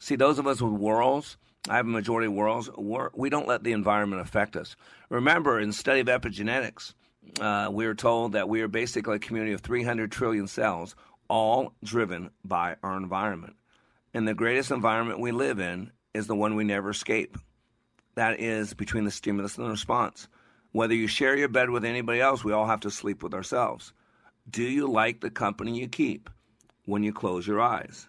See 0.00 0.16
those 0.16 0.38
of 0.38 0.46
us 0.46 0.60
with 0.60 0.72
whorls 0.72 1.36
i 1.68 1.76
have 1.76 1.86
a 1.86 1.88
majority 1.88 2.26
of 2.26 2.34
whorls 2.34 2.68
we 3.14 3.30
do 3.30 3.38
not 3.38 3.46
let 3.46 3.64
the 3.64 3.72
environment 3.72 4.20
affect 4.20 4.56
us. 4.56 4.76
Remember 5.08 5.60
in 5.60 5.68
the 5.68 5.74
study 5.74 6.00
of 6.00 6.08
epigenetics 6.08 6.94
uh, 7.40 7.68
we 7.72 7.86
are 7.86 7.94
told 7.94 8.32
that 8.32 8.48
we 8.48 8.60
are 8.60 8.68
basically 8.68 9.16
a 9.16 9.20
community 9.20 9.52
of 9.52 9.60
300 9.60 10.12
trillion 10.12 10.46
cells 10.46 10.94
all 11.28 11.72
driven 11.82 12.30
by 12.44 12.76
our 12.82 12.96
environment. 12.96 13.56
And 14.12 14.28
the 14.28 14.34
greatest 14.34 14.70
environment 14.70 15.20
we 15.20 15.32
live 15.32 15.58
in 15.58 15.90
is 16.14 16.26
the 16.26 16.36
one 16.36 16.54
we 16.54 16.64
never 16.64 16.90
escape 16.90 17.36
that 18.14 18.40
is 18.40 18.72
between 18.74 19.04
the 19.04 19.10
stimulus 19.10 19.56
and 19.56 19.66
the 19.66 19.70
response 19.70 20.28
whether 20.74 20.92
you 20.92 21.06
share 21.06 21.36
your 21.36 21.46
bed 21.46 21.70
with 21.70 21.84
anybody 21.84 22.20
else, 22.20 22.42
we 22.42 22.52
all 22.52 22.66
have 22.66 22.80
to 22.80 22.90
sleep 22.90 23.22
with 23.22 23.32
ourselves. 23.32 23.92
Do 24.50 24.64
you 24.64 24.88
like 24.88 25.20
the 25.20 25.30
company 25.30 25.78
you 25.78 25.86
keep 25.86 26.28
when 26.84 27.04
you 27.04 27.12
close 27.12 27.46
your 27.46 27.60
eyes? 27.60 28.08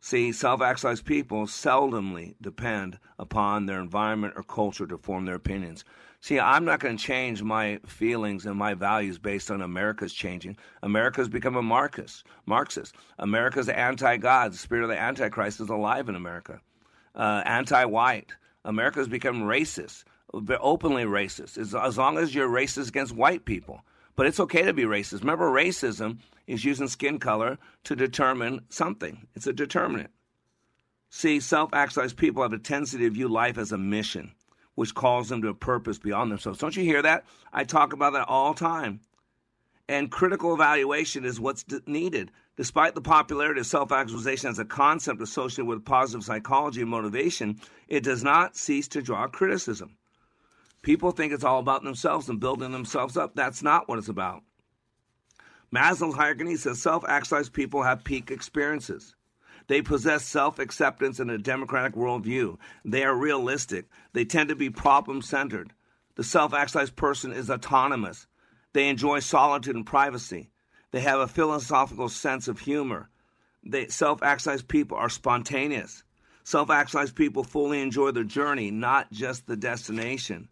See, 0.00 0.32
self 0.32 0.62
actualized 0.62 1.04
people 1.04 1.44
seldomly 1.44 2.34
depend 2.40 2.98
upon 3.18 3.66
their 3.66 3.78
environment 3.78 4.32
or 4.36 4.42
culture 4.42 4.86
to 4.86 4.96
form 4.96 5.26
their 5.26 5.34
opinions. 5.34 5.84
See, 6.22 6.40
I'm 6.40 6.64
not 6.64 6.80
going 6.80 6.96
to 6.96 7.04
change 7.04 7.42
my 7.42 7.78
feelings 7.84 8.46
and 8.46 8.56
my 8.56 8.72
values 8.72 9.18
based 9.18 9.50
on 9.50 9.60
America's 9.60 10.14
changing. 10.14 10.56
America's 10.82 11.28
become 11.28 11.56
a 11.56 11.62
Marxist. 11.62 12.24
Marxist. 12.46 12.94
America's 13.18 13.68
anti-God. 13.68 14.54
The 14.54 14.56
spirit 14.56 14.84
of 14.84 14.88
the 14.88 14.98
Antichrist 14.98 15.60
is 15.60 15.68
alive 15.68 16.08
in 16.08 16.14
America. 16.14 16.62
Uh, 17.14 17.42
anti-white. 17.44 18.32
America's 18.64 19.08
become 19.08 19.42
racist 19.42 20.04
openly 20.32 21.04
racist, 21.04 21.58
as, 21.58 21.74
as 21.74 21.98
long 21.98 22.18
as 22.18 22.34
you're 22.34 22.48
racist 22.48 22.88
against 22.88 23.14
white 23.14 23.44
people. 23.44 23.82
But 24.16 24.26
it's 24.26 24.40
okay 24.40 24.62
to 24.62 24.72
be 24.72 24.84
racist. 24.84 25.20
Remember, 25.20 25.50
racism 25.50 26.18
is 26.46 26.64
using 26.64 26.88
skin 26.88 27.18
color 27.18 27.58
to 27.84 27.96
determine 27.96 28.60
something, 28.68 29.26
it's 29.34 29.46
a 29.46 29.52
determinant. 29.52 30.10
See, 31.10 31.40
self 31.40 31.70
actualized 31.72 32.16
people 32.16 32.42
have 32.42 32.52
a 32.52 32.58
tendency 32.58 32.98
to 32.98 33.10
view 33.10 33.28
life 33.28 33.58
as 33.58 33.72
a 33.72 33.78
mission, 33.78 34.32
which 34.76 34.94
calls 34.94 35.28
them 35.28 35.42
to 35.42 35.48
a 35.48 35.54
purpose 35.54 35.98
beyond 35.98 36.30
themselves. 36.30 36.58
Don't 36.60 36.76
you 36.76 36.84
hear 36.84 37.02
that? 37.02 37.24
I 37.52 37.64
talk 37.64 37.92
about 37.92 38.12
that 38.12 38.28
all 38.28 38.54
time. 38.54 39.00
And 39.88 40.08
critical 40.08 40.54
evaluation 40.54 41.24
is 41.24 41.40
what's 41.40 41.64
needed. 41.86 42.30
Despite 42.60 42.94
the 42.94 43.00
popularity 43.00 43.60
of 43.60 43.66
self 43.66 43.90
actualization 43.90 44.50
as 44.50 44.58
a 44.58 44.66
concept 44.66 45.22
associated 45.22 45.64
with 45.64 45.82
positive 45.82 46.22
psychology 46.22 46.82
and 46.82 46.90
motivation, 46.90 47.58
it 47.88 48.02
does 48.02 48.22
not 48.22 48.54
cease 48.54 48.86
to 48.88 49.00
draw 49.00 49.28
criticism. 49.28 49.96
People 50.82 51.10
think 51.10 51.32
it's 51.32 51.42
all 51.42 51.58
about 51.58 51.84
themselves 51.84 52.28
and 52.28 52.38
building 52.38 52.72
themselves 52.72 53.16
up. 53.16 53.34
That's 53.34 53.62
not 53.62 53.88
what 53.88 53.98
it's 53.98 54.10
about. 54.10 54.42
Maslow's 55.74 56.16
hierarchy 56.16 56.54
says 56.56 56.82
self 56.82 57.02
actualized 57.08 57.54
people 57.54 57.82
have 57.82 58.04
peak 58.04 58.30
experiences. 58.30 59.14
They 59.68 59.80
possess 59.80 60.26
self 60.26 60.58
acceptance 60.58 61.18
and 61.18 61.30
a 61.30 61.38
democratic 61.38 61.94
worldview. 61.94 62.58
They 62.84 63.04
are 63.04 63.16
realistic. 63.16 63.86
They 64.12 64.26
tend 64.26 64.50
to 64.50 64.54
be 64.54 64.68
problem 64.68 65.22
centered. 65.22 65.72
The 66.16 66.24
self 66.24 66.52
actualized 66.52 66.94
person 66.94 67.32
is 67.32 67.48
autonomous. 67.48 68.26
They 68.74 68.90
enjoy 68.90 69.20
solitude 69.20 69.76
and 69.76 69.86
privacy. 69.86 70.50
They 70.92 71.00
have 71.00 71.20
a 71.20 71.28
philosophical 71.28 72.08
sense 72.08 72.48
of 72.48 72.60
humor. 72.60 73.10
Self 73.88 74.22
actualized 74.22 74.68
people 74.68 74.96
are 74.96 75.08
spontaneous. 75.08 76.02
Self 76.42 76.70
actualized 76.70 77.14
people 77.14 77.44
fully 77.44 77.80
enjoy 77.80 78.10
the 78.10 78.24
journey, 78.24 78.70
not 78.70 79.12
just 79.12 79.46
the 79.46 79.56
destination. 79.56 80.48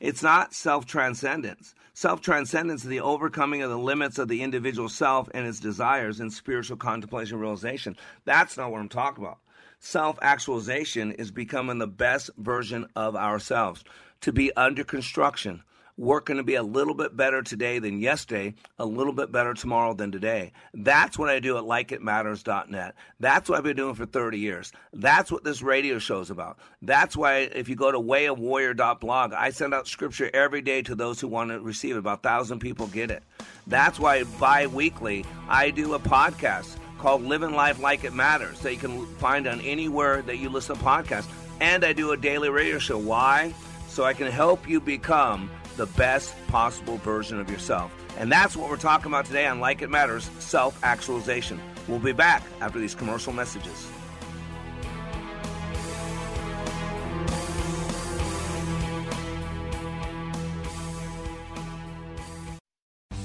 It's 0.00 0.22
not 0.22 0.54
self 0.54 0.86
transcendence. 0.86 1.74
Self 1.92 2.20
transcendence 2.20 2.84
is 2.84 2.88
the 2.88 3.00
overcoming 3.00 3.62
of 3.62 3.70
the 3.70 3.78
limits 3.78 4.18
of 4.18 4.28
the 4.28 4.42
individual 4.42 4.88
self 4.88 5.28
and 5.34 5.46
its 5.46 5.60
desires 5.60 6.20
in 6.20 6.30
spiritual 6.30 6.76
contemplation 6.76 7.38
realization. 7.38 7.96
That's 8.24 8.56
not 8.56 8.70
what 8.70 8.80
I'm 8.80 8.88
talking 8.88 9.24
about. 9.24 9.38
self 9.78 10.18
actualization 10.22 11.12
is 11.12 11.30
becoming 11.30 11.78
the 11.78 11.86
best 11.86 12.30
version 12.38 12.86
of 12.94 13.16
ourselves, 13.16 13.84
to 14.22 14.32
be 14.32 14.54
under 14.56 14.84
construction 14.84 15.62
working 15.96 16.36
to 16.36 16.42
be 16.42 16.54
a 16.54 16.62
little 16.62 16.94
bit 16.94 17.16
better 17.16 17.42
today 17.42 17.78
than 17.78 18.00
yesterday, 18.00 18.54
a 18.78 18.84
little 18.84 19.12
bit 19.12 19.32
better 19.32 19.54
tomorrow 19.54 19.94
than 19.94 20.12
today. 20.12 20.52
That's 20.74 21.18
what 21.18 21.28
I 21.28 21.40
do 21.40 21.56
at 21.56 21.64
likeitmatters.net. 21.64 22.94
That's 23.18 23.48
what 23.48 23.58
I've 23.58 23.64
been 23.64 23.76
doing 23.76 23.94
for 23.94 24.06
30 24.06 24.38
years. 24.38 24.72
That's 24.92 25.32
what 25.32 25.44
this 25.44 25.62
radio 25.62 25.98
show 25.98 26.20
is 26.20 26.30
about. 26.30 26.58
That's 26.82 27.16
why 27.16 27.48
if 27.54 27.68
you 27.68 27.76
go 27.76 27.90
to 27.90 27.98
wayofwarrior.blog, 27.98 29.32
I 29.32 29.50
send 29.50 29.72
out 29.72 29.88
scripture 29.88 30.30
every 30.34 30.60
day 30.60 30.82
to 30.82 30.94
those 30.94 31.20
who 31.20 31.28
want 31.28 31.50
to 31.50 31.60
receive 31.60 31.96
it. 31.96 32.00
About 32.00 32.22
1,000 32.22 32.58
people 32.58 32.86
get 32.88 33.10
it. 33.10 33.22
That's 33.66 33.98
why 33.98 34.24
bi 34.38 34.66
weekly 34.66 35.24
I 35.48 35.70
do 35.70 35.94
a 35.94 35.98
podcast 35.98 36.76
called 36.98 37.22
Living 37.22 37.52
Life 37.52 37.80
Like 37.80 38.04
It 38.04 38.12
Matters 38.12 38.60
that 38.60 38.72
you 38.72 38.78
can 38.78 39.06
find 39.16 39.46
on 39.46 39.60
anywhere 39.62 40.22
that 40.22 40.38
you 40.38 40.48
listen 40.48 40.76
to 40.76 40.82
podcasts. 40.82 41.28
And 41.60 41.84
I 41.84 41.92
do 41.92 42.12
a 42.12 42.16
daily 42.16 42.50
radio 42.50 42.78
show. 42.78 42.98
Why? 42.98 43.54
So 43.88 44.04
I 44.04 44.12
can 44.12 44.30
help 44.30 44.68
you 44.68 44.78
become 44.80 45.50
the 45.76 45.86
best 45.86 46.34
possible 46.48 46.96
version 46.98 47.40
of 47.40 47.50
yourself. 47.50 47.92
And 48.18 48.32
that's 48.32 48.56
what 48.56 48.70
we're 48.70 48.76
talking 48.76 49.06
about 49.06 49.26
today 49.26 49.46
on 49.46 49.60
Like 49.60 49.82
It 49.82 49.90
Matters 49.90 50.30
self 50.38 50.78
actualization. 50.82 51.60
We'll 51.86 51.98
be 51.98 52.12
back 52.12 52.42
after 52.60 52.78
these 52.78 52.94
commercial 52.94 53.32
messages. 53.32 53.88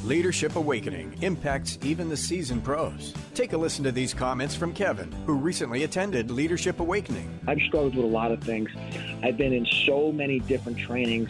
Leadership 0.04 0.56
Awakening 0.56 1.16
impacts 1.22 1.78
even 1.84 2.10
the 2.10 2.18
seasoned 2.18 2.64
pros. 2.66 3.14
Take 3.34 3.54
a 3.54 3.58
listen 3.58 3.84
to 3.86 3.94
these 3.94 4.14
comments 4.14 4.56
from 4.56 4.74
Kevin, 4.74 5.12
who 5.26 5.36
recently 5.36 5.84
attended 5.84 6.32
Leadership 6.32 6.80
Awakening. 6.82 7.40
I've 7.48 7.62
struggled 7.62 7.96
with 7.96 8.04
a 8.04 8.08
lot 8.08 8.32
of 8.32 8.44
things. 8.44 8.70
I've 9.24 9.38
been 9.38 9.54
in 9.54 9.66
so 9.86 10.12
many 10.12 10.40
different 10.40 10.80
trainings 10.80 11.30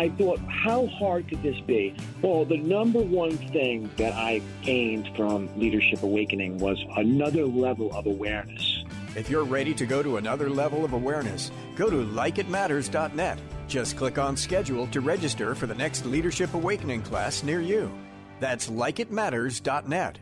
I 0.00 0.08
thought, 0.08 0.38
how 0.48 0.86
hard 0.86 1.28
could 1.28 1.42
this 1.42 1.60
be? 1.60 1.94
Well, 2.22 2.46
the 2.46 2.56
number 2.56 3.02
one 3.02 3.36
thing 3.36 3.90
that 3.98 4.14
I 4.14 4.40
gained 4.62 5.14
from 5.14 5.50
Leadership 5.58 6.02
Awakening 6.02 6.56
was 6.56 6.82
another 6.96 7.44
level 7.44 7.92
of 7.92 8.06
awareness. 8.06 8.82
If 9.14 9.28
you're 9.28 9.44
ready 9.44 9.74
to 9.74 9.84
go 9.84 10.02
to 10.02 10.16
another 10.16 10.48
level 10.48 10.86
of 10.86 10.94
awareness, 10.94 11.50
go 11.76 11.90
to 11.90 11.96
likeitmatters.net. 11.96 13.38
Just 13.68 13.98
click 13.98 14.16
on 14.16 14.38
schedule 14.38 14.86
to 14.86 15.02
register 15.02 15.54
for 15.54 15.66
the 15.66 15.74
next 15.74 16.06
Leadership 16.06 16.54
Awakening 16.54 17.02
class 17.02 17.42
near 17.42 17.60
you. 17.60 17.92
That's 18.38 18.70
likeitmatters.net. 18.70 20.18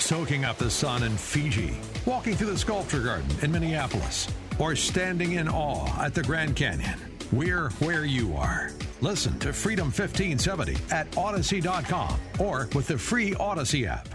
Soaking 0.00 0.44
up 0.44 0.58
the 0.58 0.70
sun 0.70 1.04
in 1.04 1.16
Fiji, 1.16 1.78
walking 2.04 2.34
through 2.34 2.50
the 2.50 2.58
sculpture 2.58 3.04
garden 3.04 3.30
in 3.42 3.52
Minneapolis, 3.52 4.26
or 4.58 4.74
standing 4.74 5.34
in 5.34 5.48
awe 5.48 6.02
at 6.02 6.14
the 6.14 6.24
Grand 6.24 6.56
Canyon. 6.56 6.98
We're 7.30 7.68
where 7.80 8.06
you 8.06 8.34
are. 8.36 8.70
Listen 9.00 9.38
to 9.38 9.52
Freedom 9.52 9.86
1570 9.86 10.76
at 10.90 11.10
Audacy.com 11.12 12.16
or 12.38 12.68
with 12.74 12.88
the 12.88 12.98
free 12.98 13.32
Audacy 13.32 13.86
app. 13.86 14.08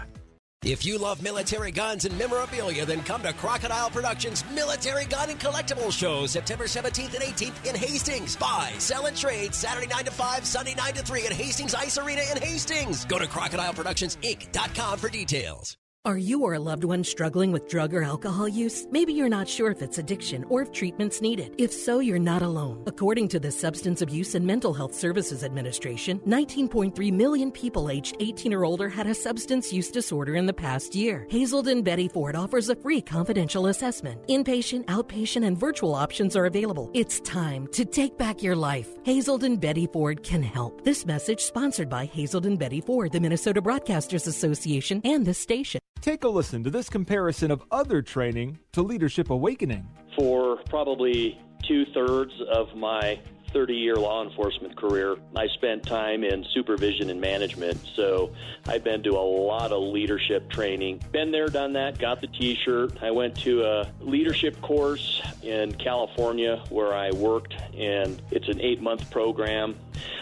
If 0.65 0.86
you 0.86 0.97
love 0.97 1.21
military 1.21 1.71
guns 1.71 2.05
and 2.05 2.17
memorabilia, 2.17 2.86
then 2.86 3.03
come 3.03 3.21
to 3.23 3.34
Crocodile 3.34 3.89
Productions 3.89 4.45
Military 4.55 5.03
Gun 5.05 5.29
and 5.29 5.39
Collectibles 5.39 5.91
Show 5.91 6.25
September 6.25 6.65
17th 6.65 7.13
and 7.13 7.23
18th 7.23 7.69
in 7.69 7.75
Hastings. 7.75 8.38
Buy, 8.38 8.71
sell, 8.77 9.05
and 9.07 9.17
trade 9.17 9.53
Saturday 9.53 9.88
9 9.88 10.05
to 10.05 10.11
5, 10.11 10.45
Sunday 10.45 10.73
9 10.75 10.93
to 10.93 11.03
3 11.03 11.25
at 11.25 11.34
Hastings 11.34 11.75
Ice 11.75 11.97
Arena 11.97 12.21
in 12.31 12.41
Hastings. 12.41 13.03
Go 13.05 13.19
to 13.19 13.25
crocodileproductionsinc.com 13.25 14.99
for 14.99 15.09
details. 15.09 15.77
Are 16.06 16.18
you 16.18 16.43
or 16.43 16.54
a 16.54 16.60
loved 16.60 16.84
one 16.84 17.01
struggling 17.01 17.54
with 17.54 17.70
drug 17.70 17.93
or 17.93 18.04
alcohol 18.04 18.45
use? 18.45 18.86
Maybe 18.91 19.14
you're 19.14 19.30
not 19.30 19.47
sure 19.47 19.72
if 19.72 19.82
it's 19.82 19.99
addiction 19.99 20.43
or 20.49 20.62
if 20.62 20.70
treatment's 20.70 21.22
needed. 21.22 21.56
If 21.58 21.72
so, 21.72 21.99
you're 21.99 22.20
not 22.20 22.41
alone. 22.41 22.84
According 22.86 23.30
to 23.30 23.39
the 23.39 23.49
Substance 23.49 24.01
Abuse 24.01 24.36
and 24.36 24.45
Mental 24.45 24.74
Health 24.74 24.93
Services 24.93 25.45
Administration, 25.45 26.20
19.3 26.28 27.14
million 27.14 27.54
people 27.54 27.89
aged 27.89 28.18
18 28.20 28.54
or 28.54 28.66
older 28.66 28.89
had 28.89 29.08
a 29.08 29.16
substance 29.16 29.72
use 29.72 29.89
disorder 29.91 30.36
in 30.36 30.45
the 30.45 30.51
past 30.51 30.93
year. 30.93 31.26
Hazelden 31.30 31.84
Betty 31.84 32.10
Ford 32.10 32.36
offers 32.36 32.68
a 32.68 32.76
free 32.76 32.99
confidential 32.99 33.68
assessment. 33.68 34.28
Inpatient, 34.28 34.84
outpatient, 34.88 35.45
and 35.45 35.58
virtual 35.58 35.95
options 35.95 36.36
are 36.36 36.47
available. 36.47 36.91
It's 36.93 37.22
time 37.22 37.66
to 37.68 37.86
take 37.86 38.18
back 38.18 38.43
your 38.43 38.58
life. 38.58 38.89
Hazelden 39.06 39.56
Betty 39.56 39.88
Ford 39.88 40.22
can 40.22 40.43
help. 40.43 40.84
This 40.84 41.06
message 41.06 41.39
sponsored 41.39 41.88
by 41.88 42.04
Hazelden 42.04 42.58
Betty 42.58 42.82
Ford, 42.82 43.14
the 43.14 43.22
Minnesota 43.22 43.62
Broadcasters 43.62 44.28
Association, 44.28 44.99
and 45.06 45.26
this 45.26 45.39
station. 45.39 45.80
Take 46.04 46.26
a 46.26 46.28
listen 46.28 46.66
to 46.66 46.70
this 46.70 46.89
comparison 46.89 47.49
of 47.49 47.64
other 47.72 48.01
training 48.01 48.60
to 48.74 48.82
Leadership 48.82 49.30
Awakening. 49.30 49.88
For 50.18 50.58
probably 50.66 51.39
two 51.66 51.86
thirds 51.93 52.34
of 52.51 52.76
my 52.76 53.22
30 53.54 53.74
year 53.74 53.95
law 53.95 54.22
enforcement 54.22 54.76
career, 54.76 55.16
I 55.34 55.47
spent 55.47 55.86
time 55.86 56.26
in 56.26 56.43
supervision 56.54 57.10
and 57.10 57.22
management. 57.22 57.80
So 57.95 58.34
I've 58.68 58.84
been 58.84 59.01
to 59.04 59.12
a 59.12 59.24
lot 59.24 59.72
of 59.72 59.82
leadership 59.82 60.49
training. 60.49 61.01
Been 61.14 61.32
there, 61.32 61.47
done 61.47 61.72
that, 61.72 61.99
got 61.99 62.20
the 62.20 62.28
t 62.28 62.56
shirt. 62.66 63.01
I 63.01 63.12
went 63.12 63.39
to 63.43 63.64
a 63.64 63.89
leadership 64.01 64.60
course 64.60 65.22
in 65.41 65.72
California 65.72 66.62
where 66.68 66.93
I 66.93 67.12
worked, 67.12 67.56
and 67.78 68.22
it's 68.30 68.49
an 68.49 68.60
eight 68.60 68.82
month 68.82 69.10
program. 69.10 69.78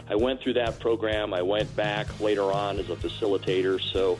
I 0.07 0.15
went 0.15 0.41
through 0.41 0.53
that 0.53 0.79
program. 0.79 1.33
I 1.33 1.41
went 1.41 1.75
back 1.75 2.19
later 2.19 2.51
on 2.51 2.77
as 2.77 2.89
a 2.91 2.95
facilitator. 2.95 3.81
So 3.81 4.19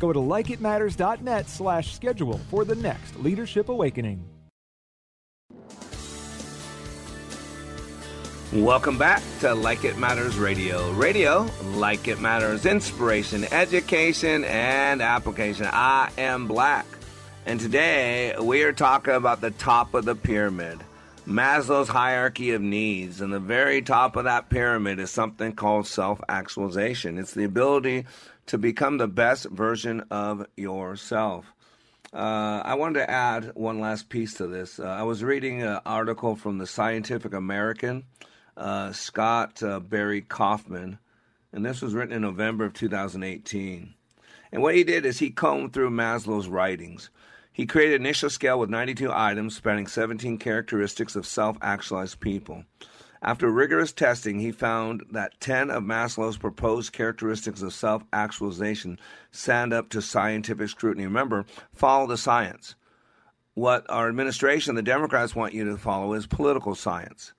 Go 0.00 0.14
to 0.14 0.18
likeitmatters.net 0.18 1.48
slash 1.48 1.94
schedule 1.94 2.38
for 2.48 2.64
the 2.64 2.74
next 2.74 3.16
Leadership 3.20 3.68
Awakening. 3.68 4.24
Welcome 8.52 8.98
back 8.98 9.22
to 9.40 9.54
Like 9.54 9.84
It 9.84 9.96
Matters 9.96 10.36
Radio. 10.36 10.90
Radio, 10.92 11.48
like 11.74 12.08
it 12.08 12.18
matters, 12.18 12.66
inspiration, 12.66 13.44
education, 13.52 14.42
and 14.44 15.00
application. 15.00 15.68
I 15.70 16.10
am 16.18 16.48
Black. 16.48 16.86
And 17.46 17.60
today 17.60 18.34
we 18.40 18.62
are 18.62 18.72
talking 18.72 19.14
about 19.14 19.40
the 19.40 19.52
top 19.52 19.94
of 19.94 20.04
the 20.04 20.16
pyramid, 20.16 20.80
Maslow's 21.28 21.88
hierarchy 21.88 22.52
of 22.52 22.62
needs. 22.62 23.20
And 23.20 23.32
the 23.32 23.38
very 23.38 23.82
top 23.82 24.16
of 24.16 24.24
that 24.24 24.48
pyramid 24.48 24.98
is 24.98 25.10
something 25.10 25.52
called 25.52 25.86
self 25.86 26.20
actualization. 26.28 27.18
It's 27.18 27.34
the 27.34 27.44
ability 27.44 28.06
to 28.50 28.58
become 28.58 28.98
the 28.98 29.06
best 29.06 29.44
version 29.44 30.02
of 30.10 30.44
yourself. 30.56 31.54
Uh, 32.12 32.60
I 32.64 32.74
wanted 32.74 32.98
to 32.98 33.08
add 33.08 33.52
one 33.54 33.78
last 33.78 34.08
piece 34.08 34.34
to 34.34 34.48
this. 34.48 34.80
Uh, 34.80 34.88
I 34.88 35.04
was 35.04 35.22
reading 35.22 35.62
an 35.62 35.78
article 35.86 36.34
from 36.34 36.58
the 36.58 36.66
Scientific 36.66 37.32
American 37.32 38.02
uh, 38.56 38.90
Scott 38.90 39.62
uh, 39.62 39.78
Barry 39.78 40.22
Kaufman, 40.22 40.98
and 41.52 41.64
this 41.64 41.80
was 41.80 41.94
written 41.94 42.12
in 42.12 42.22
November 42.22 42.64
of 42.64 42.74
2018. 42.74 43.94
And 44.50 44.62
what 44.62 44.74
he 44.74 44.82
did 44.82 45.06
is 45.06 45.20
he 45.20 45.30
combed 45.30 45.72
through 45.72 45.90
Maslow's 45.90 46.48
writings. 46.48 47.08
He 47.52 47.66
created 47.66 48.00
an 48.00 48.06
initial 48.06 48.30
scale 48.30 48.58
with 48.58 48.68
92 48.68 49.12
items 49.12 49.54
spanning 49.54 49.86
17 49.86 50.38
characteristics 50.38 51.14
of 51.14 51.24
self 51.24 51.56
actualized 51.62 52.18
people. 52.18 52.64
After 53.22 53.50
rigorous 53.50 53.92
testing, 53.92 54.40
he 54.40 54.50
found 54.50 55.04
that 55.10 55.40
10 55.40 55.70
of 55.70 55.82
Maslow's 55.82 56.38
proposed 56.38 56.92
characteristics 56.92 57.62
of 57.62 57.74
self 57.74 58.02
actualization 58.12 58.98
stand 59.30 59.72
up 59.72 59.90
to 59.90 60.00
scientific 60.00 60.68
scrutiny. 60.70 61.04
Remember, 61.04 61.44
follow 61.74 62.06
the 62.06 62.16
science. 62.16 62.74
What 63.54 63.84
our 63.90 64.08
administration, 64.08 64.74
the 64.74 64.82
Democrats, 64.82 65.34
want 65.34 65.54
you 65.54 65.64
to 65.64 65.76
follow 65.76 66.14
is 66.14 66.26
political 66.26 66.74
science 66.74 67.32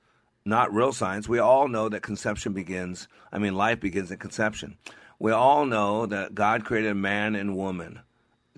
not 0.46 0.74
real 0.74 0.92
science. 0.92 1.30
We 1.30 1.40
all 1.40 1.68
know 1.68 1.90
that 1.90 2.02
conception 2.02 2.54
begins, 2.54 3.08
I 3.32 3.38
mean, 3.38 3.56
life 3.56 3.80
begins 3.80 4.12
at 4.12 4.20
conception. 4.20 4.78
We 5.20 5.32
all 5.32 5.66
know 5.66 6.06
that 6.08 6.34
God 6.34 6.66
created 6.66 6.96
man 6.96 7.36
and 7.36 7.56
woman. 7.56 8.00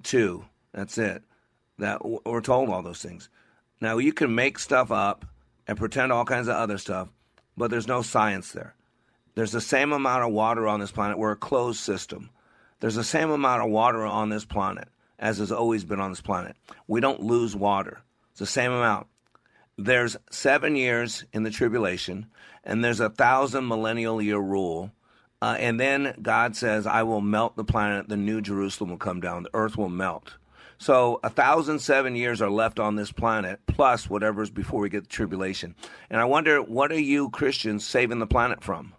Two. 0.02 0.46
That's 0.74 0.98
it. 0.98 1.24
That 1.78 2.02
we're 2.26 2.42
told 2.42 2.70
all 2.70 2.82
those 2.82 3.02
things. 3.02 3.30
Now 3.82 3.98
you 3.98 4.14
can 4.14 4.34
make 4.34 4.58
stuff 4.58 4.92
up 4.92 5.26
and 5.68 5.78
pretend 5.78 6.12
all 6.12 6.26
kinds 6.26 6.48
of 6.48 6.56
other 6.56 6.78
stuff, 6.78 7.10
but 7.58 7.72
there's 7.72 7.88
no 7.88 8.02
science 8.02 8.52
there. 8.52 8.76
There's 9.36 9.52
the 9.52 9.62
same 9.62 9.92
amount 9.92 10.24
of 10.24 10.32
water 10.32 10.68
on 10.68 10.80
this 10.80 10.92
planet. 10.92 11.18
We're 11.18 11.32
a 11.32 11.38
closed 11.38 11.80
system. 11.80 12.30
There's 12.80 12.96
the 12.96 13.04
same 13.04 13.30
amount 13.30 13.64
of 13.64 13.70
water 13.70 14.06
on 14.06 14.30
this 14.30 14.46
planet 14.46 14.88
as 15.24 15.38
has 15.38 15.54
always 15.54 15.86
been 15.86 16.02
on 16.02 16.12
this 16.12 16.22
planet. 16.22 16.56
We 16.86 17.00
don't 17.00 17.22
lose 17.22 17.56
water. 17.56 18.02
It's 18.32 18.40
the 18.40 18.46
same 18.46 18.74
amount. 18.74 19.08
There's 19.78 20.18
seven 20.30 20.76
years 20.76 21.24
in 21.32 21.44
the 21.44 21.50
tribulation, 21.50 22.28
and 22.64 22.84
there's 22.84 23.00
a 23.00 23.10
thousand 23.10 23.68
millennial 23.68 24.22
year 24.22 24.38
rule. 24.38 24.92
Uh, 25.42 25.56
and 25.58 25.80
then 25.80 26.16
God 26.22 26.58
says, 26.58 26.86
I 26.86 27.04
will 27.04 27.22
melt 27.22 27.56
the 27.56 27.64
planet. 27.64 28.10
The 28.10 28.18
new 28.18 28.42
Jerusalem 28.42 28.92
will 28.92 28.98
come 28.98 29.22
down. 29.22 29.44
The 29.44 29.50
earth 29.54 29.78
will 29.78 29.90
melt. 29.90 30.36
So 30.84 31.22
a 31.24 31.30
thousand 31.30 31.80
seven 31.80 32.14
years 32.18 32.42
are 32.42 32.52
left 32.52 32.78
on 32.78 32.98
this 32.98 33.10
planet, 33.10 33.62
plus 33.68 34.10
whatever's 34.10 34.50
before 34.50 34.82
we 34.82 34.90
get 34.90 35.04
the 35.04 35.10
tribulation. 35.10 35.76
And 36.10 36.20
I 36.20 36.26
wonder, 36.26 36.62
what 36.62 36.92
are 36.92 37.00
you 37.00 37.30
Christians 37.30 37.88
saving 37.88 38.20
the 38.20 38.28
planet 38.28 38.62
from? 38.62 38.92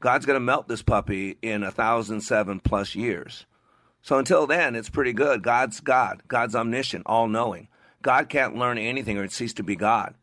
God's 0.00 0.26
going 0.26 0.36
to 0.36 0.40
melt 0.40 0.68
this 0.68 0.82
puppy 0.82 1.38
in 1.40 1.62
a 1.62 1.70
thousand 1.70 2.20
seven 2.20 2.60
plus 2.60 2.94
years. 2.94 3.46
So 4.02 4.18
until 4.18 4.46
then, 4.46 4.76
it's 4.76 4.90
pretty 4.90 5.14
good. 5.14 5.42
God's 5.42 5.80
God. 5.80 6.22
God's 6.28 6.54
omniscient, 6.54 7.04
all 7.06 7.26
knowing. 7.26 7.68
God 8.02 8.28
can't 8.28 8.56
learn 8.58 8.76
anything 8.76 9.16
or 9.16 9.26
cease 9.28 9.54
to 9.54 9.62
be 9.62 9.76
God. 9.76 10.14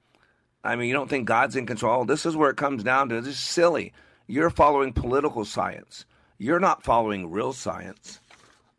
I 0.63 0.75
mean, 0.75 0.87
you 0.87 0.93
don't 0.93 1.09
think 1.09 1.25
God's 1.25 1.55
in 1.55 1.65
control? 1.65 2.05
This 2.05 2.27
is 2.27 2.35
where 2.35 2.51
it 2.51 2.57
comes 2.57 2.83
down 2.83 3.09
to. 3.09 3.21
This 3.21 3.33
is 3.33 3.39
silly. 3.39 3.91
You're 4.27 4.51
following 4.51 4.93
political 4.93 5.45
science. 5.45 6.05
You're 6.37 6.59
not 6.59 6.83
following 6.83 7.31
real 7.31 7.53
science. 7.53 8.19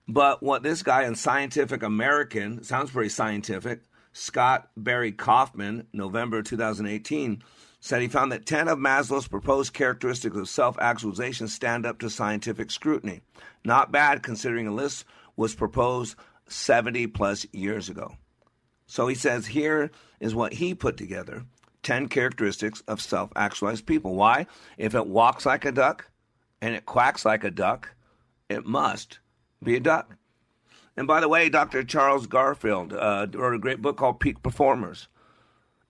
But 0.08 0.42
what 0.42 0.62
this 0.62 0.82
guy 0.82 1.04
in 1.04 1.16
Scientific 1.16 1.82
American 1.82 2.62
sounds 2.62 2.90
pretty 2.90 3.08
scientific. 3.08 3.82
Scott 4.12 4.70
Barry 4.76 5.12
Kaufman, 5.12 5.88
November 5.92 6.42
2018, 6.42 7.42
said 7.80 8.00
he 8.00 8.08
found 8.08 8.32
that 8.32 8.46
10 8.46 8.68
of 8.68 8.78
Maslow's 8.78 9.28
proposed 9.28 9.74
characteristics 9.74 10.36
of 10.36 10.48
self 10.48 10.78
actualization 10.78 11.48
stand 11.48 11.84
up 11.84 11.98
to 11.98 12.08
scientific 12.08 12.70
scrutiny. 12.70 13.20
Not 13.64 13.92
bad 13.92 14.22
considering 14.22 14.66
a 14.66 14.74
list 14.74 15.04
was 15.36 15.54
proposed 15.54 16.16
70 16.48 17.08
plus 17.08 17.46
years 17.52 17.88
ago. 17.88 18.16
So 18.86 19.08
he 19.08 19.14
says 19.14 19.46
here 19.46 19.90
is 20.20 20.34
what 20.34 20.54
he 20.54 20.74
put 20.74 20.96
together 20.96 21.44
10 21.82 22.08
characteristics 22.08 22.82
of 22.88 23.00
self 23.00 23.30
actualized 23.36 23.86
people. 23.86 24.14
Why? 24.14 24.46
If 24.78 24.94
it 24.94 25.06
walks 25.06 25.44
like 25.44 25.64
a 25.64 25.72
duck 25.72 26.10
and 26.62 26.74
it 26.74 26.86
quacks 26.86 27.24
like 27.24 27.44
a 27.44 27.50
duck, 27.50 27.94
it 28.48 28.64
must 28.64 29.18
be 29.62 29.76
a 29.76 29.80
duck. 29.80 30.16
And 30.96 31.06
by 31.06 31.20
the 31.20 31.28
way, 31.28 31.48
Dr. 31.48 31.84
Charles 31.84 32.26
Garfield 32.26 32.92
uh, 32.92 33.26
wrote 33.32 33.54
a 33.54 33.58
great 33.58 33.82
book 33.82 33.96
called 33.96 34.20
Peak 34.20 34.42
Performers. 34.42 35.08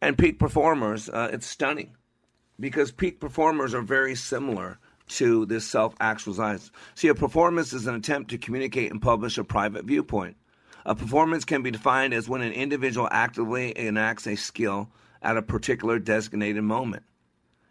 And 0.01 0.19
peak 0.19 0.39
performers, 0.39 1.09
uh, 1.09 1.31
it's 1.33 1.47
stunning 1.47 1.97
because 2.61 2.93
peak 2.93 3.19
performers 3.21 3.73
are 3.75 3.83
very 3.83 4.15
similar 4.15 4.79
to 5.09 5.47
this 5.47 5.67
self 5.67 5.95
actualized. 6.01 6.71
See, 6.95 7.09
a 7.09 7.15
performance 7.15 7.73
is 7.73 7.87
an 7.87 7.95
attempt 7.95 8.31
to 8.31 8.39
communicate 8.39 8.91
and 8.91 9.01
publish 9.01 9.39
a 9.39 9.45
private 9.45 9.85
viewpoint. 9.85 10.37
A 10.85 10.95
performance 10.95 11.45
can 11.45 11.63
be 11.63 11.71
defined 11.71 12.15
as 12.15 12.29
when 12.29 12.43
an 12.43 12.53
individual 12.53 13.09
actively 13.11 13.77
enacts 13.79 14.27
a 14.27 14.37
skill 14.37 14.91
at 15.23 15.37
a 15.37 15.43
particular 15.43 15.99
designated 15.99 16.63
moment. 16.63 17.03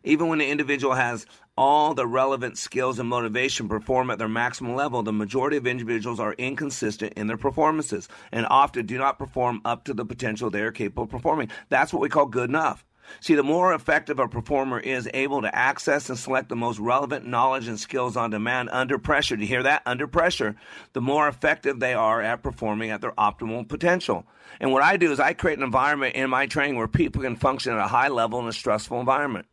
Even 0.06 0.28
when 0.28 0.38
the 0.38 0.47
individual 0.47 0.93
has 0.93 1.26
all 1.58 1.95
the 1.95 2.06
relevant 2.06 2.60
skills 2.60 2.99
and 2.99 3.10
motivation 3.10 3.68
perform 3.68 4.12
at 4.12 4.20
their 4.20 4.30
maximum 4.30 4.76
level, 4.76 5.01
the 5.01 5.12
majority 5.12 5.58
of 5.58 5.66
individuals 5.66 6.20
are 6.20 6.34
inconsistent 6.34 7.14
in 7.14 7.26
their 7.26 7.38
performances 7.38 8.08
and 8.32 8.45
often 8.49 8.86
do 8.86 8.99
not 8.99 9.18
perform 9.18 9.62
up 9.66 9.86
to 9.86 9.95
the 9.95 10.06
potential 10.06 10.49
they 10.49 10.62
are 10.62 10.72
capable 10.72 11.03
of 11.03 11.10
performing. 11.10 11.49
That's 11.70 11.91
what 11.91 12.01
we 12.01 12.10
call 12.10 12.28
good 12.28 12.49
enough. 12.49 12.86
See, 13.20 13.36
the 13.36 13.43
more 13.43 13.74
effective 13.74 14.20
a 14.20 14.28
performer 14.28 14.80
is 14.80 15.10
able 15.14 15.41
to 15.41 15.56
access 15.56 16.10
and 16.10 16.18
select 16.18 16.49
the 16.49 16.56
most 16.56 16.80
relevant 16.80 17.26
knowledge 17.26 17.68
and 17.68 17.80
skills 17.80 18.16
on 18.16 18.32
demand 18.32 18.70
under 18.72 18.97
pressure, 18.97 19.36
do 19.36 19.41
you 19.41 19.47
hear 19.47 19.64
that? 19.64 19.82
Under 19.86 20.08
pressure, 20.08 20.56
the 20.93 21.01
more 21.01 21.28
effective 21.28 21.80
they 21.80 21.93
are 21.93 22.22
at 22.22 22.43
performing 22.43 22.91
at 22.91 23.01
their 23.01 23.12
optimal 23.12 23.68
potential. 23.68 24.26
And 24.60 24.72
what 24.72 24.84
I 24.84 24.97
do 24.97 25.12
is 25.12 25.20
I 25.20 25.34
create 25.34 25.58
an 25.58 25.64
environment 25.64 26.16
in 26.16 26.30
my 26.30 26.45
training 26.45 26.78
where 26.78 26.88
people 26.88 27.22
can 27.22 27.36
function 27.36 27.74
at 27.74 27.80
a 27.80 27.88
high 27.88 28.10
level 28.10 28.39
in 28.39 28.47
a 28.47 28.53
stressful 28.53 28.99
environment. 28.99 29.47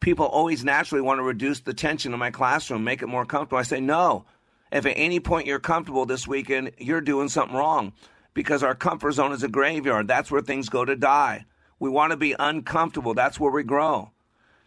People 0.00 0.26
always 0.26 0.64
naturally 0.64 1.02
want 1.02 1.18
to 1.18 1.22
reduce 1.22 1.60
the 1.60 1.74
tension 1.74 2.12
in 2.12 2.18
my 2.18 2.30
classroom, 2.30 2.84
make 2.84 3.02
it 3.02 3.06
more 3.06 3.26
comfortable. 3.26 3.58
I 3.58 3.62
say, 3.62 3.80
no. 3.80 4.24
If 4.72 4.86
at 4.86 4.94
any 4.96 5.20
point 5.20 5.46
you're 5.46 5.58
comfortable 5.58 6.06
this 6.06 6.26
weekend, 6.26 6.72
you're 6.78 7.00
doing 7.00 7.28
something 7.28 7.56
wrong 7.56 7.92
because 8.34 8.62
our 8.62 8.74
comfort 8.74 9.12
zone 9.12 9.32
is 9.32 9.42
a 9.42 9.48
graveyard. 9.48 10.08
That's 10.08 10.30
where 10.30 10.40
things 10.40 10.68
go 10.68 10.84
to 10.84 10.96
die. 10.96 11.44
We 11.78 11.90
want 11.90 12.12
to 12.12 12.16
be 12.16 12.34
uncomfortable. 12.38 13.14
That's 13.14 13.40
where 13.40 13.50
we 13.50 13.62
grow. 13.62 14.10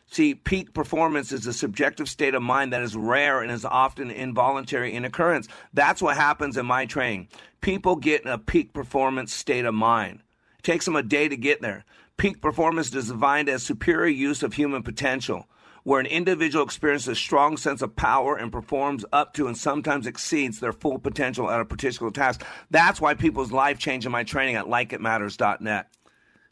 See, 0.08 0.36
peak 0.36 0.74
performance 0.74 1.32
is 1.32 1.48
a 1.48 1.54
subjective 1.54 2.10
state 2.10 2.36
of 2.36 2.44
mind 2.44 2.74
that 2.74 2.82
is 2.82 2.96
rare 2.96 3.42
and 3.42 3.52
is 3.52 3.66
often 3.66 4.12
involuntary 4.12 4.94
in 4.94 5.06
occurrence. 5.06 5.48
That's 5.74 6.02
what 6.02 6.18
happens 6.18 6.58
in 6.58 6.66
my 6.66 6.86
training. 6.86 7.30
People 7.62 7.96
get 7.96 8.24
in 8.24 8.28
a 8.28 8.38
peak 8.38 8.74
performance 8.74 9.34
state 9.34 9.66
of 9.66 9.74
mind. 9.74 10.20
It 10.60 10.64
takes 10.64 10.86
them 10.86 10.96
a 10.96 11.04
day 11.04 11.30
to 11.30 11.38
get 11.38 11.62
there. 11.62 11.86
Peak 12.24 12.40
performance 12.40 12.96
is 12.96 13.10
defined 13.10 13.50
as 13.50 13.64
superior 13.64 14.08
use 14.08 14.44
of 14.44 14.54
human 14.54 14.82
potential, 14.82 15.46
where 15.84 16.00
an 16.00 16.06
individual 16.06 16.64
experiences 16.64 17.10
a 17.10 17.16
strong 17.16 17.58
sense 17.58 17.82
of 17.82 17.98
power 17.98 18.38
and 18.38 18.50
performs 18.50 19.04
up 19.12 19.34
to 19.34 19.46
and 19.46 19.58
sometimes 19.58 20.08
exceeds 20.08 20.62
their 20.62 20.72
full 20.72 20.98
potential 20.98 21.52
at 21.52 21.60
a 21.60 21.66
particular 21.66 22.14
task. 22.14 22.46
That's 22.72 23.02
why 23.02 23.14
people's 23.14 23.52
life 23.52 23.78
change 23.78 24.06
in 24.06 24.14
my 24.14 24.24
training 24.24 24.56
at 24.56 24.68
likeitmatters.net 24.68 25.88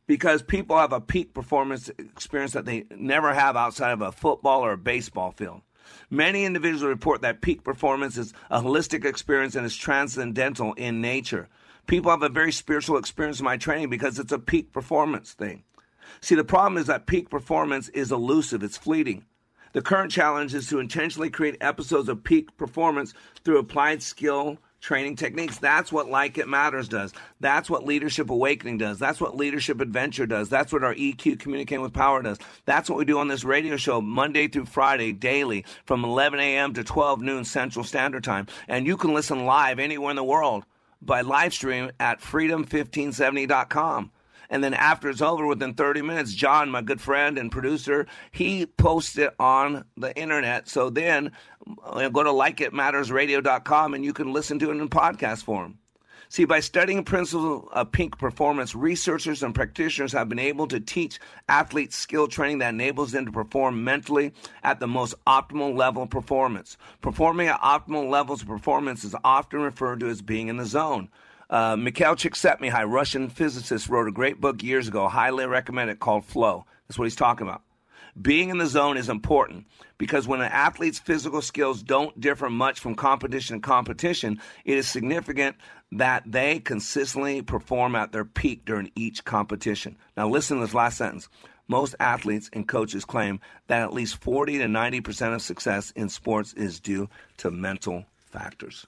because 0.08 0.42
people 0.42 0.78
have 0.78 0.92
a 0.92 1.00
peak 1.00 1.34
performance 1.34 1.88
experience 1.98 2.52
that 2.52 2.66
they 2.66 2.84
never 2.98 3.34
have 3.34 3.56
outside 3.56 3.92
of 3.92 4.02
a 4.02 4.12
football 4.12 4.66
or 4.66 4.74
a 4.74 4.78
baseball 4.78 5.32
field. 5.32 5.62
Many 6.10 6.44
individuals 6.44 6.84
report 6.84 7.22
that 7.22 7.40
peak 7.40 7.64
performance 7.64 8.18
is 8.18 8.34
a 8.50 8.60
holistic 8.60 9.06
experience 9.06 9.56
and 9.56 9.66
is 9.66 9.78
transcendental 9.78 10.74
in 10.74 11.00
nature. 11.00 11.48
People 11.92 12.12
have 12.12 12.24
a 12.24 12.30
very 12.30 12.54
spiritual 12.54 12.96
experience 12.96 13.40
in 13.40 13.44
my 13.44 13.58
training 13.58 13.90
because 13.90 14.18
it's 14.18 14.32
a 14.32 14.40
peak 14.40 14.72
performance 14.72 15.34
thing. 15.34 15.62
See, 16.22 16.36
the 16.36 16.44
problem 16.46 16.78
is 16.78 16.88
that 16.88 17.06
peak 17.06 17.30
performance 17.30 17.90
is 17.90 18.14
elusive, 18.14 18.64
it's 18.64 18.78
fleeting. 18.78 19.26
The 19.74 19.82
current 19.82 20.10
challenge 20.10 20.54
is 20.54 20.70
to 20.70 20.80
intentionally 20.80 21.30
create 21.30 21.58
episodes 21.60 22.08
of 22.08 22.24
peak 22.24 22.56
performance 22.56 23.14
through 23.44 23.58
applied 23.58 24.02
skill 24.02 24.58
training 24.80 25.18
techniques. 25.18 25.58
That's 25.58 25.92
what 25.92 26.08
Like 26.08 26.38
It 26.38 26.48
Matters 26.48 26.88
does. 26.88 27.12
That's 27.42 27.70
what 27.70 27.86
Leadership 27.86 28.30
Awakening 28.30 28.78
does. 28.78 28.98
That's 28.98 29.20
what 29.20 29.36
Leadership 29.36 29.82
Adventure 29.82 30.26
does. 30.26 30.48
That's 30.48 30.72
what 30.72 30.86
our 30.86 30.96
EQ 30.96 31.40
Communicating 31.40 31.84
with 31.84 31.92
Power 31.92 32.22
does. 32.22 32.38
That's 32.64 32.90
what 32.90 33.00
we 33.00 33.04
do 33.04 33.20
on 33.20 33.28
this 33.28 33.44
radio 33.44 33.76
show 33.76 34.00
Monday 34.00 34.48
through 34.48 34.68
Friday, 34.68 35.12
daily, 35.12 35.66
from 35.84 36.06
11 36.06 36.40
a.m. 36.40 36.74
to 36.76 36.86
12 36.86 37.22
noon 37.22 37.44
Central 37.44 37.84
Standard 37.84 38.24
Time. 38.24 38.48
And 38.70 38.88
you 38.88 38.96
can 38.96 39.14
listen 39.14 39.46
live 39.46 39.78
anywhere 39.78 40.12
in 40.12 40.16
the 40.16 40.24
world 40.24 40.64
by 41.02 41.22
live 41.22 41.54
stream 41.54 41.92
at 42.00 42.22
freedom1570.com. 42.22 44.12
And 44.52 44.62
then 44.62 44.74
after 44.74 45.10
it's 45.10 45.22
over, 45.22 45.46
within 45.46 45.74
30 45.74 46.02
minutes, 46.02 46.34
John, 46.34 46.70
my 46.70 46.82
good 46.82 47.00
friend 47.00 47.38
and 47.38 47.50
producer, 47.50 48.06
he 48.32 48.66
posts 48.66 49.18
it 49.18 49.34
on 49.40 49.86
the 49.96 50.16
internet. 50.18 50.68
So 50.68 50.90
then 50.90 51.32
uh, 51.84 52.10
go 52.10 52.22
to 52.22 52.32
likeitmattersradio.com 52.32 53.94
and 53.94 54.04
you 54.04 54.12
can 54.12 54.34
listen 54.34 54.60
to 54.60 54.72
it 54.72 54.78
in 54.78 54.90
podcast 54.90 55.44
form. 55.44 55.78
See, 56.32 56.46
by 56.46 56.62
studying 56.62 57.04
principles 57.04 57.68
of 57.74 57.92
peak 57.92 58.18
performance, 58.18 58.74
researchers 58.74 59.44
and 59.44 59.54
practitioners 59.54 60.14
have 60.14 60.30
been 60.30 60.40
able 60.40 60.66
to 60.70 60.80
teach 60.80 61.20
athletes 61.50 61.98
skill 61.98 62.30
training 62.30 62.60
that 62.60 62.70
enables 62.70 63.12
them 63.12 63.26
to 63.26 63.34
perform 63.34 63.84
mentally 63.84 64.32
at 64.64 64.80
the 64.80 64.88
most 64.88 65.14
optimal 65.28 65.76
level 65.76 66.04
of 66.04 66.10
performance. 66.10 66.78
Performing 67.02 67.50
at 67.50 67.60
optimal 67.60 68.10
levels 68.10 68.44
of 68.44 68.48
performance 68.48 69.04
is 69.04 69.14
often 69.26 69.60
referred 69.60 70.00
to 70.00 70.08
as 70.08 70.22
being 70.22 70.48
in 70.48 70.56
the 70.56 70.66
zone. 70.66 71.10
Uh, 71.50 71.76
Mikhail 71.76 72.16
Csikszentmihalyi, 72.16 72.90
Russian 72.90 73.28
physicist, 73.28 73.90
wrote 73.90 74.08
a 74.08 74.14
great 74.14 74.40
book 74.40 74.64
years 74.64 74.88
ago, 74.88 75.10
highly 75.10 75.46
recommended, 75.46 76.00
called 76.00 76.24
Flow. 76.24 76.66
That's 76.88 76.98
what 76.98 77.08
he's 77.08 77.16
talking 77.18 77.46
about. 77.46 77.62
Being 78.20 78.50
in 78.50 78.58
the 78.58 78.68
zone 78.68 78.98
is 78.98 79.10
important 79.10 79.68
because 79.98 80.28
when 80.28 80.42
an 80.42 80.52
athlete's 80.52 81.00
physical 81.00 81.42
skills 81.42 81.84
don't 81.84 82.20
differ 82.20 82.50
much 82.50 82.80
from 82.80 82.96
competition 82.96 83.58
to 83.58 83.62
competition, 83.62 84.42
it 84.66 84.78
is 84.78 84.88
significant 84.88 85.56
that 85.94 86.24
they 86.26 86.60
consistently 86.60 87.42
perform 87.42 87.96
at 87.96 88.12
their 88.12 88.26
peak 88.26 88.66
during 88.66 88.92
each 88.96 89.24
competition. 89.24 89.98
Now, 90.18 90.28
listen 90.28 90.58
to 90.58 90.66
this 90.66 90.74
last 90.74 90.98
sentence. 90.98 91.30
Most 91.68 91.96
athletes 92.00 92.50
and 92.52 92.68
coaches 92.68 93.06
claim 93.06 93.40
that 93.68 93.82
at 93.82 93.94
least 93.94 94.18
40 94.18 94.58
to 94.58 94.66
90% 94.66 95.36
of 95.36 95.42
success 95.42 95.92
in 95.92 96.10
sports 96.10 96.54
is 96.54 96.80
due 96.80 97.10
to 97.38 97.52
mental 97.52 98.06
factors. 98.26 98.88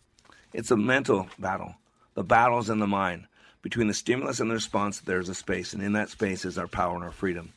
It's 0.52 0.72
a 0.72 0.78
mental 0.78 1.28
battle. 1.40 1.76
The 2.16 2.24
battle's 2.24 2.70
in 2.70 2.80
the 2.80 2.88
mind. 2.88 3.28
Between 3.62 3.88
the 3.88 3.94
stimulus 3.94 4.42
and 4.42 4.50
the 4.50 4.56
response, 4.56 5.00
there's 5.00 5.30
a 5.30 5.34
space, 5.34 5.74
and 5.74 5.82
in 5.82 5.94
that 5.94 6.10
space 6.10 6.44
is 6.44 6.58
our 6.58 6.68
power 6.68 6.96
and 6.96 7.04
our 7.04 7.12
freedom. 7.12 7.54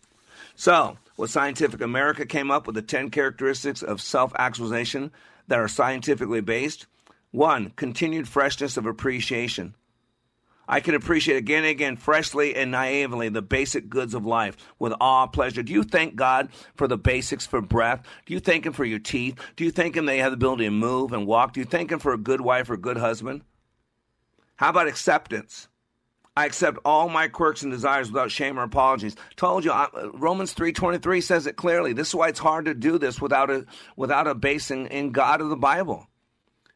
So, 0.54 0.98
what 1.16 1.30
Scientific 1.30 1.80
America 1.80 2.26
came 2.26 2.50
up 2.50 2.66
with 2.66 2.74
the 2.74 2.82
10 2.82 3.10
characteristics 3.10 3.82
of 3.82 4.00
self 4.00 4.32
actualization 4.36 5.10
that 5.48 5.58
are 5.58 5.68
scientifically 5.68 6.40
based. 6.40 6.86
One, 7.30 7.70
continued 7.76 8.28
freshness 8.28 8.76
of 8.76 8.86
appreciation. 8.86 9.74
I 10.68 10.80
can 10.80 10.94
appreciate 10.94 11.36
again 11.36 11.58
and 11.58 11.70
again, 11.70 11.96
freshly 11.96 12.56
and 12.56 12.72
naively, 12.72 13.28
the 13.28 13.42
basic 13.42 13.88
goods 13.88 14.14
of 14.14 14.26
life 14.26 14.56
with 14.80 14.92
awe, 15.00 15.26
pleasure. 15.28 15.62
Do 15.62 15.72
you 15.72 15.84
thank 15.84 16.16
God 16.16 16.48
for 16.74 16.88
the 16.88 16.98
basics 16.98 17.46
for 17.46 17.60
breath? 17.60 18.04
Do 18.26 18.34
you 18.34 18.40
thank 18.40 18.66
Him 18.66 18.72
for 18.72 18.84
your 18.84 18.98
teeth? 18.98 19.38
Do 19.54 19.64
you 19.64 19.70
thank 19.70 19.96
Him 19.96 20.06
they 20.06 20.18
have 20.18 20.32
the 20.32 20.36
ability 20.36 20.64
to 20.64 20.70
move 20.70 21.12
and 21.12 21.26
walk? 21.26 21.52
Do 21.52 21.60
you 21.60 21.66
thank 21.66 21.92
Him 21.92 22.00
for 22.00 22.12
a 22.12 22.18
good 22.18 22.40
wife 22.40 22.68
or 22.68 22.74
a 22.74 22.78
good 22.78 22.96
husband? 22.96 23.42
How 24.56 24.70
about 24.70 24.88
acceptance? 24.88 25.68
I 26.36 26.44
accept 26.44 26.78
all 26.84 27.08
my 27.08 27.28
quirks 27.28 27.62
and 27.62 27.72
desires 27.72 28.12
without 28.12 28.30
shame 28.30 28.58
or 28.58 28.62
apologies. 28.62 29.16
Told 29.36 29.64
you, 29.64 29.72
Romans 30.12 30.52
three 30.52 30.72
twenty 30.72 30.98
three 30.98 31.20
says 31.20 31.46
it 31.46 31.56
clearly. 31.56 31.94
This 31.94 32.08
is 32.08 32.14
why 32.14 32.28
it's 32.28 32.38
hard 32.38 32.66
to 32.66 32.74
do 32.74 32.98
this 32.98 33.20
without 33.20 33.50
a 33.50 33.64
without 33.96 34.26
a 34.26 34.34
base 34.34 34.70
in, 34.70 34.86
in 34.88 35.12
God 35.12 35.40
of 35.40 35.48
the 35.48 35.56
Bible. 35.56 36.06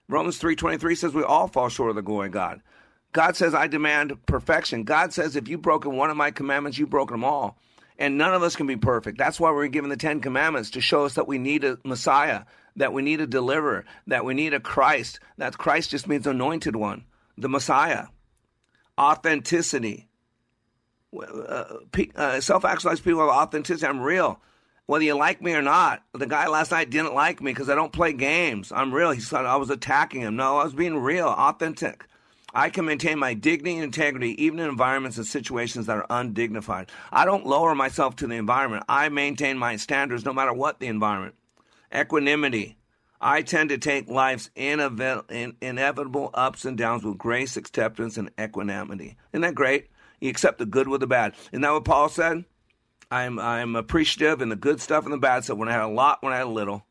Romans 0.09 0.39
three 0.39 0.57
twenty 0.57 0.79
three 0.79 0.95
says 0.95 1.13
we 1.13 1.23
all 1.23 1.47
fall 1.47 1.69
short 1.69 1.91
of 1.91 1.97
the 1.97 2.03
glory 2.03 2.29
of 2.29 2.33
God. 2.33 2.63
God 3.13 3.37
says, 3.37 3.55
I 3.55 3.67
demand 3.67 4.25
perfection. 4.25 4.85
God 4.85 5.13
says, 5.13 5.35
if 5.35 5.49
you've 5.49 5.61
broken 5.61 5.97
one 5.97 6.11
of 6.11 6.17
my 6.17 6.31
commandments, 6.31 6.79
you've 6.79 6.91
broken 6.91 7.15
them 7.15 7.25
all. 7.25 7.59
And 7.99 8.17
none 8.17 8.33
of 8.33 8.45
us 8.45 8.55
can 8.55 8.69
be 8.69 8.77
perfect. 8.77 9.19
That's 9.19 9.41
why 9.41 9.51
we're 9.51 9.67
given 9.67 9.91
the 9.91 9.97
Ten 9.97 10.21
Commandments 10.21 10.71
to 10.71 10.81
show 10.81 11.07
us 11.07 11.15
that 11.15 11.27
we 11.27 11.37
need 11.37 11.65
a 11.65 11.77
Messiah, 11.85 12.45
that 12.77 12.93
we 12.93 13.03
need 13.03 13.21
a 13.21 13.27
deliverer, 13.27 13.85
that 14.07 14.25
we 14.25 14.33
need 14.33 14.55
a 14.55 14.61
Christ. 14.61 15.19
That 15.39 15.59
Christ 15.59 15.91
just 15.91 16.07
means 16.07 16.25
anointed 16.25 16.77
one, 16.77 17.05
the 17.37 17.49
Messiah. 17.49 18.07
Authenticity. 19.01 20.09
Uh, 21.17 21.79
uh, 22.15 22.41
Self 22.41 22.65
actualized 22.65 23.03
people 23.03 23.21
have 23.21 23.31
authenticity. 23.31 23.87
I'm 23.87 24.01
real. 24.01 24.41
Whether 24.87 25.05
you 25.05 25.15
like 25.15 25.41
me 25.41 25.55
or 25.55 25.63
not, 25.63 26.03
the 26.13 26.27
guy 26.27 26.49
last 26.49 26.73
night 26.73 26.91
didn't 26.91 27.15
like 27.15 27.41
me 27.41 27.53
because 27.53 27.71
I 27.71 27.77
don't 27.77 27.93
play 27.93 28.13
games. 28.13 28.73
I'm 28.73 28.93
real. 28.93 29.13
He 29.13 29.21
said 29.21 29.47
I 29.47 29.57
was 29.57 29.71
attacking 29.71 30.23
him. 30.23 30.37
No, 30.37 30.59
I 30.59 30.65
was 30.65 30.75
being 30.75 30.99
real, 30.99 31.29
authentic. 31.29 32.07
I 32.53 32.71
can 32.71 32.85
maintain 32.85 33.19
my 33.19 33.35
dignity 33.35 33.77
and 33.77 33.85
integrity 33.85 34.43
even 34.43 34.59
in 34.59 34.69
environments 34.69 35.17
and 35.17 35.27
situations 35.27 35.87
that 35.87 35.97
are 35.97 36.07
undignified. 36.11 36.91
I 37.13 37.25
don't 37.25 37.47
lower 37.47 37.75
myself 37.77 38.17
to 38.17 38.27
the 38.27 38.35
environment. 38.35 38.85
I 38.89 39.09
maintain 39.09 39.57
my 39.57 39.77
standards 39.77 40.25
no 40.25 40.33
matter 40.33 40.53
what 40.53 40.81
the 40.81 40.89
environment. 40.89 41.37
Equanimity. 41.95 42.77
I 43.21 43.43
tend 43.43 43.69
to 43.69 43.79
take 43.79 44.09
life's 44.09 44.51
inevitable 44.57 46.31
ups 46.33 46.65
and 46.65 46.79
downs 46.79 47.05
with 47.05 47.19
grace, 47.19 47.57
acceptance, 47.57 48.17
and 48.17 48.31
equanimity. 48.41 49.17
Isn't 49.33 49.43
that 49.43 49.55
great? 49.55 49.91
You 50.21 50.31
accept 50.31 50.59
the 50.59 50.67
good 50.67 50.89
with 50.89 51.01
the 51.01 51.07
bad. 51.07 51.35
Isn't 51.53 51.63
that 51.63 51.73
what 51.73 51.85
Paul 51.85 52.09
said? 52.09 52.45
I'm 53.11 53.39
I'm 53.39 53.77
appreciative 53.77 54.41
in 54.41 54.49
the 54.49 54.57
good 54.57 54.81
stuff 54.81 55.05
and 55.05 55.13
the 55.13 55.19
bad 55.19 55.45
stuff. 55.45 55.59
When 55.59 55.69
I 55.69 55.73
had 55.73 55.83
a 55.83 55.89
lot, 55.89 56.23
when 56.23 56.33
I 56.33 56.37
had 56.37 56.47
a 56.47 56.51
little, 56.51 56.85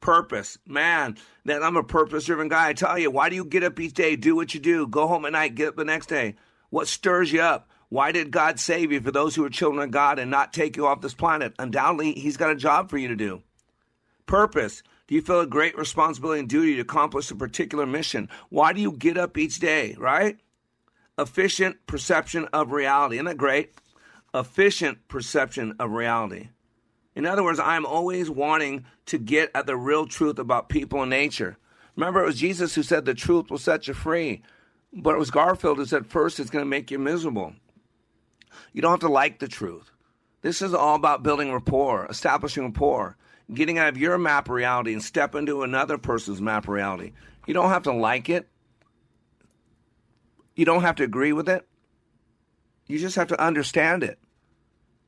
purpose. 0.00 0.58
Man, 0.66 1.16
that 1.46 1.62
I'm 1.62 1.76
a 1.76 1.82
purpose 1.82 2.24
driven 2.24 2.48
guy. 2.48 2.68
I 2.68 2.72
tell 2.74 2.98
you, 2.98 3.10
why 3.10 3.30
do 3.30 3.36
you 3.36 3.44
get 3.44 3.64
up 3.64 3.80
each 3.80 3.94
day, 3.94 4.16
do 4.16 4.36
what 4.36 4.54
you 4.54 4.60
do, 4.60 4.86
go 4.86 5.08
home 5.08 5.24
at 5.24 5.32
night, 5.32 5.54
get 5.54 5.68
up 5.68 5.76
the 5.76 5.84
next 5.84 6.06
day? 6.06 6.36
What 6.70 6.86
stirs 6.88 7.32
you 7.32 7.40
up? 7.40 7.68
Why 7.88 8.12
did 8.12 8.30
God 8.30 8.60
save 8.60 8.92
you 8.92 9.00
for 9.00 9.10
those 9.10 9.34
who 9.34 9.44
are 9.44 9.50
children 9.50 9.82
of 9.82 9.90
God 9.90 10.18
and 10.18 10.30
not 10.30 10.52
take 10.52 10.76
you 10.76 10.86
off 10.86 11.00
this 11.00 11.14
planet? 11.14 11.54
Undoubtedly, 11.58 12.12
He's 12.12 12.36
got 12.36 12.50
a 12.50 12.56
job 12.56 12.90
for 12.90 12.98
you 12.98 13.08
to 13.08 13.16
do. 13.16 13.42
Purpose. 14.26 14.82
Do 15.06 15.14
you 15.14 15.20
feel 15.20 15.40
a 15.40 15.46
great 15.46 15.76
responsibility 15.76 16.40
and 16.40 16.48
duty 16.48 16.76
to 16.76 16.80
accomplish 16.80 17.30
a 17.30 17.36
particular 17.36 17.86
mission? 17.86 18.28
Why 18.48 18.72
do 18.72 18.80
you 18.80 18.92
get 18.92 19.18
up 19.18 19.36
each 19.36 19.58
day, 19.58 19.94
right? 19.98 20.38
Efficient 21.18 21.86
perception 21.86 22.48
of 22.52 22.72
reality. 22.72 23.16
Isn't 23.16 23.26
that 23.26 23.36
great? 23.36 23.74
Efficient 24.32 25.06
perception 25.08 25.74
of 25.78 25.90
reality. 25.92 26.48
In 27.14 27.26
other 27.26 27.44
words, 27.44 27.60
I'm 27.60 27.86
always 27.86 28.30
wanting 28.30 28.86
to 29.06 29.18
get 29.18 29.50
at 29.54 29.66
the 29.66 29.76
real 29.76 30.06
truth 30.06 30.38
about 30.38 30.68
people 30.68 31.02
and 31.02 31.10
nature. 31.10 31.58
Remember, 31.96 32.22
it 32.22 32.26
was 32.26 32.40
Jesus 32.40 32.74
who 32.74 32.82
said 32.82 33.04
the 33.04 33.14
truth 33.14 33.50
will 33.50 33.58
set 33.58 33.86
you 33.86 33.94
free. 33.94 34.42
But 34.92 35.14
it 35.14 35.18
was 35.18 35.30
Garfield 35.30 35.78
who 35.78 35.84
said 35.84 36.06
first 36.06 36.40
it's 36.40 36.50
going 36.50 36.64
to 36.64 36.68
make 36.68 36.90
you 36.90 36.98
miserable. 36.98 37.52
You 38.72 38.82
don't 38.82 38.92
have 38.92 39.00
to 39.00 39.08
like 39.08 39.38
the 39.38 39.48
truth. 39.48 39.90
This 40.42 40.62
is 40.62 40.74
all 40.74 40.94
about 40.94 41.22
building 41.22 41.52
rapport, 41.52 42.06
establishing 42.06 42.64
rapport, 42.64 43.16
getting 43.52 43.78
out 43.78 43.88
of 43.88 43.98
your 43.98 44.16
map 44.18 44.48
reality 44.48 44.92
and 44.92 45.02
step 45.02 45.34
into 45.34 45.62
another 45.62 45.98
person's 45.98 46.40
map 46.40 46.66
reality. 46.66 47.12
You 47.46 47.54
don't 47.54 47.68
have 47.68 47.82
to 47.82 47.92
like 47.92 48.28
it. 48.28 48.48
You 50.54 50.64
don't 50.64 50.82
have 50.82 50.96
to 50.96 51.04
agree 51.04 51.32
with 51.32 51.48
it. 51.48 51.66
You 52.86 52.98
just 52.98 53.16
have 53.16 53.28
to 53.28 53.40
understand 53.40 54.02
it. 54.02 54.18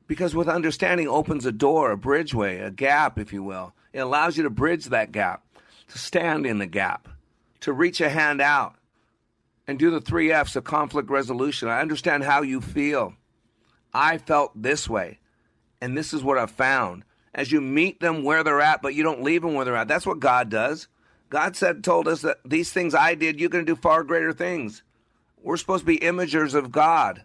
Because 0.07 0.35
with 0.35 0.47
understanding 0.47 1.07
opens 1.07 1.45
a 1.45 1.51
door, 1.51 1.91
a 1.91 1.97
bridgeway, 1.97 2.65
a 2.65 2.71
gap, 2.71 3.17
if 3.19 3.33
you 3.33 3.43
will. 3.43 3.73
It 3.91 3.99
allows 3.99 4.37
you 4.37 4.43
to 4.43 4.49
bridge 4.49 4.85
that 4.85 5.11
gap, 5.11 5.43
to 5.89 5.97
stand 5.97 6.45
in 6.45 6.59
the 6.59 6.65
gap, 6.65 7.07
to 7.61 7.73
reach 7.73 7.99
a 7.99 8.09
hand 8.09 8.41
out, 8.41 8.75
and 9.67 9.77
do 9.77 9.91
the 9.91 9.99
three 9.99 10.31
F's 10.31 10.55
of 10.55 10.63
conflict 10.63 11.09
resolution. 11.09 11.67
I 11.67 11.81
understand 11.81 12.23
how 12.23 12.41
you 12.41 12.61
feel. 12.61 13.15
I 13.93 14.17
felt 14.17 14.51
this 14.55 14.87
way, 14.87 15.19
and 15.81 15.97
this 15.97 16.13
is 16.13 16.23
what 16.23 16.37
I've 16.37 16.51
found. 16.51 17.03
As 17.33 17.51
you 17.51 17.61
meet 17.61 17.99
them 17.99 18.23
where 18.23 18.43
they're 18.43 18.61
at, 18.61 18.81
but 18.81 18.95
you 18.95 19.03
don't 19.03 19.23
leave 19.23 19.41
them 19.41 19.53
where 19.53 19.65
they're 19.65 19.75
at. 19.75 19.87
That's 19.87 20.05
what 20.05 20.19
God 20.19 20.49
does. 20.49 20.87
God 21.29 21.55
said, 21.55 21.83
told 21.83 22.07
us 22.07 22.21
that 22.21 22.37
these 22.45 22.71
things 22.71 22.95
I 22.95 23.15
did, 23.15 23.39
you're 23.39 23.49
going 23.49 23.65
to 23.65 23.75
do 23.75 23.79
far 23.79 24.03
greater 24.03 24.33
things. 24.33 24.83
We're 25.41 25.57
supposed 25.57 25.81
to 25.81 25.85
be 25.85 25.99
imagers 25.99 26.53
of 26.53 26.71
God. 26.71 27.23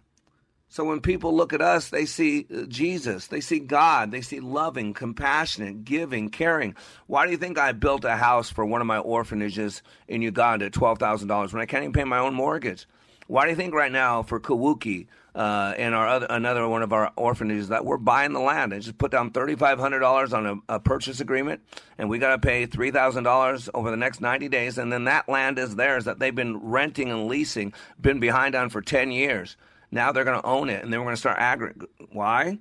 So 0.73 0.83
when 0.83 1.01
people 1.01 1.35
look 1.35 1.53
at 1.53 1.61
us, 1.61 1.89
they 1.89 2.05
see 2.05 2.47
uh, 2.51 2.63
Jesus, 2.63 3.27
they 3.27 3.41
see 3.41 3.59
God, 3.59 4.09
they 4.09 4.21
see 4.21 4.39
loving, 4.39 4.93
compassionate, 4.93 5.85
giving, 5.85 6.29
caring. 6.29 6.75
Why 7.05 7.25
do 7.25 7.31
you 7.31 7.37
think 7.37 7.59
I 7.59 7.73
built 7.73 8.05
a 8.05 8.15
house 8.15 8.49
for 8.49 8.65
one 8.65 8.81
of 8.81 8.87
my 8.87 8.97
orphanages 8.97 9.83
in 10.07 10.23
Uganda 10.23 10.65
at 10.65 10.71
$12,000 10.71 11.53
when 11.53 11.61
I 11.61 11.67
can't 11.67 11.83
even 11.83 11.93
pay 11.93 12.05
my 12.05 12.17
own 12.17 12.33
mortgage? 12.33 12.87
Why 13.27 13.43
do 13.43 13.51
you 13.51 13.55
think 13.55 13.75
right 13.75 13.91
now 13.91 14.23
for 14.23 14.39
Kawuki 14.39 15.05
uh, 15.35 15.73
and 15.77 15.95
our 15.95 16.07
other, 16.07 16.27
another 16.29 16.67
one 16.67 16.83
of 16.83 16.93
our 16.93 17.11
orphanages 17.15 17.69
that 17.69 17.85
we're 17.85 17.97
buying 17.97 18.33
the 18.33 18.39
land? 18.39 18.73
I 18.73 18.79
just 18.79 18.97
put 18.97 19.11
down 19.11 19.31
$3,500 19.31 20.33
on 20.33 20.45
a, 20.45 20.75
a 20.75 20.79
purchase 20.79 21.19
agreement, 21.19 21.61
and 21.97 22.09
we 22.09 22.19
got 22.19 22.29
to 22.29 22.39
pay 22.39 22.67
$3,000 22.67 23.69
over 23.73 23.91
the 23.91 23.97
next 23.97 24.21
90 24.21 24.49
days, 24.49 24.77
and 24.77 24.91
then 24.91 25.05
that 25.05 25.27
land 25.29 25.59
is 25.59 25.75
theirs 25.75 26.05
that 26.05 26.19
they've 26.19 26.35
been 26.35 26.57
renting 26.57 27.09
and 27.09 27.27
leasing, 27.27 27.73
been 27.99 28.19
behind 28.19 28.55
on 28.55 28.69
for 28.69 28.81
10 28.81 29.11
years. 29.11 29.57
Now 29.91 30.11
they're 30.11 30.23
going 30.23 30.41
to 30.41 30.47
own 30.47 30.69
it, 30.69 30.83
and 30.83 30.91
then 30.91 30.99
we're 30.99 31.07
going 31.07 31.15
to 31.15 31.19
start 31.19 31.37
aggregating. 31.39 31.87
Why? 32.11 32.57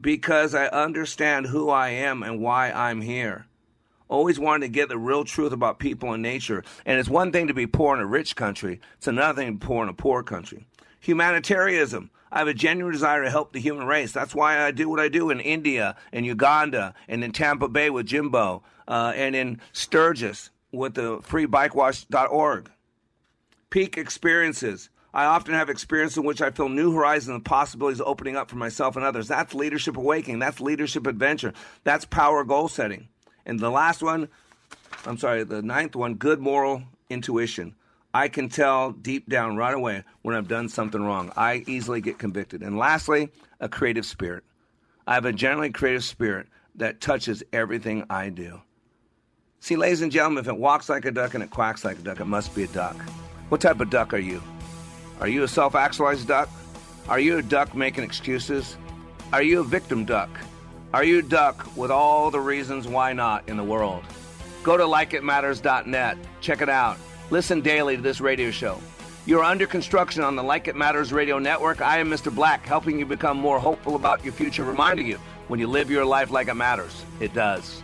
Because 0.00 0.54
I 0.54 0.66
understand 0.68 1.46
who 1.46 1.68
I 1.70 1.90
am 1.90 2.22
and 2.22 2.40
why 2.40 2.70
I'm 2.72 3.02
here. 3.02 3.46
Always 4.08 4.38
wanted 4.38 4.66
to 4.66 4.72
get 4.72 4.88
the 4.88 4.98
real 4.98 5.24
truth 5.24 5.52
about 5.52 5.78
people 5.78 6.12
and 6.12 6.22
nature. 6.22 6.62
And 6.84 6.98
it's 6.98 7.08
one 7.08 7.32
thing 7.32 7.48
to 7.48 7.54
be 7.54 7.66
poor 7.66 7.94
in 7.94 8.00
a 8.00 8.06
rich 8.06 8.36
country, 8.36 8.80
it's 8.96 9.06
another 9.06 9.40
thing 9.40 9.46
to 9.48 9.52
be 9.58 9.66
poor 9.66 9.82
in 9.82 9.88
a 9.88 9.94
poor 9.94 10.22
country. 10.22 10.66
Humanitarianism. 11.04 12.10
I 12.32 12.38
have 12.38 12.48
a 12.48 12.54
genuine 12.54 12.92
desire 12.92 13.22
to 13.22 13.30
help 13.30 13.52
the 13.52 13.60
human 13.60 13.86
race. 13.86 14.10
That's 14.10 14.34
why 14.34 14.64
I 14.64 14.70
do 14.70 14.88
what 14.88 15.00
I 15.00 15.08
do 15.08 15.28
in 15.28 15.38
India, 15.38 15.96
in 16.12 16.24
Uganda, 16.24 16.94
and 17.06 17.22
in 17.22 17.30
Tampa 17.30 17.68
Bay 17.68 17.90
with 17.90 18.06
Jimbo, 18.06 18.62
uh, 18.88 19.12
and 19.14 19.36
in 19.36 19.60
Sturgis 19.72 20.50
with 20.72 20.94
the 20.94 21.18
freebikewash.org. 21.18 22.70
Peak 23.68 23.98
experiences. 23.98 24.88
I 25.12 25.26
often 25.26 25.54
have 25.54 25.68
experiences 25.68 26.16
in 26.16 26.24
which 26.24 26.40
I 26.40 26.50
feel 26.50 26.70
new 26.70 26.92
horizons 26.92 27.34
and 27.34 27.44
possibilities 27.44 28.00
opening 28.00 28.36
up 28.36 28.48
for 28.48 28.56
myself 28.56 28.96
and 28.96 29.04
others. 29.04 29.28
That's 29.28 29.54
leadership 29.54 29.98
awakening. 29.98 30.38
That's 30.38 30.58
leadership 30.58 31.06
adventure. 31.06 31.52
That's 31.84 32.06
power 32.06 32.44
goal 32.44 32.68
setting. 32.68 33.08
And 33.44 33.60
the 33.60 33.70
last 33.70 34.02
one, 34.02 34.28
I'm 35.04 35.18
sorry, 35.18 35.44
the 35.44 35.60
ninth 35.60 35.94
one, 35.94 36.14
good 36.14 36.40
moral 36.40 36.82
intuition. 37.10 37.74
I 38.14 38.28
can 38.28 38.48
tell 38.48 38.92
deep 38.92 39.28
down 39.28 39.56
right 39.56 39.74
away 39.74 40.04
when 40.22 40.36
I've 40.36 40.46
done 40.46 40.68
something 40.68 41.02
wrong. 41.02 41.32
I 41.36 41.64
easily 41.66 42.00
get 42.00 42.16
convicted. 42.16 42.62
And 42.62 42.78
lastly, 42.78 43.30
a 43.58 43.68
creative 43.68 44.06
spirit. 44.06 44.44
I 45.04 45.14
have 45.14 45.24
a 45.24 45.32
generally 45.32 45.70
creative 45.70 46.04
spirit 46.04 46.46
that 46.76 47.00
touches 47.00 47.42
everything 47.52 48.04
I 48.08 48.28
do. 48.28 48.60
See, 49.58 49.74
ladies 49.74 50.02
and 50.02 50.12
gentlemen, 50.12 50.44
if 50.44 50.48
it 50.48 50.56
walks 50.56 50.88
like 50.88 51.04
a 51.06 51.10
duck 51.10 51.34
and 51.34 51.42
it 51.42 51.50
quacks 51.50 51.84
like 51.84 51.98
a 51.98 52.02
duck, 52.02 52.20
it 52.20 52.26
must 52.26 52.54
be 52.54 52.62
a 52.62 52.68
duck. 52.68 52.96
What 53.48 53.60
type 53.60 53.80
of 53.80 53.90
duck 53.90 54.14
are 54.14 54.18
you? 54.18 54.40
Are 55.20 55.28
you 55.28 55.42
a 55.42 55.48
self 55.48 55.74
actualized 55.74 56.28
duck? 56.28 56.48
Are 57.08 57.18
you 57.18 57.38
a 57.38 57.42
duck 57.42 57.74
making 57.74 58.04
excuses? 58.04 58.76
Are 59.32 59.42
you 59.42 59.60
a 59.60 59.64
victim 59.64 60.04
duck? 60.04 60.30
Are 60.92 61.02
you 61.02 61.18
a 61.18 61.22
duck 61.22 61.76
with 61.76 61.90
all 61.90 62.30
the 62.30 62.40
reasons 62.40 62.86
why 62.86 63.12
not 63.12 63.48
in 63.48 63.56
the 63.56 63.64
world? 63.64 64.04
Go 64.62 64.76
to 64.76 64.84
likeitmatters.net. 64.84 66.16
Check 66.40 66.62
it 66.62 66.68
out. 66.68 66.96
Listen 67.30 67.62
daily 67.62 67.96
to 67.96 68.02
this 68.02 68.20
radio 68.20 68.50
show. 68.50 68.78
You're 69.24 69.42
under 69.42 69.66
construction 69.66 70.22
on 70.22 70.36
the 70.36 70.42
Like 70.42 70.68
It 70.68 70.76
Matters 70.76 71.10
radio 71.10 71.38
network. 71.38 71.80
I 71.80 71.98
am 71.98 72.10
Mr. 72.10 72.34
Black, 72.34 72.66
helping 72.66 72.98
you 72.98 73.06
become 73.06 73.38
more 73.38 73.58
hopeful 73.58 73.96
about 73.96 74.22
your 74.22 74.34
future, 74.34 74.62
reminding 74.62 75.06
you 75.06 75.18
when 75.48 75.58
you 75.58 75.66
live 75.66 75.90
your 75.90 76.04
life 76.04 76.30
like 76.30 76.48
it 76.48 76.54
matters, 76.54 77.02
it 77.20 77.32
does. 77.32 77.82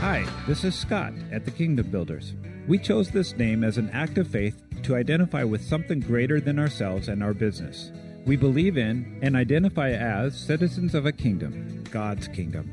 Hi, 0.00 0.26
this 0.48 0.64
is 0.64 0.74
Scott 0.74 1.12
at 1.30 1.44
the 1.44 1.52
Kingdom 1.52 1.88
Builders. 1.92 2.34
We 2.66 2.76
chose 2.78 3.12
this 3.12 3.36
name 3.36 3.62
as 3.62 3.78
an 3.78 3.90
act 3.90 4.18
of 4.18 4.26
faith 4.26 4.60
to 4.82 4.96
identify 4.96 5.44
with 5.44 5.62
something 5.62 6.00
greater 6.00 6.40
than 6.40 6.58
ourselves 6.58 7.06
and 7.06 7.22
our 7.22 7.34
business. 7.34 7.92
We 8.30 8.36
believe 8.36 8.78
in 8.78 9.18
and 9.22 9.34
identify 9.34 9.90
as 9.90 10.38
citizens 10.38 10.94
of 10.94 11.04
a 11.04 11.10
kingdom, 11.10 11.82
God's 11.90 12.28
kingdom. 12.28 12.70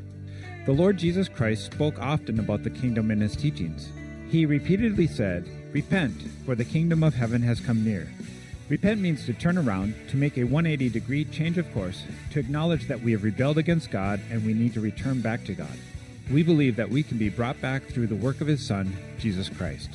The 0.67 0.71
Lord 0.71 0.97
Jesus 0.97 1.27
Christ 1.27 1.73
spoke 1.73 1.99
often 1.99 2.39
about 2.39 2.61
the 2.61 2.69
kingdom 2.69 3.09
in 3.09 3.19
his 3.19 3.35
teachings. 3.35 3.89
He 4.29 4.45
repeatedly 4.45 5.07
said, 5.07 5.49
Repent, 5.73 6.13
for 6.45 6.53
the 6.53 6.63
kingdom 6.63 7.01
of 7.01 7.15
heaven 7.15 7.41
has 7.41 7.59
come 7.59 7.83
near. 7.83 8.07
Repent 8.69 9.01
means 9.01 9.25
to 9.25 9.33
turn 9.33 9.57
around, 9.57 9.95
to 10.09 10.15
make 10.15 10.37
a 10.37 10.43
180 10.43 10.89
degree 10.89 11.25
change 11.25 11.57
of 11.57 11.73
course, 11.73 12.03
to 12.33 12.39
acknowledge 12.39 12.87
that 12.87 13.01
we 13.01 13.11
have 13.13 13.23
rebelled 13.23 13.57
against 13.57 13.89
God 13.89 14.21
and 14.29 14.45
we 14.45 14.53
need 14.53 14.75
to 14.75 14.79
return 14.79 15.21
back 15.21 15.43
to 15.45 15.55
God. 15.55 15.79
We 16.31 16.43
believe 16.43 16.75
that 16.75 16.91
we 16.91 17.01
can 17.01 17.17
be 17.17 17.29
brought 17.29 17.59
back 17.61 17.81
through 17.81 18.05
the 18.05 18.15
work 18.15 18.41
of 18.41 18.47
His 18.47 18.63
Son, 18.63 18.95
Jesus 19.17 19.49
Christ. 19.49 19.89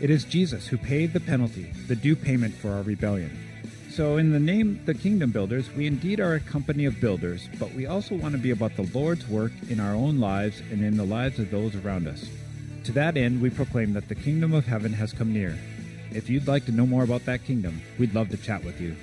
It 0.00 0.10
is 0.10 0.22
Jesus 0.22 0.68
who 0.68 0.78
paid 0.78 1.12
the 1.12 1.18
penalty, 1.18 1.72
the 1.88 1.96
due 1.96 2.14
payment 2.14 2.54
for 2.54 2.70
our 2.70 2.82
rebellion. 2.82 3.53
So, 3.94 4.16
in 4.16 4.32
the 4.32 4.40
name 4.40 4.80
The 4.86 4.94
Kingdom 4.94 5.30
Builders, 5.30 5.70
we 5.70 5.86
indeed 5.86 6.18
are 6.18 6.34
a 6.34 6.40
company 6.40 6.84
of 6.84 7.00
builders, 7.00 7.48
but 7.60 7.72
we 7.74 7.86
also 7.86 8.16
want 8.16 8.32
to 8.32 8.40
be 8.40 8.50
about 8.50 8.74
the 8.74 8.90
Lord's 8.92 9.28
work 9.28 9.52
in 9.70 9.78
our 9.78 9.94
own 9.94 10.18
lives 10.18 10.60
and 10.72 10.84
in 10.84 10.96
the 10.96 11.04
lives 11.04 11.38
of 11.38 11.52
those 11.52 11.76
around 11.76 12.08
us. 12.08 12.28
To 12.86 12.92
that 12.92 13.16
end, 13.16 13.40
we 13.40 13.50
proclaim 13.50 13.92
that 13.92 14.08
the 14.08 14.16
kingdom 14.16 14.52
of 14.52 14.66
heaven 14.66 14.92
has 14.94 15.12
come 15.12 15.32
near. 15.32 15.56
If 16.10 16.28
you'd 16.28 16.48
like 16.48 16.66
to 16.66 16.72
know 16.72 16.86
more 16.86 17.04
about 17.04 17.24
that 17.26 17.44
kingdom, 17.44 17.80
we'd 17.96 18.16
love 18.16 18.30
to 18.30 18.36
chat 18.36 18.64
with 18.64 18.80
you. 18.80 18.96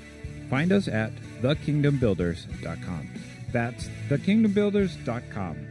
Find 0.49 0.73
us 0.73 0.89
at 0.89 1.13
thekingdombuilders.com. 1.41 3.09
That's 3.53 3.87
thekingdombuilders.com. 4.09 5.70